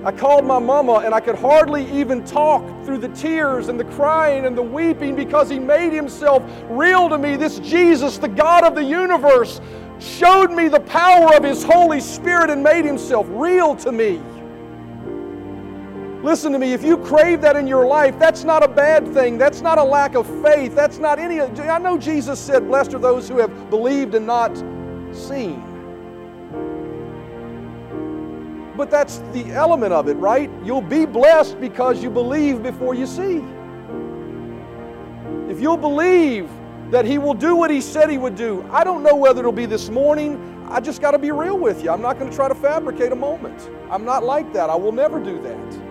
I 0.04 0.10
called 0.10 0.44
my 0.44 0.58
mama 0.58 0.94
and 1.04 1.14
I 1.14 1.20
could 1.20 1.36
hardly 1.36 1.88
even 1.92 2.24
talk 2.24 2.64
through 2.84 2.98
the 2.98 3.08
tears 3.10 3.68
and 3.68 3.78
the 3.78 3.84
crying 3.84 4.46
and 4.46 4.58
the 4.58 4.62
weeping 4.62 5.14
because 5.14 5.48
he 5.48 5.60
made 5.60 5.92
himself 5.92 6.42
real 6.70 7.08
to 7.08 7.18
me. 7.18 7.36
This 7.36 7.60
Jesus, 7.60 8.18
the 8.18 8.26
God 8.26 8.64
of 8.64 8.74
the 8.74 8.82
universe, 8.82 9.60
showed 10.00 10.50
me 10.50 10.66
the 10.66 10.80
power 10.80 11.36
of 11.36 11.44
his 11.44 11.62
Holy 11.62 12.00
Spirit 12.00 12.50
and 12.50 12.64
made 12.64 12.84
himself 12.84 13.26
real 13.30 13.76
to 13.76 13.92
me. 13.92 14.20
Listen 16.24 16.52
to 16.52 16.58
me, 16.58 16.72
if 16.72 16.82
you 16.82 16.96
crave 16.96 17.42
that 17.42 17.54
in 17.54 17.66
your 17.66 17.84
life, 17.84 18.18
that's 18.18 18.44
not 18.44 18.62
a 18.62 18.68
bad 18.68 19.12
thing. 19.12 19.36
That's 19.36 19.60
not 19.60 19.76
a 19.76 19.84
lack 19.84 20.14
of 20.14 20.26
faith. 20.42 20.74
That's 20.74 20.96
not 20.96 21.18
any. 21.18 21.38
I 21.38 21.76
know 21.76 21.98
Jesus 21.98 22.40
said, 22.40 22.66
Blessed 22.66 22.94
are 22.94 22.98
those 22.98 23.28
who 23.28 23.36
have 23.36 23.68
believed 23.68 24.14
and 24.14 24.26
not 24.26 24.56
seen. 25.12 25.62
But 28.74 28.90
that's 28.90 29.18
the 29.34 29.52
element 29.52 29.92
of 29.92 30.08
it, 30.08 30.14
right? 30.14 30.50
You'll 30.64 30.80
be 30.80 31.04
blessed 31.04 31.60
because 31.60 32.02
you 32.02 32.08
believe 32.08 32.62
before 32.62 32.94
you 32.94 33.06
see. 33.06 33.44
If 35.52 35.60
you'll 35.60 35.76
believe 35.76 36.48
that 36.90 37.04
He 37.04 37.18
will 37.18 37.34
do 37.34 37.54
what 37.54 37.70
He 37.70 37.82
said 37.82 38.08
He 38.08 38.16
would 38.16 38.34
do, 38.34 38.66
I 38.72 38.82
don't 38.82 39.02
know 39.02 39.14
whether 39.14 39.40
it'll 39.40 39.52
be 39.52 39.66
this 39.66 39.90
morning. 39.90 40.66
I 40.70 40.80
just 40.80 41.02
got 41.02 41.10
to 41.10 41.18
be 41.18 41.32
real 41.32 41.58
with 41.58 41.84
you. 41.84 41.90
I'm 41.90 42.00
not 42.00 42.18
going 42.18 42.30
to 42.30 42.34
try 42.34 42.48
to 42.48 42.54
fabricate 42.54 43.12
a 43.12 43.16
moment. 43.16 43.68
I'm 43.90 44.06
not 44.06 44.24
like 44.24 44.54
that. 44.54 44.70
I 44.70 44.74
will 44.74 44.90
never 44.90 45.22
do 45.22 45.38
that. 45.42 45.83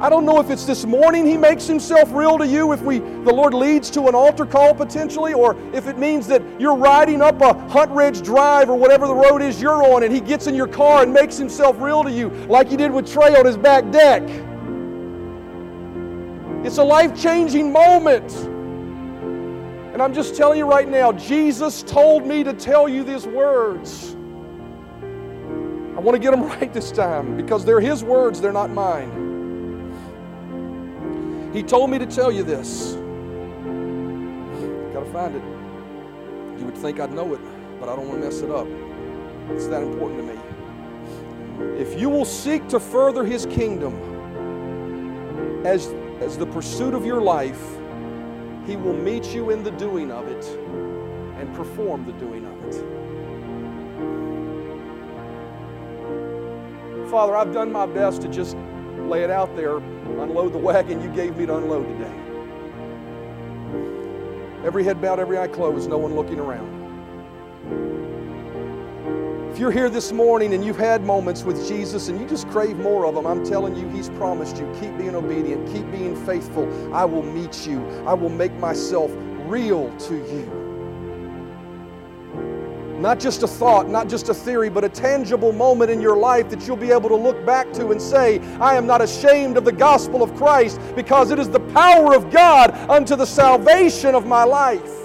I 0.00 0.08
don't 0.08 0.24
know 0.24 0.38
if 0.38 0.48
it's 0.48 0.64
this 0.64 0.86
morning 0.86 1.26
he 1.26 1.36
makes 1.36 1.66
himself 1.66 2.12
real 2.12 2.38
to 2.38 2.46
you, 2.46 2.70
if 2.72 2.80
we 2.82 3.00
the 3.00 3.32
Lord 3.32 3.52
leads 3.52 3.90
to 3.90 4.06
an 4.06 4.14
altar 4.14 4.46
call 4.46 4.72
potentially, 4.72 5.34
or 5.34 5.56
if 5.72 5.88
it 5.88 5.98
means 5.98 6.28
that 6.28 6.40
you're 6.60 6.76
riding 6.76 7.20
up 7.20 7.40
a 7.40 7.52
Hunt 7.68 7.90
Ridge 7.90 8.22
Drive 8.22 8.70
or 8.70 8.76
whatever 8.76 9.08
the 9.08 9.14
road 9.14 9.42
is 9.42 9.60
you're 9.60 9.82
on, 9.82 10.04
and 10.04 10.14
he 10.14 10.20
gets 10.20 10.46
in 10.46 10.54
your 10.54 10.68
car 10.68 11.02
and 11.02 11.12
makes 11.12 11.36
himself 11.36 11.80
real 11.80 12.04
to 12.04 12.12
you, 12.12 12.28
like 12.46 12.68
he 12.68 12.76
did 12.76 12.92
with 12.92 13.10
Trey 13.10 13.34
on 13.34 13.44
his 13.44 13.56
back 13.56 13.90
deck. 13.90 14.22
It's 16.64 16.78
a 16.78 16.84
life-changing 16.84 17.72
moment. 17.72 18.32
And 19.92 20.00
I'm 20.00 20.14
just 20.14 20.36
telling 20.36 20.58
you 20.58 20.66
right 20.66 20.88
now, 20.88 21.10
Jesus 21.10 21.82
told 21.82 22.24
me 22.24 22.44
to 22.44 22.52
tell 22.52 22.88
you 22.88 23.02
these 23.02 23.26
words. 23.26 24.14
I 25.96 26.00
want 26.00 26.14
to 26.14 26.20
get 26.20 26.30
them 26.30 26.42
right 26.48 26.72
this 26.72 26.92
time 26.92 27.36
because 27.36 27.64
they're 27.64 27.80
His 27.80 28.04
words, 28.04 28.40
they're 28.40 28.52
not 28.52 28.70
mine. 28.70 29.28
He 31.52 31.62
told 31.62 31.90
me 31.90 31.98
to 31.98 32.06
tell 32.06 32.30
you 32.30 32.42
this. 32.42 32.94
Got 34.92 35.04
to 35.04 35.10
find 35.12 35.34
it. 35.34 35.42
You 36.58 36.66
would 36.66 36.76
think 36.76 37.00
I'd 37.00 37.12
know 37.12 37.34
it. 37.34 37.40
but 37.80 37.88
I 37.88 37.96
don't 37.96 38.08
want 38.08 38.20
to 38.20 38.26
mess 38.26 38.40
it 38.40 38.50
up. 38.50 38.66
It's 39.50 39.66
that 39.68 39.82
important 39.82 40.20
to 40.20 40.24
me. 40.34 41.80
If 41.80 41.98
you 41.98 42.08
will 42.08 42.24
seek 42.24 42.68
to 42.68 42.80
further 42.80 43.24
His 43.24 43.46
kingdom 43.46 43.94
as, 45.64 45.88
as 46.20 46.36
the 46.36 46.46
pursuit 46.46 46.94
of 46.94 47.06
your 47.06 47.20
life, 47.20 47.62
He 48.66 48.76
will 48.76 48.94
meet 48.94 49.34
you 49.34 49.50
in 49.50 49.62
the 49.62 49.70
doing 49.72 50.10
of 50.10 50.28
it 50.28 50.44
and 51.38 51.54
perform 51.54 52.04
the 52.04 52.12
doing 52.12 52.44
of 52.44 52.64
it. 52.64 52.74
Father, 57.10 57.36
I've 57.36 57.54
done 57.54 57.72
my 57.72 57.86
best 57.86 58.20
to 58.22 58.28
just 58.28 58.56
lay 59.08 59.24
it 59.24 59.30
out 59.30 59.56
there, 59.56 59.76
unload 59.76 60.52
the 60.52 60.58
wagon 60.58 61.02
you 61.02 61.08
gave 61.10 61.36
me 61.36 61.46
to 61.46 61.56
unload 61.56 61.86
today. 61.88 62.12
Every 64.64 64.84
head 64.84 65.00
bowed, 65.00 65.18
every 65.18 65.38
eye 65.38 65.48
closed, 65.48 65.88
no 65.88 65.98
one 65.98 66.14
looking 66.14 66.38
around. 66.38 66.76
If 69.50 69.58
you're 69.58 69.72
here 69.72 69.88
this 69.88 70.12
morning 70.12 70.52
and 70.54 70.64
you've 70.64 70.78
had 70.78 71.02
moments 71.02 71.42
with 71.42 71.66
Jesus 71.66 72.08
and 72.08 72.20
you 72.20 72.28
just 72.28 72.48
crave 72.48 72.76
more 72.78 73.06
of 73.06 73.14
them, 73.14 73.26
I'm 73.26 73.44
telling 73.44 73.74
you, 73.74 73.88
He's 73.88 74.08
promised 74.10 74.58
you 74.58 74.70
keep 74.80 74.96
being 74.98 75.14
obedient, 75.14 75.66
keep 75.72 75.90
being 75.90 76.14
faithful. 76.26 76.94
I 76.94 77.04
will 77.04 77.24
meet 77.24 77.66
you, 77.66 77.84
I 78.06 78.14
will 78.14 78.28
make 78.28 78.52
myself 78.54 79.10
real 79.46 79.90
to 79.98 80.14
you. 80.14 80.57
Not 82.98 83.20
just 83.20 83.44
a 83.44 83.46
thought, 83.46 83.88
not 83.88 84.08
just 84.08 84.28
a 84.28 84.34
theory, 84.34 84.68
but 84.68 84.82
a 84.82 84.88
tangible 84.88 85.52
moment 85.52 85.90
in 85.90 86.00
your 86.00 86.16
life 86.16 86.50
that 86.50 86.66
you'll 86.66 86.76
be 86.76 86.90
able 86.90 87.08
to 87.08 87.16
look 87.16 87.46
back 87.46 87.72
to 87.74 87.90
and 87.90 88.02
say, 88.02 88.40
I 88.58 88.74
am 88.74 88.86
not 88.86 89.00
ashamed 89.00 89.56
of 89.56 89.64
the 89.64 89.72
gospel 89.72 90.22
of 90.22 90.34
Christ 90.34 90.80
because 90.96 91.30
it 91.30 91.38
is 91.38 91.48
the 91.48 91.60
power 91.60 92.14
of 92.14 92.30
God 92.32 92.72
unto 92.90 93.14
the 93.14 93.26
salvation 93.26 94.16
of 94.16 94.26
my 94.26 94.42
life 94.42 94.98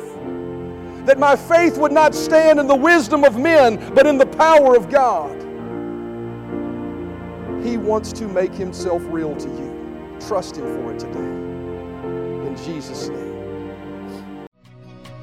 that 1.05 1.19
my 1.19 1.35
faith 1.35 1.77
would 1.77 1.91
not 1.91 2.15
stand 2.15 2.59
in 2.59 2.67
the 2.67 2.75
wisdom 2.75 3.23
of 3.23 3.37
men, 3.37 3.93
but 3.93 4.07
in 4.07 4.17
the 4.17 4.25
power 4.25 4.75
of 4.75 4.89
God. 4.89 5.35
He 7.63 7.77
wants 7.77 8.11
to 8.13 8.27
make 8.27 8.53
himself 8.53 9.01
real 9.07 9.35
to 9.35 9.47
you. 9.47 10.17
Trust 10.27 10.57
him 10.57 10.63
for 10.63 10.93
it 10.93 10.99
today. 10.99 11.19
In 12.47 12.55
Jesus' 12.65 13.09
name. 13.09 13.32